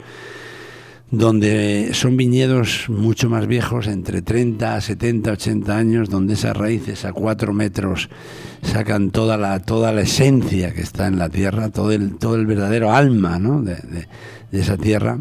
donde 1.12 1.90
son 1.92 2.16
viñedos 2.16 2.86
mucho 2.88 3.30
más 3.30 3.46
viejos, 3.46 3.86
entre 3.86 4.22
30, 4.22 4.80
70, 4.80 5.30
80 5.30 5.76
años, 5.76 6.10
donde 6.10 6.34
esas 6.34 6.56
raíces 6.56 7.04
a 7.04 7.12
4 7.12 7.52
metros 7.52 8.10
sacan 8.62 9.10
toda 9.12 9.36
la, 9.36 9.60
toda 9.60 9.92
la 9.92 10.00
esencia 10.00 10.74
que 10.74 10.82
está 10.82 11.06
en 11.06 11.18
la 11.18 11.28
tierra, 11.28 11.70
todo 11.70 11.92
el, 11.92 12.16
todo 12.16 12.34
el 12.34 12.46
verdadero 12.46 12.92
alma 12.92 13.38
¿no? 13.38 13.62
de 13.62 13.78
esa 14.50 14.76
tierra. 14.76 15.20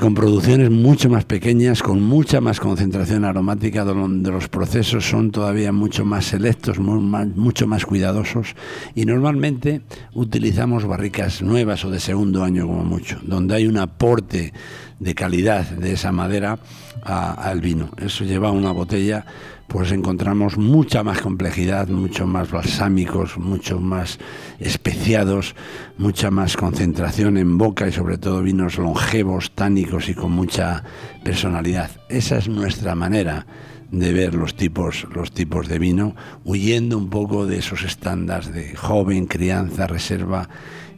Con 0.00 0.14
producciones 0.14 0.70
mucho 0.70 1.08
más 1.08 1.24
pequeñas, 1.24 1.82
con 1.82 2.02
mucha 2.02 2.40
más 2.40 2.58
concentración 2.58 3.24
aromática, 3.24 3.84
donde 3.84 4.30
los 4.30 4.48
procesos 4.48 5.08
son 5.08 5.30
todavía 5.30 5.70
mucho 5.70 6.04
más 6.04 6.26
selectos, 6.26 6.80
mucho 6.80 7.66
más 7.68 7.86
cuidadosos 7.86 8.56
y 8.96 9.06
normalmente 9.06 9.82
utilizamos 10.14 10.84
barricas 10.84 11.42
nuevas 11.42 11.84
o 11.84 11.90
de 11.90 12.00
segundo 12.00 12.42
año 12.42 12.66
como 12.66 12.84
mucho, 12.84 13.18
donde 13.22 13.54
hay 13.54 13.66
un 13.66 13.78
aporte 13.78 14.52
de 14.98 15.14
calidad 15.14 15.64
de 15.70 15.92
esa 15.92 16.10
madera 16.10 16.58
al 17.04 17.60
vino. 17.60 17.90
Eso 17.98 18.24
lleva 18.24 18.50
una 18.50 18.72
botella, 18.72 19.24
pues 19.72 19.90
encontramos 19.90 20.58
mucha 20.58 21.02
más 21.02 21.22
complejidad, 21.22 21.88
mucho 21.88 22.26
más 22.26 22.50
balsámicos, 22.50 23.38
mucho 23.38 23.80
más 23.80 24.18
especiados, 24.58 25.54
mucha 25.96 26.30
más 26.30 26.58
concentración 26.58 27.38
en 27.38 27.56
boca 27.56 27.88
y 27.88 27.92
sobre 27.92 28.18
todo 28.18 28.42
vinos 28.42 28.76
longevos, 28.76 29.52
tánicos 29.52 30.10
y 30.10 30.14
con 30.14 30.32
mucha 30.32 30.84
personalidad. 31.24 31.90
Esa 32.10 32.36
es 32.36 32.48
nuestra 32.48 32.94
manera 32.94 33.46
de 33.90 34.12
ver 34.12 34.34
los 34.34 34.56
tipos, 34.56 35.06
los 35.14 35.32
tipos 35.32 35.68
de 35.68 35.78
vino, 35.78 36.14
huyendo 36.44 36.98
un 36.98 37.08
poco 37.08 37.46
de 37.46 37.56
esos 37.56 37.82
estándares 37.82 38.52
de 38.52 38.76
joven, 38.76 39.24
crianza, 39.24 39.86
reserva 39.86 40.50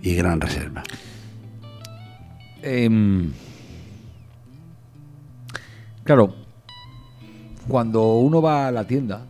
y 0.03 0.17
gran 0.17 0.41
reserva. 0.41 0.83
Em, 2.61 3.31
claro, 6.03 6.44
cuando 7.69 8.19
uno 8.19 8.43
va 8.43 8.69
a 8.69 8.73
la 8.73 8.87
tienda 8.87 9.27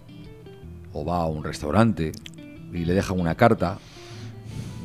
o 0.93 1.05
va 1.05 1.19
a 1.19 1.27
un 1.27 1.45
restaurante 1.45 2.13
y 2.73 2.85
le 2.85 2.95
dejan 2.95 3.21
una 3.21 3.35
carta, 3.35 3.79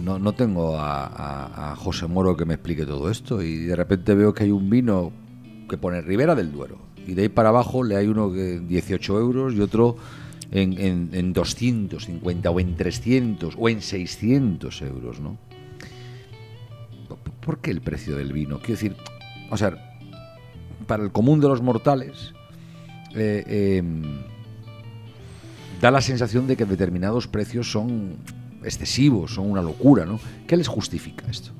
no, 0.04 0.20
no 0.20 0.34
tengo 0.34 0.76
a, 0.78 1.76
José 1.78 2.08
Moro 2.08 2.36
que 2.36 2.45
me 2.45 2.56
explique 2.56 2.86
todo 2.86 3.10
esto 3.10 3.41
y 3.41 3.58
de 3.58 3.76
repente 3.76 4.14
veo 4.14 4.34
que 4.34 4.43
hay 4.43 4.52
un 4.52 4.70
vino 4.70 5.12
que 5.70 5.78
pone 5.78 6.02
Ribera 6.02 6.36
del 6.36 6.52
Duero 6.52 6.78
y 7.08 7.14
de 7.14 7.24
ahí 7.24 7.30
para 7.30 7.50
abajo 7.50 7.84
le 7.84 7.95
hay 7.95 8.08
uno 8.08 8.32
que 8.32 8.56
en 8.56 8.68
18 8.68 9.20
euros 9.20 9.54
y 9.54 9.62
otro 9.62 9.97
en, 10.52 10.78
en, 10.80 11.10
en 11.14 11.34
250 11.34 12.50
o 12.50 12.60
en 12.60 12.76
300 12.76 13.56
o 13.58 13.70
en 13.70 13.82
600 13.82 14.82
euros, 14.82 15.20
¿no? 15.20 15.38
¿Por 17.41 17.60
qué 17.60 17.72
el 17.72 17.82
precio 17.82 18.16
del 18.16 18.34
vino? 18.34 18.60
Quiero 18.60 18.74
decir, 18.74 18.95
o 19.50 19.58
sea, 19.58 19.97
para 20.86 21.04
el 21.04 21.12
común 21.12 21.39
de 21.39 21.47
los 21.47 21.62
mortales, 21.62 22.34
eh, 23.16 23.43
eh, 23.47 23.84
da 25.82 25.91
la 25.91 26.01
sensación 26.01 26.47
de 26.47 26.55
que 26.55 26.66
determinados 26.66 27.28
precios 27.28 27.72
son 27.72 28.18
excesivos, 28.64 29.34
son 29.34 29.49
una 29.49 29.62
locura, 29.62 30.05
¿no? 30.05 30.20
¿Qué 30.47 30.57
les 30.57 30.68
justifica 30.68 31.26
esto? 31.30 31.51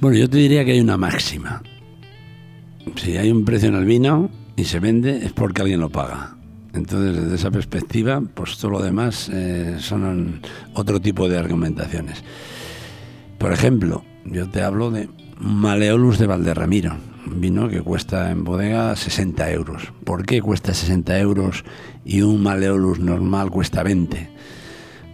Bueno, 0.00 0.16
yo 0.16 0.30
te 0.30 0.38
diría 0.38 0.64
que 0.64 0.72
hay 0.72 0.80
una 0.80 0.96
máxima. 0.96 1.62
Si 2.96 3.16
hay 3.16 3.30
un 3.30 3.44
precio 3.44 3.68
en 3.68 3.74
el 3.74 3.84
vino 3.84 4.30
y 4.56 4.64
se 4.64 4.80
vende 4.80 5.24
es 5.24 5.32
porque 5.32 5.62
alguien 5.62 5.80
lo 5.80 5.90
paga. 5.90 6.36
Entonces, 6.72 7.22
desde 7.22 7.34
esa 7.34 7.50
perspectiva, 7.50 8.22
pues 8.34 8.56
todo 8.58 8.70
lo 8.70 8.82
demás 8.82 9.28
eh, 9.32 9.76
son 9.78 10.40
otro 10.74 11.00
tipo 11.00 11.28
de 11.28 11.36
argumentaciones. 11.36 12.22
Por 13.38 13.52
ejemplo, 13.52 14.04
yo 14.24 14.48
te 14.48 14.62
hablo 14.62 14.90
de 14.90 15.08
Maleolus 15.38 16.18
de 16.18 16.26
Valderramiro, 16.26 16.96
vino 17.26 17.68
que 17.68 17.82
cuesta 17.82 18.30
en 18.30 18.44
bodega 18.44 18.94
60 18.96 19.50
euros. 19.50 19.92
¿Por 20.04 20.24
qué 20.24 20.40
cuesta 20.40 20.74
60 20.74 21.18
euros 21.18 21.64
y 22.04 22.22
un 22.22 22.42
Maleolus 22.42 22.98
normal 23.00 23.50
cuesta 23.50 23.82
20? 23.82 24.30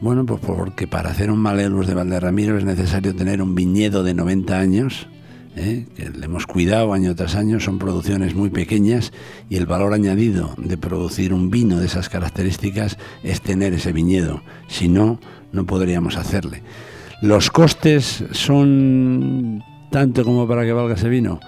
Bueno, 0.01 0.27
pues 0.27 0.41
porque 0.41 0.87
para 0.87 1.11
hacer 1.11 1.31
un 1.31 1.39
Maleolus 1.39 1.87
de 1.87 1.95
Valderramiro 1.95 2.59
es 2.59 2.65
necesario 2.65 3.15
tener 3.15 3.41
un 3.41 3.55
viñedo 3.55 4.03
de 4.03 4.13
90 4.13 4.59
años, 4.59 5.09
¿eh? 5.57 5.87
que 5.97 6.11
le 6.11 6.27
hemos 6.27 6.47
cuidado 6.47 6.93
año 6.93 7.15
tras 7.15 7.35
año, 7.35 7.61
son 7.61 7.79
producciones 7.79 8.35
muy 8.35 8.51
pequeñas 8.51 9.13
y 9.49 9.57
el 9.57 9.67
valor 9.67 9.95
añadido 9.95 10.55
de 10.59 10.77
producir 10.77 11.33
un 11.33 11.51
vino 11.51 11.81
de 11.81 11.87
esas 11.87 12.11
características 12.11 12.99
es 13.23 13.41
tener 13.41 13.73
ese 13.73 13.93
viñedo. 13.93 14.43
Si 14.69 14.89
no, 14.89 15.19
no 15.53 15.65
podríamos 15.65 16.17
hacerle. 16.17 16.63
¿Los 17.23 17.51
costes 17.51 18.25
son 18.33 19.63
tanto 19.91 20.25
como 20.25 20.47
para 20.47 20.65
que 20.65 20.73
valga 20.73 20.95
ese 20.95 21.09
vino? 21.09 21.41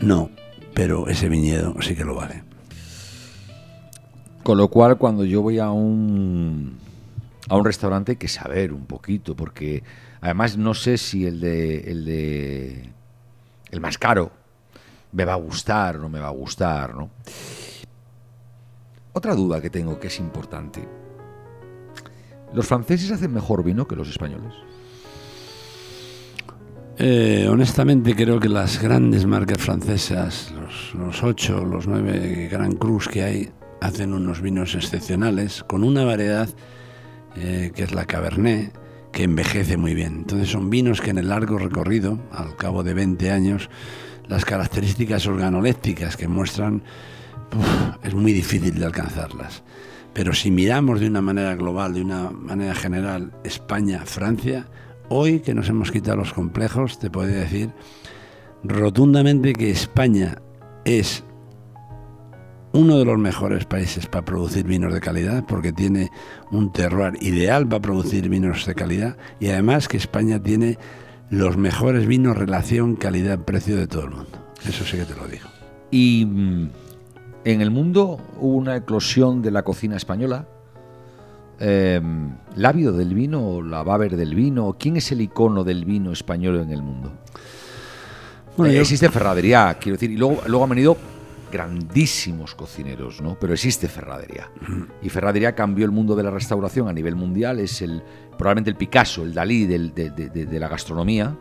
No, 0.00 0.30
pero 0.74 1.08
ese 1.08 1.28
viñedo 1.28 1.74
sí 1.80 1.94
que 1.94 2.04
lo 2.04 2.14
vale. 2.14 2.42
Con 4.42 4.58
lo 4.58 4.68
cual, 4.68 4.98
cuando 4.98 5.24
yo 5.24 5.42
voy 5.42 5.58
a 5.58 5.70
un 5.70 6.78
a 7.48 7.56
un 7.56 7.64
restaurante 7.64 8.12
hay 8.12 8.16
que 8.16 8.28
saber 8.28 8.72
un 8.72 8.86
poquito, 8.86 9.36
porque 9.36 9.82
además 10.20 10.56
no 10.56 10.74
sé 10.74 10.98
si 10.98 11.26
el 11.26 11.40
de 11.40 11.80
el 11.90 12.04
de 12.04 12.92
el 13.70 13.80
más 13.80 13.98
caro 13.98 14.32
me 15.12 15.24
va 15.24 15.34
a 15.34 15.36
gustar 15.36 15.96
o 15.96 16.00
no 16.00 16.08
me 16.08 16.20
va 16.20 16.28
a 16.28 16.32
gustar, 16.32 16.94
¿no? 16.94 17.10
Otra 19.12 19.34
duda 19.34 19.60
que 19.60 19.70
tengo 19.70 20.00
que 20.00 20.06
es 20.06 20.18
importante. 20.18 20.88
¿Los 22.54 22.66
franceses 22.66 23.10
hacen 23.10 23.32
mejor 23.32 23.62
vino 23.62 23.86
que 23.86 23.96
los 23.96 24.08
españoles? 24.08 24.54
Eh, 26.98 27.48
honestamente 27.50 28.14
creo 28.14 28.38
que 28.38 28.48
las 28.48 28.80
grandes 28.80 29.24
marcas 29.24 29.58
francesas, 29.58 30.52
los, 30.94 31.22
ocho, 31.22 31.64
los 31.64 31.86
nueve 31.86 32.48
Gran 32.50 32.72
Cruz 32.72 33.08
que 33.08 33.22
hay, 33.22 33.50
hacen 33.80 34.12
unos 34.12 34.42
vinos 34.42 34.74
excepcionales 34.74 35.64
con 35.64 35.84
una 35.84 36.04
variedad 36.04 36.48
eh, 37.36 37.72
que 37.74 37.84
es 37.84 37.92
la 37.92 38.04
Cabernet, 38.04 38.72
que 39.10 39.24
envejece 39.24 39.76
muy 39.76 39.94
bien. 39.94 40.16
Entonces 40.18 40.50
son 40.50 40.70
vinos 40.70 41.00
que 41.00 41.10
en 41.10 41.18
el 41.18 41.28
largo 41.28 41.58
recorrido, 41.58 42.18
al 42.30 42.56
cabo 42.56 42.82
de 42.82 42.94
20 42.94 43.30
años, 43.30 43.70
las 44.28 44.44
características 44.44 45.26
organolépticas 45.26 46.16
que 46.16 46.28
muestran 46.28 46.82
es 48.02 48.14
muy 48.14 48.32
difícil 48.32 48.78
de 48.78 48.86
alcanzarlas. 48.86 49.62
Pero 50.12 50.34
si 50.34 50.50
miramos 50.50 51.00
de 51.00 51.06
una 51.06 51.22
manera 51.22 51.54
global, 51.54 51.94
de 51.94 52.02
una 52.02 52.30
manera 52.30 52.74
general, 52.74 53.32
España, 53.44 54.02
Francia, 54.04 54.66
hoy 55.12 55.40
que 55.40 55.54
nos 55.54 55.68
hemos 55.68 55.90
quitado 55.90 56.16
los 56.16 56.32
complejos, 56.32 56.98
te 56.98 57.10
puedo 57.10 57.28
decir 57.28 57.70
rotundamente 58.64 59.52
que 59.52 59.70
España 59.70 60.36
es 60.84 61.24
uno 62.72 62.98
de 62.98 63.04
los 63.04 63.18
mejores 63.18 63.64
países 63.64 64.06
para 64.06 64.24
producir 64.24 64.64
vinos 64.64 64.94
de 64.94 65.00
calidad 65.00 65.44
porque 65.46 65.72
tiene 65.72 66.10
un 66.50 66.72
terroir 66.72 67.22
ideal 67.22 67.68
para 67.68 67.82
producir 67.82 68.28
vinos 68.28 68.64
de 68.66 68.74
calidad 68.74 69.16
y 69.40 69.48
además 69.48 69.88
que 69.88 69.98
España 69.98 70.42
tiene 70.42 70.78
los 71.28 71.56
mejores 71.56 72.06
vinos 72.06 72.36
relación 72.36 72.96
calidad-precio 72.96 73.76
de 73.76 73.86
todo 73.86 74.04
el 74.04 74.10
mundo. 74.10 74.38
Eso 74.66 74.84
sí 74.84 74.96
que 74.96 75.04
te 75.04 75.14
lo 75.14 75.26
digo. 75.26 75.48
Y 75.90 76.24
mm, 76.26 76.70
en 77.44 77.60
el 77.60 77.70
mundo 77.70 78.20
hubo 78.38 78.56
una 78.56 78.76
eclosión 78.76 79.42
de 79.42 79.50
la 79.50 79.62
cocina 79.62 79.96
española. 79.96 80.46
Eh, 81.64 82.00
¿Labio 82.56 82.90
del 82.92 83.14
vino, 83.14 83.62
la 83.62 83.84
Baber 83.84 84.16
del 84.16 84.34
vino? 84.34 84.74
¿Quién 84.78 84.96
es 84.96 85.12
el 85.12 85.20
icono 85.20 85.62
del 85.62 85.84
vino 85.84 86.10
español 86.10 86.56
en 86.60 86.70
el 86.70 86.82
mundo? 86.82 87.12
Bueno, 88.56 88.72
Eh, 88.72 88.76
yo- 88.76 88.80
Existe 88.82 89.08
Ferradería, 89.10 89.76
quiero 89.80 89.94
decir, 89.94 90.10
y 90.10 90.16
luego, 90.16 90.42
luego 90.46 90.64
han 90.64 90.70
venido 90.70 90.96
grandísimos 91.52 92.54
cocineros, 92.54 93.20
¿no? 93.20 93.36
Pero 93.40 93.52
existe 93.52 93.86
Ferradería. 93.86 94.50
Y 95.02 95.08
Ferradería 95.08 95.54
cambió 95.54 95.84
el 95.84 95.90
mundo 95.92 96.16
de 96.16 96.22
la 96.22 96.30
restauración 96.30 96.88
a 96.88 96.92
nivel 96.92 97.14
mundial, 97.14 97.60
es 97.60 97.80
el 97.82 98.02
probablemente 98.36 98.70
el 98.70 98.76
Picasso, 98.76 99.22
el 99.22 99.32
Dalí 99.32 99.66
del- 99.66 99.94
de, 99.94 100.10
de- 100.10 100.30
de- 100.30 100.46
de 100.46 100.58
la 100.60 100.68
gastronomía. 100.68 101.36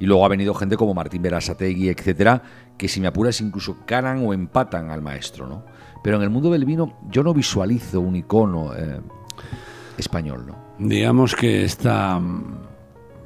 Y 0.00 0.06
luego 0.06 0.24
ha 0.24 0.28
venido 0.28 0.54
gente 0.54 0.76
como 0.76 0.94
Martín 0.94 1.20
Berasategui, 1.22 1.88
etcétera, 1.88 2.40
que 2.78 2.86
si 2.88 3.00
me 3.00 3.08
apuras 3.08 3.40
incluso 3.40 3.78
ganan 3.86 4.24
o 4.24 4.32
empatan 4.32 4.90
al 4.90 5.02
maestro, 5.02 5.46
¿no? 5.48 5.64
Pero 6.04 6.16
en 6.16 6.22
el 6.22 6.30
mundo 6.30 6.50
del 6.50 6.64
vino 6.64 6.96
yo 7.10 7.24
no 7.24 7.34
visualizo 7.34 8.00
un 8.00 8.14
icono 8.14 8.74
eh, 8.76 9.00
español, 9.96 10.52
digamos 10.78 11.34
que 11.34 11.64
está 11.64 12.20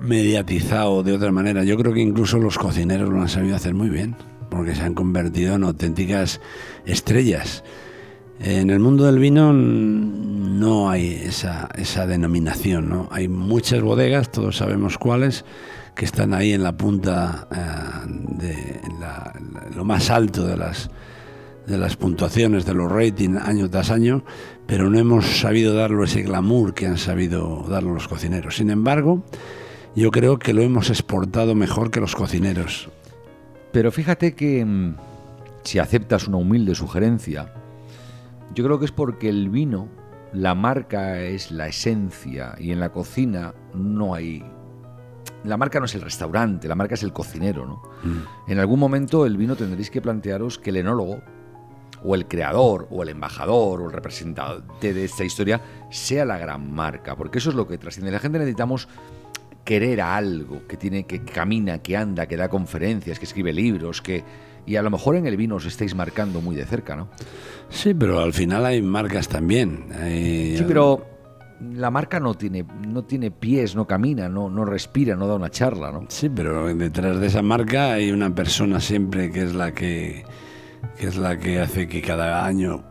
mediatizado 0.01 1.03
de 1.03 1.13
otra 1.13 1.31
manera. 1.33 1.65
Yo 1.65 1.77
creo 1.77 1.93
que 1.93 2.01
incluso 2.01 2.39
los 2.39 2.59
cocineros 2.59 3.09
lo 3.11 3.21
han 3.21 3.29
sabido 3.29 3.57
hacer 3.57 3.75
muy 3.75 3.89
bien, 3.89 4.17
porque 4.51 4.75
se 4.75 4.83
han 4.83 4.95
convertido 4.95 5.55
en 5.55 5.65
auténticas 5.65 6.41
estrellas. 6.87 7.63
En 8.41 8.71
el 8.71 8.81
mundo 8.81 9.05
del 9.05 9.19
vino 9.19 9.53
no 9.53 10.91
hay 10.91 11.13
esa, 11.25 11.69
esa 11.77 12.07
denominación, 12.07 12.89
¿no? 12.89 13.09
Hay 13.13 13.29
muchas 13.29 13.83
bodegas, 13.83 14.33
todos 14.33 14.57
sabemos 14.57 14.99
cuáles, 14.99 15.45
que 15.95 16.05
están 16.05 16.35
ahí 16.35 16.53
en 16.53 16.63
la 16.65 16.73
punta 16.77 17.47
eh, 17.55 18.09
de 18.39 18.81
la- 18.99 19.33
lo 19.77 19.85
más 19.85 20.11
alto 20.11 20.45
de 20.47 20.57
las, 20.57 20.91
de 21.67 21.79
las 21.79 21.97
puntuaciones, 21.97 22.65
de 22.65 22.75
los 22.75 22.91
ratings 22.91 23.41
año 23.43 23.71
tras 23.71 23.91
año, 23.91 24.25
pero 24.67 24.89
no 24.89 24.99
hemos 24.99 25.41
sabido 25.41 25.75
darlo 25.75 26.05
ese 26.05 26.23
glamour 26.23 26.75
que 26.75 26.87
han 26.87 26.99
sabido 26.99 27.65
darlo 27.69 27.95
los 27.95 28.09
cocineros. 28.09 28.57
Sin 28.57 28.71
embargo, 28.71 29.23
yo 29.95 30.11
creo 30.11 30.39
que 30.39 30.55
lo 30.55 30.63
hemos 30.63 30.91
exportado 30.91 31.55
mejor 31.55 31.91
que 31.91 32.01
los 32.01 32.15
cocineros. 32.15 32.89
Pero 33.73 33.91
fíjate 33.91 34.35
que 34.35 34.65
mm, 34.65 34.97
si 35.65 35.79
aceptas 35.79 36.29
una 36.29 36.39
humilde 36.39 36.75
sugerencia, 36.75 37.53
yo 38.55 38.65
creo 38.65 38.79
que 38.79 38.85
es 38.85 38.93
porque 38.93 39.29
el 39.29 39.49
vino, 39.49 39.89
la 40.33 40.55
marca 40.55 41.21
es 41.21 41.51
la 41.51 41.69
esencia 41.69 42.55
y 42.59 42.71
en 42.71 42.81
la 42.81 42.91
cocina 42.91 43.55
no 43.75 44.15
hay... 44.15 44.45
La 45.45 45.57
marca 45.57 45.81
no 45.81 45.87
es 45.87 45.95
el 45.97 46.03
restaurante, 46.03 46.69
la 46.69 46.77
marca 46.77 46.95
es 46.95 47.03
el 47.03 47.13
cocinero, 47.13 47.67
¿no? 47.67 47.83
En 48.47 48.61
algún 48.61 48.79
momento 48.79 49.27
el 49.27 49.37
vino 49.37 49.57
tendréis 49.57 49.91
que 49.91 50.01
plantearos 50.01 50.59
que 50.59 50.71
el 50.71 50.77
enólogo 50.77 51.21
o 52.05 52.15
el 52.15 52.27
creador 52.27 52.89
o 52.91 53.03
el 53.03 53.09
embajador 53.11 53.81
o 53.81 53.87
el 53.87 53.93
representante 53.93 54.93
de 54.93 55.05
esta 55.05 55.25
historia 55.25 55.61
sea 55.91 56.25
la 56.25 56.39
gran 56.39 56.73
marca, 56.73 57.17
porque 57.17 57.39
eso 57.39 57.51
es 57.51 57.55
lo 57.57 57.67
que 57.69 57.79
trasciende. 57.79 58.11
La 58.11 58.19
gente 58.19 58.39
necesitamos 58.39 58.89
querer 59.65 60.01
a 60.01 60.17
algo 60.17 60.67
que 60.67 60.77
tiene 60.77 61.05
que 61.05 61.23
camina, 61.25 61.79
que 61.79 61.97
anda, 61.97 62.27
que 62.27 62.37
da 62.37 62.49
conferencias, 62.49 63.19
que 63.19 63.25
escribe 63.27 63.53
libros, 63.53 64.03
que 64.03 64.25
y 64.67 64.77
a 64.77 64.83
lo 64.83 64.91
mejor 64.91 65.17
en 65.17 65.27
el 65.27 65.37
vino 65.37 65.57
os 65.57 65.65
estáis 65.67 65.95
marcando 65.95 66.41
muy 66.41 66.55
de 66.55 66.65
cerca, 66.65 66.95
¿no? 66.95 67.09
Sí, 67.69 67.95
pero 67.95 68.21
al 68.21 68.33
final 68.33 68.65
hay 68.67 68.81
marcas 68.83 69.29
también. 69.29 69.87
Hay- 70.01 70.57
Sí, 70.57 70.65
pero 70.67 71.05
la 71.75 71.91
marca 71.93 72.19
no 72.19 72.35
tiene 72.35 72.65
no 72.89 73.05
tiene 73.05 73.31
pies, 73.31 73.77
no 73.77 73.87
camina, 73.87 74.29
no 74.29 74.51
no 74.51 74.65
respira, 74.65 75.15
no 75.17 75.27
da 75.29 75.35
una 75.37 75.51
charla, 75.51 75.93
¿no? 75.93 76.07
Sí, 76.09 76.29
pero 76.29 76.73
detrás 76.75 77.21
de 77.21 77.27
esa 77.29 77.43
marca 77.43 77.93
hay 77.93 78.11
una 78.11 78.35
persona 78.35 78.81
siempre 78.81 79.31
que 79.31 79.43
es 79.43 79.55
la 79.55 79.73
que, 79.73 80.25
que 80.99 81.07
es 81.07 81.17
la 81.17 81.39
que 81.39 81.61
hace 81.61 81.89
que 81.89 82.03
cada 82.03 82.45
año 82.45 82.85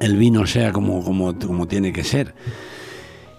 el 0.00 0.16
vino 0.16 0.46
sea 0.46 0.72
como, 0.72 1.02
como, 1.02 1.38
como 1.38 1.66
tiene 1.66 1.92
que 1.92 2.04
ser. 2.04 2.34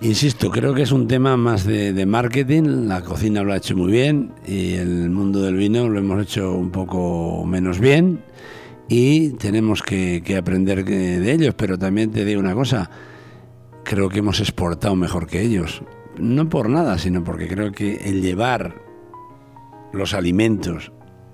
Insisto, 0.02 0.52
creo 0.52 0.76
que 0.76 0.84
es 0.84 0.92
un 0.92 1.08
tema 1.08 1.38
más 1.38 1.66
de, 1.66 2.06
marketing. 2.06 2.88
La 2.88 3.02
cocina 3.02 3.42
lo 3.44 3.54
ha 3.54 3.58
hecho 3.58 3.76
muy 3.76 3.92
bien 3.92 4.32
y 4.46 4.74
el 4.74 5.10
mundo 5.10 5.42
del 5.42 5.56
vino 5.56 5.90
lo 5.90 6.00
hemos 6.00 6.22
hecho 6.22 6.54
un 6.54 6.72
poco 6.72 7.44
menos 7.46 7.80
bien 7.80 8.24
y 8.88 9.32
tenemos 9.32 9.82
que, 9.82 10.22
aprender 10.38 10.86
de 10.86 11.32
ellos. 11.32 11.56
Pero 11.56 11.80
también 11.80 12.12
te 12.12 12.26
digo 12.26 12.40
una 12.40 12.54
cosa, 12.54 12.90
creo 13.84 14.10
que 14.10 14.20
hemos 14.20 14.40
exportado 14.40 14.96
mejor 14.96 15.26
que 15.26 15.42
ellos. 15.42 15.82
No 16.20 16.50
por 16.50 16.70
nada, 16.70 16.98
sino 16.98 17.24
porque 17.24 17.48
creo 17.48 17.72
que 17.72 17.96
el 17.96 18.22
llevar 18.22 18.82
los 19.94 20.14
alimentos 20.14 20.92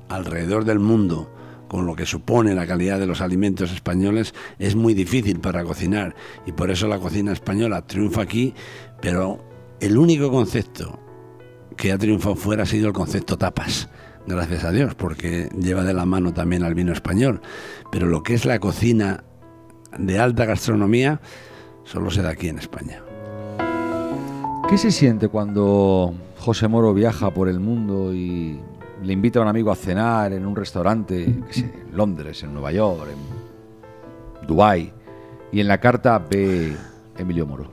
alrededor 0.08 0.64
del 0.64 0.80
mundo, 0.80 1.33
con 1.74 1.88
lo 1.88 1.96
que 1.96 2.06
supone 2.06 2.54
la 2.54 2.68
calidad 2.68 3.00
de 3.00 3.08
los 3.08 3.20
alimentos 3.20 3.72
españoles, 3.72 4.36
es 4.60 4.76
muy 4.76 4.94
difícil 4.94 5.40
para 5.40 5.64
cocinar. 5.64 6.14
Y 6.46 6.52
por 6.52 6.70
eso 6.70 6.88
la 6.88 7.00
cocina 7.00 7.32
española 7.32 7.88
triunfa 7.88 8.22
aquí, 8.22 8.54
pero 9.02 9.44
el 9.80 9.98
único 9.98 10.30
concepto 10.30 11.00
que 11.76 11.92
ha 11.92 11.98
triunfado 11.98 12.36
fuera 12.36 12.62
ha 12.62 12.68
sido 12.68 12.86
el 12.86 12.94
concepto 12.94 13.40
tapas. 13.40 13.90
gracias 14.28 14.66
a 14.66 14.72
Dios, 14.72 14.94
porque 14.94 15.50
lleva 15.60 15.84
de 15.84 15.96
la 15.96 16.06
mano 16.06 16.32
también 16.32 16.62
al 16.62 16.76
vino 16.76 16.94
español. 16.94 17.42
Pero 17.92 18.06
lo 18.06 18.22
que 18.22 18.36
es 18.36 18.46
la 18.46 18.60
cocina 18.60 19.24
de 19.98 20.20
alta 20.20 20.46
gastronomía 20.46 21.22
solo 21.86 22.12
se 22.12 22.22
da 22.22 22.30
aquí 22.30 22.50
en 22.50 22.60
España. 22.60 23.02
¿Qué 24.70 24.78
se 24.78 24.92
siente 24.92 25.28
cuando 25.28 26.14
José 26.38 26.68
Moro 26.68 26.94
viaja 26.94 27.34
por 27.34 27.50
el 27.50 27.60
mundo 27.60 28.14
y 28.14 28.60
le 29.04 29.14
invita 29.14 29.40
a 29.40 29.42
un 29.44 29.48
amigo 29.48 29.72
a 29.72 29.76
cenar 29.76 30.34
en 30.34 30.46
un 30.46 30.56
restaurante, 30.56 31.24
en 31.24 31.46
Londres, 31.94 32.44
en 32.44 32.54
Nueva 32.54 32.72
York, 32.72 33.10
en 33.12 34.48
Dubái, 34.48 34.92
y 35.52 35.60
en 35.60 35.68
la 35.68 35.80
carta 35.80 36.18
ve 36.18 36.76
Emilio 37.18 37.46
Moro? 37.46 37.72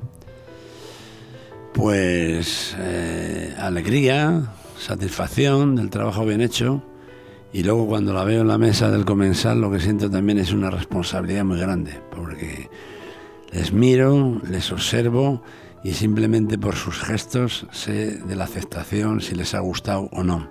Pues 1.73 2.77
eh, 2.79 3.55
alegría, 3.59 4.53
satisfacción 4.79 5.77
del 5.77 5.89
trabajo 5.89 6.27
bien 6.27 6.41
hecho 6.41 6.83
y 7.53 7.63
luego 7.63 7.87
cuando 7.87 8.13
la 8.13 8.25
veo 8.25 8.43
en 8.43 8.49
la 8.49 8.59
mesa 8.59 8.91
del 8.91 9.05
comensal 9.05 9.61
lo 9.61 9.71
que 9.71 9.81
siento 9.81 10.11
también 10.11 10.39
es 10.39 10.53
una 10.53 10.71
responsabilidad 10.71 11.45
muy 11.45 11.59
grande 11.59 12.01
porque 12.15 12.69
les 13.53 13.73
miro, 13.73 14.41
les 14.49 14.71
observo 14.73 15.43
y 15.83 15.93
simplemente 15.93 16.59
por 16.59 16.77
sus 16.77 16.99
gestos 16.99 17.67
sé 17.73 18.19
de 18.19 18.37
la 18.37 18.45
aceptación 18.45 19.21
si 19.21 19.35
les 19.35 19.55
ha 19.55 19.61
gustado 19.61 20.09
o 20.13 20.23
no. 20.23 20.49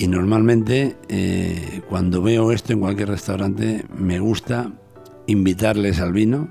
Y 0.00 0.08
normalmente 0.08 0.96
eh, 1.10 1.82
cuando 1.86 2.22
veo 2.22 2.52
esto 2.52 2.72
en 2.72 2.80
cualquier 2.80 3.10
restaurante 3.10 3.84
me 3.94 4.18
gusta 4.18 4.72
invitarles 5.26 6.00
al 6.00 6.14
vino. 6.14 6.48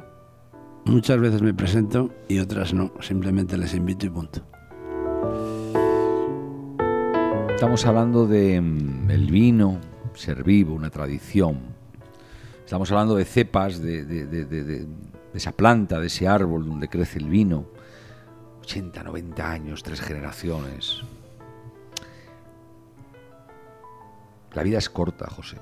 Muchas 0.86 1.20
veces 1.20 1.42
me 1.42 1.56
presento 1.56 2.14
y 2.28 2.38
otras 2.38 2.76
no, 2.76 2.94
simplemente 3.00 3.58
les 3.58 3.74
invito 3.74 4.06
y 4.06 4.10
punto. 4.12 4.42
Estamos 7.50 7.84
hablando 7.88 8.28
de 8.28 8.62
mm, 8.62 9.10
el 9.10 9.32
vino, 9.32 9.80
ser 10.14 10.44
vivo, 10.44 10.76
una 10.76 10.92
tradición. 10.92 11.58
Estamos 12.64 12.92
hablando 12.92 13.16
de 13.16 13.26
cepas, 13.26 13.82
de, 13.82 14.86
esa 15.34 15.54
planta, 15.54 16.00
de 16.00 16.06
ese 16.06 16.28
árbol 16.28 16.70
donde 16.70 16.88
crece 16.88 17.18
el 17.18 17.28
vino. 17.28 17.66
80, 18.62 19.02
90 19.02 19.52
años, 19.52 19.82
tres 19.82 20.02
generaciones. 20.02 21.02
La 24.54 24.64
vida 24.64 24.78
es 24.78 24.90
corta, 24.90 25.28
José. 25.30 25.58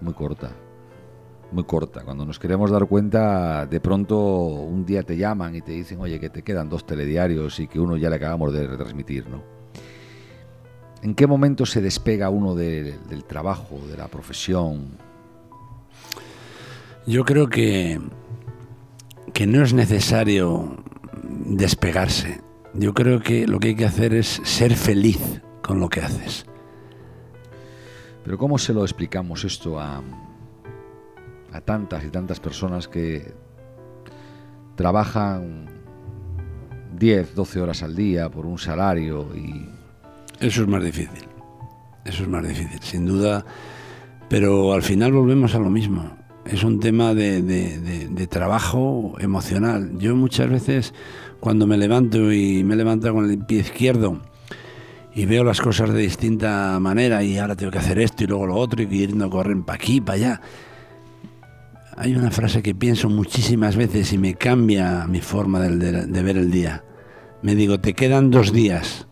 Muy 0.00 0.12
corta. 0.14 0.50
Muy 1.52 1.64
corta. 1.64 2.02
Cuando 2.02 2.24
nos 2.26 2.38
queremos 2.38 2.70
dar 2.70 2.86
cuenta, 2.86 3.66
de 3.66 3.80
pronto 3.80 4.18
un 4.18 4.84
día 4.84 5.02
te 5.04 5.16
llaman 5.16 5.54
y 5.54 5.60
te 5.62 5.72
dicen, 5.72 6.00
oye, 6.00 6.18
que 6.18 6.28
te 6.28 6.42
quedan 6.42 6.68
dos 6.68 6.84
telediarios 6.84 7.60
y 7.60 7.68
que 7.68 7.78
uno 7.78 7.96
ya 7.96 8.10
le 8.10 8.16
acabamos 8.16 8.52
de 8.52 8.66
retransmitir, 8.66 9.28
¿no? 9.28 9.42
¿En 11.02 11.14
qué 11.14 11.26
momento 11.26 11.64
se 11.66 11.80
despega 11.80 12.30
uno 12.30 12.54
de- 12.56 12.98
del 13.08 13.24
trabajo, 13.24 13.78
de 13.88 13.96
la 13.96 14.08
profesión? 14.08 14.88
Yo 17.06 17.24
creo 17.24 17.48
que, 17.48 18.00
que 19.32 19.46
no 19.46 19.62
es 19.62 19.72
necesario 19.72 20.76
despegarse. 21.44 22.40
Yo 22.74 22.92
creo 22.92 23.20
que 23.20 23.46
lo 23.46 23.60
que 23.60 23.68
hay 23.68 23.76
que 23.76 23.84
hacer 23.86 24.14
es 24.14 24.40
ser 24.42 24.74
feliz 24.74 25.40
con 25.62 25.78
lo 25.78 25.88
que 25.88 26.00
haces. 26.00 26.46
Pero 28.26 28.38
¿cómo 28.38 28.58
se 28.58 28.72
lo 28.74 28.82
explicamos 28.82 29.44
esto 29.44 29.78
a, 29.80 30.02
a 31.52 31.60
tantas 31.60 32.04
y 32.04 32.08
tantas 32.08 32.40
personas 32.40 32.88
que 32.88 33.32
trabajan 34.74 35.66
10, 36.98 37.34
12 37.36 37.60
horas 37.60 37.82
al 37.84 37.94
día 37.94 38.28
por 38.28 38.44
un 38.46 38.58
salario 38.58 39.28
y 39.34 39.68
Eso 40.40 40.62
es 40.62 40.68
más 40.68 40.82
difícil. 40.82 41.24
Eso 42.04 42.24
es 42.24 42.28
más 42.28 42.46
difícil, 42.46 42.80
sin 42.82 43.06
duda. 43.06 43.44
Pero 44.28 44.72
al 44.72 44.82
final 44.82 45.12
volvemos 45.12 45.54
a 45.54 45.58
lo 45.60 45.70
mismo. 45.70 46.10
Es 46.44 46.62
un 46.64 46.80
tema 46.80 47.14
de, 47.14 47.42
de- 47.42 47.78
de- 47.78 48.08
de 48.08 48.26
trabajo 48.26 49.14
emocional. 49.20 49.98
Yo 49.98 50.14
muchas 50.16 50.50
veces 50.50 50.94
cuando 51.40 51.66
me 51.66 51.76
levanto 51.76 52.32
y 52.32 52.64
me 52.64 52.74
levanto 52.76 53.12
con 53.14 53.30
el 53.30 53.38
pie 53.38 53.60
izquierdo 53.60 54.20
y 55.16 55.24
veo 55.24 55.42
las 55.42 55.60
cosas 55.60 55.92
de 55.92 56.00
distinta 56.02 56.78
manera 56.78 57.22
y 57.24 57.38
ahora 57.38 57.56
tengo 57.56 57.72
que 57.72 57.78
hacer 57.78 57.98
esto 57.98 58.22
y 58.22 58.26
luego 58.26 58.46
lo 58.46 58.54
otro 58.56 58.82
y 58.82 58.86
ir 58.94 59.16
a 59.20 59.28
correr 59.30 59.56
para 59.62 59.76
aquí, 59.76 60.00
para 60.00 60.14
allá. 60.16 60.40
Hay 61.96 62.14
una 62.14 62.30
frase 62.30 62.62
que 62.62 62.74
pienso 62.74 63.08
muchísimas 63.08 63.74
veces 63.76 64.12
y 64.12 64.18
me 64.18 64.34
cambia 64.34 65.06
mi 65.06 65.20
forma 65.22 65.58
de- 65.60 66.06
de 66.06 66.22
ver 66.22 66.36
el 66.36 66.50
día. 66.50 66.84
Me 67.42 67.54
digo, 67.54 67.80
te 67.80 67.94
quedan 67.94 68.30
dos 68.30 68.52
días 68.52 69.08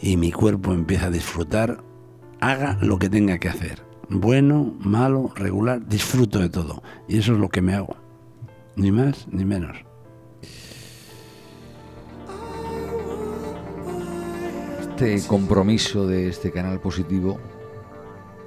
y 0.00 0.16
mi 0.16 0.32
cuerpo 0.32 0.72
empieza 0.72 1.06
a 1.06 1.10
disfrutar, 1.10 1.84
haga 2.40 2.78
lo 2.80 2.98
que 2.98 3.10
tenga 3.10 3.36
que 3.38 3.48
hacer. 3.50 3.82
Bueno, 4.08 4.74
malo, 4.80 5.32
regular, 5.36 5.86
disfruto 5.86 6.38
de 6.38 6.48
todo. 6.48 6.82
Y 7.08 7.18
eso 7.18 7.34
es 7.34 7.38
lo 7.38 7.50
que 7.50 7.60
me 7.60 7.74
hago. 7.74 7.96
Ni 8.76 8.90
más 8.90 9.28
ni 9.30 9.44
menos. 9.44 9.76
Este 14.92 15.26
compromiso 15.26 16.06
de 16.06 16.28
este 16.28 16.52
canal 16.52 16.78
positivo 16.78 17.38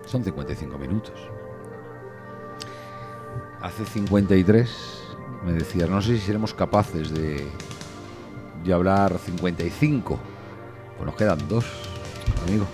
son 0.05 0.23
55 0.23 0.77
minutos. 0.77 1.13
Hace 3.61 3.83
53 3.83 4.69
me 5.45 5.53
decías, 5.53 5.89
no 5.89 6.01
sé 6.01 6.15
si 6.15 6.25
seremos 6.25 6.53
capaces 6.53 7.11
de, 7.11 7.47
de 8.63 8.73
hablar 8.73 9.17
55. 9.17 10.19
Pues 10.97 11.05
nos 11.05 11.15
quedan 11.15 11.39
dos, 11.49 11.65
amigo. 12.47 12.65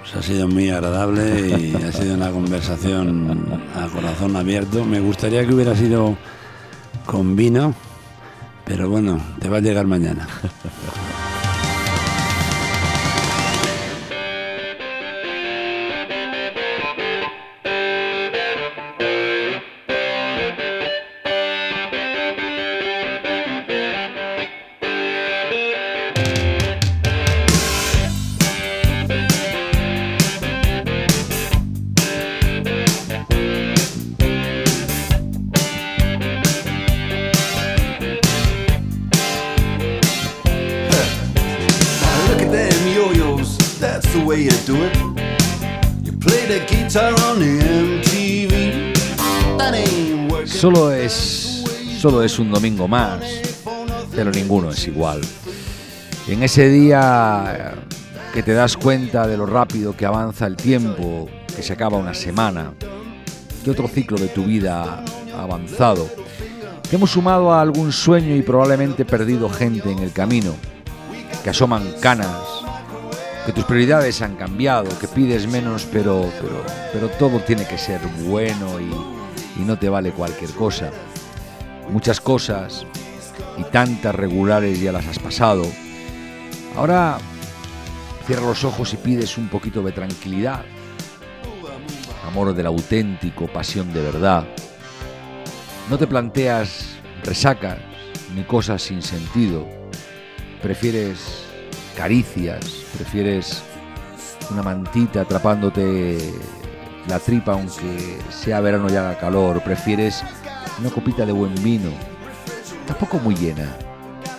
Pues 0.00 0.14
ha 0.14 0.22
sido 0.22 0.46
muy 0.46 0.70
agradable 0.70 1.58
y 1.58 1.74
ha 1.74 1.92
sido 1.92 2.14
una 2.14 2.30
conversación 2.30 3.60
a 3.74 3.88
corazón 3.88 4.36
abierto. 4.36 4.84
Me 4.84 5.00
gustaría 5.00 5.44
que 5.44 5.52
hubiera 5.52 5.74
sido 5.74 6.16
con 7.06 7.34
vino, 7.34 7.74
pero 8.64 8.88
bueno, 8.88 9.20
te 9.40 9.48
va 9.48 9.58
a 9.58 9.60
llegar 9.60 9.86
mañana. 9.86 10.28
Solo 52.00 52.22
es 52.22 52.38
un 52.38 52.50
domingo 52.50 52.88
más, 52.88 53.20
pero 54.16 54.30
ninguno 54.30 54.70
es 54.70 54.86
igual. 54.86 55.20
En 56.28 56.42
ese 56.42 56.70
día 56.70 57.74
que 58.32 58.42
te 58.42 58.54
das 58.54 58.78
cuenta 58.78 59.26
de 59.26 59.36
lo 59.36 59.44
rápido 59.44 59.94
que 59.94 60.06
avanza 60.06 60.46
el 60.46 60.56
tiempo, 60.56 61.28
que 61.54 61.62
se 61.62 61.74
acaba 61.74 61.98
una 61.98 62.14
semana, 62.14 62.72
que 63.62 63.70
otro 63.70 63.86
ciclo 63.86 64.16
de 64.16 64.28
tu 64.28 64.44
vida 64.44 65.04
ha 65.36 65.42
avanzado, 65.42 66.08
que 66.88 66.96
hemos 66.96 67.10
sumado 67.10 67.52
a 67.52 67.60
algún 67.60 67.92
sueño 67.92 68.34
y 68.34 68.40
probablemente 68.40 69.04
perdido 69.04 69.50
gente 69.50 69.92
en 69.92 69.98
el 69.98 70.12
camino, 70.12 70.54
que 71.44 71.50
asoman 71.50 71.84
canas, 72.00 72.34
que 73.44 73.52
tus 73.52 73.64
prioridades 73.64 74.22
han 74.22 74.36
cambiado, 74.36 74.88
que 74.98 75.06
pides 75.06 75.46
menos, 75.46 75.86
pero, 75.92 76.30
pero, 76.40 76.64
pero 76.94 77.08
todo 77.18 77.40
tiene 77.40 77.66
que 77.66 77.76
ser 77.76 78.00
bueno 78.24 78.80
y, 78.80 79.60
y 79.60 79.64
no 79.66 79.78
te 79.78 79.90
vale 79.90 80.12
cualquier 80.12 80.50
cosa. 80.52 80.90
Muchas 81.92 82.20
cosas 82.20 82.86
y 83.58 83.64
tantas 83.64 84.14
regulares 84.14 84.80
ya 84.80 84.92
las 84.92 85.06
has 85.06 85.18
pasado. 85.18 85.64
Ahora 86.76 87.18
cierra 88.26 88.46
los 88.46 88.64
ojos 88.64 88.94
y 88.94 88.96
pides 88.96 89.36
un 89.36 89.48
poquito 89.48 89.82
de 89.82 89.92
tranquilidad, 89.92 90.64
amor 92.26 92.54
del 92.54 92.66
auténtico, 92.66 93.48
pasión 93.48 93.92
de 93.92 94.02
verdad. 94.02 94.46
No 95.88 95.98
te 95.98 96.06
planteas 96.06 96.96
resacas 97.24 97.78
ni 98.34 98.44
cosas 98.44 98.82
sin 98.82 99.02
sentido. 99.02 99.66
Prefieres 100.62 101.44
caricias, 101.96 102.64
prefieres 102.96 103.62
una 104.50 104.62
mantita 104.62 105.22
atrapándote 105.22 106.18
la 107.08 107.18
tripa 107.18 107.52
aunque 107.52 108.18
sea 108.30 108.60
verano 108.60 108.86
y 108.90 108.96
haga 108.96 109.18
calor. 109.18 109.62
Prefieres 109.62 110.22
una 110.80 110.90
copita 110.90 111.24
de 111.26 111.32
buen 111.32 111.54
vino, 111.62 111.90
tampoco 112.86 113.18
muy 113.18 113.34
llena, 113.34 113.68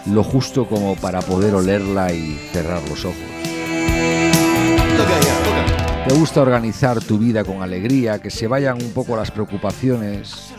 lo 0.07 0.23
justo 0.23 0.65
como 0.67 0.95
para 0.95 1.21
poder 1.21 1.53
olerla 1.55 2.11
y 2.13 2.37
cerrar 2.51 2.81
los 2.89 3.05
ojos. 3.05 3.17
Te 6.07 6.13
gusta 6.15 6.41
organizar 6.41 6.99
tu 7.01 7.17
vida 7.17 7.43
con 7.43 7.61
alegría, 7.61 8.19
que 8.19 8.31
se 8.31 8.47
vayan 8.47 8.81
un 8.81 8.91
poco 8.91 9.15
las 9.15 9.29
preocupaciones, 9.31 10.51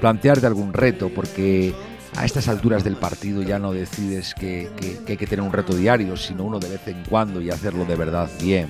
plantearte 0.00 0.46
algún 0.46 0.72
reto, 0.72 1.10
porque 1.14 1.74
a 2.16 2.24
estas 2.24 2.48
alturas 2.48 2.82
del 2.84 2.96
partido 2.96 3.42
ya 3.42 3.58
no 3.58 3.72
decides 3.72 4.34
que, 4.34 4.70
que- 4.80 4.98
que 5.04 5.12
hay 5.12 5.18
que 5.18 5.26
tener 5.26 5.44
un 5.44 5.52
reto 5.52 5.74
diario, 5.74 6.16
sino 6.16 6.44
uno 6.44 6.58
de 6.58 6.68
vez 6.70 6.88
en 6.88 7.04
cuando 7.08 7.40
y 7.40 7.50
hacerlo 7.50 7.84
de 7.84 7.96
verdad 7.96 8.28
bien. 8.42 8.68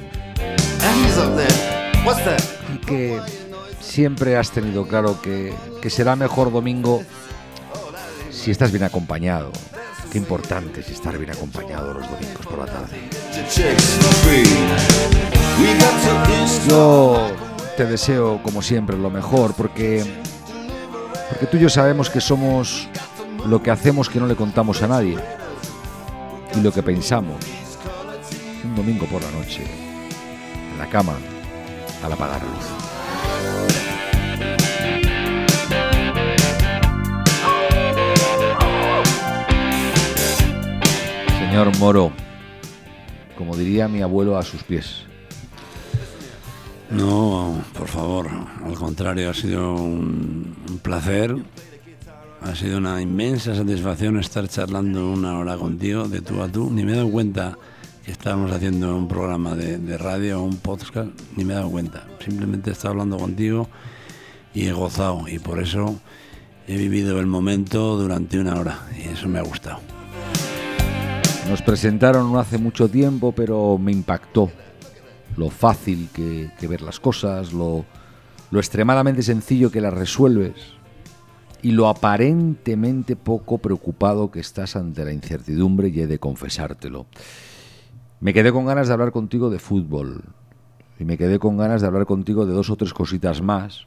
Y 2.74 2.78
que 2.86 3.20
siempre 3.88 4.36
has 4.36 4.50
tenido 4.50 4.86
claro 4.86 5.20
que, 5.20 5.54
que 5.80 5.90
será 5.90 6.14
mejor 6.14 6.52
domingo 6.52 7.02
si 8.30 8.50
estás 8.50 8.70
bien 8.70 8.84
acompañado. 8.84 9.50
Qué 10.12 10.18
importante 10.18 10.80
es 10.80 10.90
estar 10.90 11.16
bien 11.18 11.30
acompañado 11.30 11.94
los 11.94 12.08
domingos 12.08 12.46
por 12.46 12.58
la 12.58 12.66
tarde. 12.66 12.96
Yo 16.68 17.30
te 17.76 17.86
deseo, 17.86 18.40
como 18.42 18.62
siempre, 18.62 18.96
lo 18.96 19.10
mejor, 19.10 19.54
porque, 19.54 20.04
porque 21.30 21.46
tú 21.46 21.56
y 21.56 21.60
yo 21.60 21.68
sabemos 21.68 22.10
que 22.10 22.20
somos 22.20 22.88
lo 23.46 23.62
que 23.62 23.70
hacemos 23.70 24.08
que 24.08 24.20
no 24.20 24.26
le 24.26 24.36
contamos 24.36 24.82
a 24.82 24.88
nadie 24.88 25.16
y 26.54 26.60
lo 26.60 26.72
que 26.72 26.82
pensamos 26.82 27.36
un 28.64 28.74
domingo 28.74 29.06
por 29.06 29.22
la 29.22 29.30
noche, 29.30 29.62
en 30.72 30.78
la 30.78 30.88
cama, 30.88 31.14
al 32.02 32.12
apagar 32.12 32.42
la 32.42 32.48
luz. 32.48 32.87
Señor 41.58 41.76
Moro, 41.78 42.12
como 43.36 43.56
diría 43.56 43.88
mi 43.88 44.00
abuelo 44.00 44.38
a 44.38 44.44
sus 44.44 44.62
pies. 44.62 45.02
No, 46.88 47.64
por 47.76 47.88
favor, 47.88 48.28
al 48.64 48.74
contrario, 48.74 49.28
ha 49.28 49.34
sido 49.34 49.74
un, 49.74 50.54
placer. 50.82 51.34
Ha 52.42 52.54
sido 52.54 52.78
una 52.78 53.02
inmensa 53.02 53.56
satisfacción 53.56 54.20
estar 54.20 54.46
charlando 54.46 55.10
una 55.10 55.36
hora 55.36 55.56
contigo, 55.56 56.06
de 56.06 56.20
tú 56.20 56.40
a 56.44 56.48
tú. 56.48 56.70
Ni 56.70 56.84
me 56.84 56.92
he 56.92 56.94
dado 56.94 57.10
cuenta 57.10 57.58
que 58.04 58.12
estábamos 58.12 58.52
haciendo 58.52 58.96
un 58.96 59.08
programa 59.08 59.56
de, 59.56 59.98
radio 59.98 60.40
un 60.40 60.58
podcast, 60.58 61.10
ni 61.34 61.44
me 61.44 61.54
he 61.54 61.56
dado 61.56 61.70
cuenta. 61.70 62.04
Simplemente 62.24 62.70
he 62.70 62.72
estado 62.72 62.90
hablando 62.90 63.16
contigo 63.16 63.68
y 64.54 64.66
he 64.66 64.72
gozado. 64.72 65.26
Y 65.26 65.40
por 65.40 65.60
eso 65.60 65.98
he 66.68 66.76
vivido 66.76 67.18
el 67.18 67.26
momento 67.26 67.96
durante 67.96 68.38
una 68.38 68.54
hora. 68.54 68.78
Y 68.96 69.08
eso 69.08 69.28
me 69.28 69.40
ha 69.40 69.42
gustado. 69.42 69.97
Nos 71.48 71.62
presentaron 71.62 72.30
no 72.30 72.38
hace 72.38 72.58
mucho 72.58 72.90
tiempo, 72.90 73.32
pero 73.32 73.78
me 73.78 73.90
impactó 73.90 74.50
lo 75.34 75.48
fácil 75.48 76.10
que, 76.12 76.50
ver 76.68 76.82
las 76.82 77.00
cosas, 77.00 77.54
lo, 77.54 77.86
lo 78.50 78.58
extremadamente 78.58 79.22
sencillo 79.22 79.70
que 79.70 79.80
las 79.80 79.94
resuelves 79.94 80.52
y 81.62 81.70
lo 81.70 81.88
aparentemente 81.88 83.16
poco 83.16 83.56
preocupado 83.56 84.30
que 84.30 84.40
estás 84.40 84.76
ante 84.76 85.06
la 85.06 85.12
incertidumbre 85.12 85.88
y 85.88 86.02
he 86.02 86.06
de 86.06 86.18
confesártelo. 86.18 87.06
Me 88.20 88.34
quedé 88.34 88.52
con 88.52 88.66
ganas 88.66 88.88
de 88.88 88.92
hablar 88.92 89.10
contigo 89.10 89.48
de 89.48 89.58
fútbol 89.58 90.24
y 90.98 91.04
me 91.04 91.16
quedé 91.16 91.38
con 91.38 91.56
ganas 91.56 91.80
de 91.80 91.86
hablar 91.86 92.04
contigo 92.04 92.44
de 92.44 92.52
dos 92.52 92.68
o 92.68 92.76
tres 92.76 92.92
cositas 92.92 93.40
más 93.40 93.86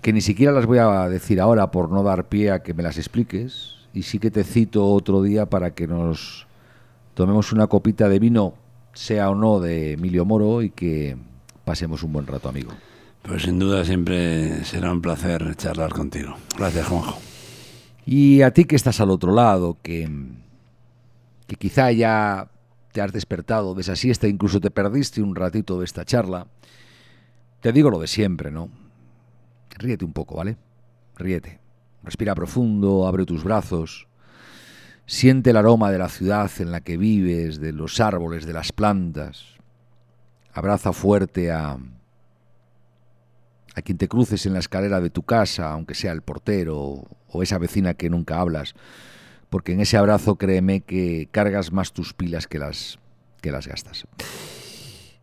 que 0.00 0.14
ni 0.14 0.22
siquiera 0.22 0.52
las 0.52 0.64
voy 0.64 0.78
a 0.78 1.06
decir 1.10 1.38
ahora 1.38 1.70
por 1.70 1.90
no 1.90 2.02
dar 2.02 2.28
pie 2.28 2.50
a 2.50 2.62
que 2.62 2.72
me 2.72 2.82
las 2.82 2.96
expliques 2.96 3.79
y 3.92 4.02
sí 4.02 4.18
que 4.18 4.30
te 4.30 4.44
cito 4.44 4.86
otro 4.86 5.22
día 5.22 5.46
para 5.46 5.74
que 5.74 5.86
nos 5.86 6.46
tomemos 7.14 7.52
una 7.52 7.66
copita 7.66 8.08
de 8.08 8.18
vino, 8.18 8.54
sea 8.92 9.30
o 9.30 9.34
no 9.34 9.60
de 9.60 9.92
Emilio 9.92 10.24
Moro, 10.24 10.62
y 10.62 10.70
que 10.70 11.16
pasemos 11.64 12.02
un 12.02 12.12
buen 12.12 12.26
rato, 12.26 12.48
amigo. 12.48 12.72
Pues 13.22 13.42
sin 13.42 13.58
duda 13.58 13.84
siempre 13.84 14.64
será 14.64 14.92
un 14.92 15.02
placer 15.02 15.54
charlar 15.56 15.92
contigo. 15.92 16.36
Gracias, 16.56 16.86
Juanjo. 16.86 17.18
Y 18.06 18.42
a 18.42 18.52
ti 18.52 18.64
que 18.64 18.76
estás 18.76 19.00
al 19.00 19.10
otro 19.10 19.34
lado, 19.34 19.76
que, 19.82 20.08
que 21.46 21.56
quizá 21.56 21.92
ya 21.92 22.48
te 22.92 23.00
has 23.00 23.12
despertado 23.12 23.74
de 23.74 23.82
esa 23.82 23.96
siesta, 23.96 24.26
incluso 24.26 24.60
te 24.60 24.70
perdiste 24.70 25.22
un 25.22 25.36
ratito 25.36 25.78
de 25.78 25.84
esta 25.84 26.04
charla, 26.04 26.46
te 27.60 27.72
digo 27.72 27.90
lo 27.90 28.00
de 28.00 28.06
siempre, 28.06 28.50
¿no? 28.50 28.70
Ríete 29.70 30.04
un 30.04 30.12
poco, 30.12 30.36
¿vale? 30.36 30.56
Ríete. 31.16 31.60
Respira 32.02 32.34
profundo, 32.34 33.06
abre 33.06 33.26
tus 33.26 33.44
brazos. 33.44 34.06
Siente 35.06 35.50
el 35.50 35.56
aroma 35.56 35.90
de 35.90 35.98
la 35.98 36.08
ciudad 36.08 36.50
en 36.58 36.70
la 36.70 36.80
que 36.80 36.96
vives, 36.96 37.60
de 37.60 37.72
los 37.72 38.00
árboles, 38.00 38.46
de 38.46 38.52
las 38.52 38.72
plantas. 38.72 39.56
Abraza 40.52 40.92
fuerte 40.92 41.50
a, 41.50 41.78
a 43.74 43.82
quien 43.82 43.98
te 43.98 44.08
cruces 44.08 44.46
en 44.46 44.52
la 44.52 44.58
escalera 44.60 45.00
de 45.00 45.10
tu 45.10 45.22
casa, 45.22 45.72
aunque 45.72 45.94
sea 45.94 46.12
el 46.12 46.22
portero 46.22 47.04
o 47.28 47.42
esa 47.42 47.58
vecina 47.58 47.94
que 47.94 48.10
nunca 48.10 48.40
hablas, 48.40 48.74
porque 49.48 49.72
en 49.72 49.80
ese 49.80 49.96
abrazo 49.96 50.36
créeme 50.36 50.80
que 50.80 51.28
cargas 51.30 51.72
más 51.72 51.92
tus 51.92 52.14
pilas 52.14 52.46
que 52.46 52.58
las, 52.58 52.98
que 53.40 53.52
las 53.52 53.66
gastas. 53.66 54.06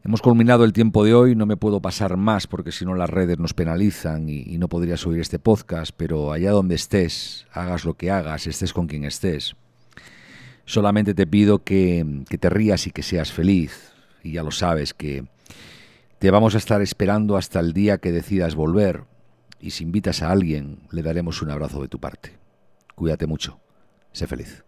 Hemos 0.08 0.22
culminado 0.22 0.64
el 0.64 0.72
tiempo 0.72 1.03
de 1.03 1.14
hoy, 1.14 1.36
no 1.36 1.45
me 1.45 1.58
puedo 1.58 1.82
pasar 1.82 2.16
más 2.16 2.47
porque 2.47 2.72
si 2.72 2.86
no 2.86 2.95
las 2.95 3.10
redes 3.10 3.39
nos 3.39 3.53
penalizan 3.53 4.30
y, 4.30 4.58
no 4.58 4.70
podrías 4.70 5.05
oír 5.05 5.20
este 5.20 5.38
podcast, 5.38 5.91
pero 5.97 6.32
allá 6.32 6.51
donde 6.51 6.76
estés, 6.76 7.45
hagas 7.51 7.84
lo 7.84 7.95
que 7.95 8.10
hagas, 8.10 8.47
estés 8.47 8.72
con 8.72 8.88
quien 8.88 9.03
estés, 9.03 9.58
solamente 10.64 11.14
te 11.14 11.28
pido 11.28 11.62
que, 11.62 12.24
que 12.30 12.38
te 12.38 12.49
rías 12.49 12.88
y 12.88 12.91
que 12.91 13.03
seas 13.03 13.34
feliz. 13.34 13.91
Y 14.24 14.32
ya 14.32 14.43
lo 14.43 14.51
sabes 14.51 14.93
que 14.93 15.26
te 16.20 16.32
vamos 16.32 16.55
a 16.55 16.60
estar 16.60 16.82
esperando 16.82 17.36
hasta 17.36 17.60
el 17.60 17.74
día 17.74 17.97
que 17.97 18.14
decidas 18.14 18.55
volver. 18.55 19.03
Y 19.60 19.72
si 19.72 19.84
invitas 19.84 20.22
a 20.22 20.32
alguien, 20.32 20.80
le 20.89 21.01
daremos 21.01 21.41
un 21.41 21.51
abrazo 21.51 21.82
de 21.82 21.89
tu 21.89 21.99
parte. 21.99 22.32
Cuídate 22.95 23.28
mucho. 23.28 23.60
Sé 24.14 24.26
feliz. 24.26 24.64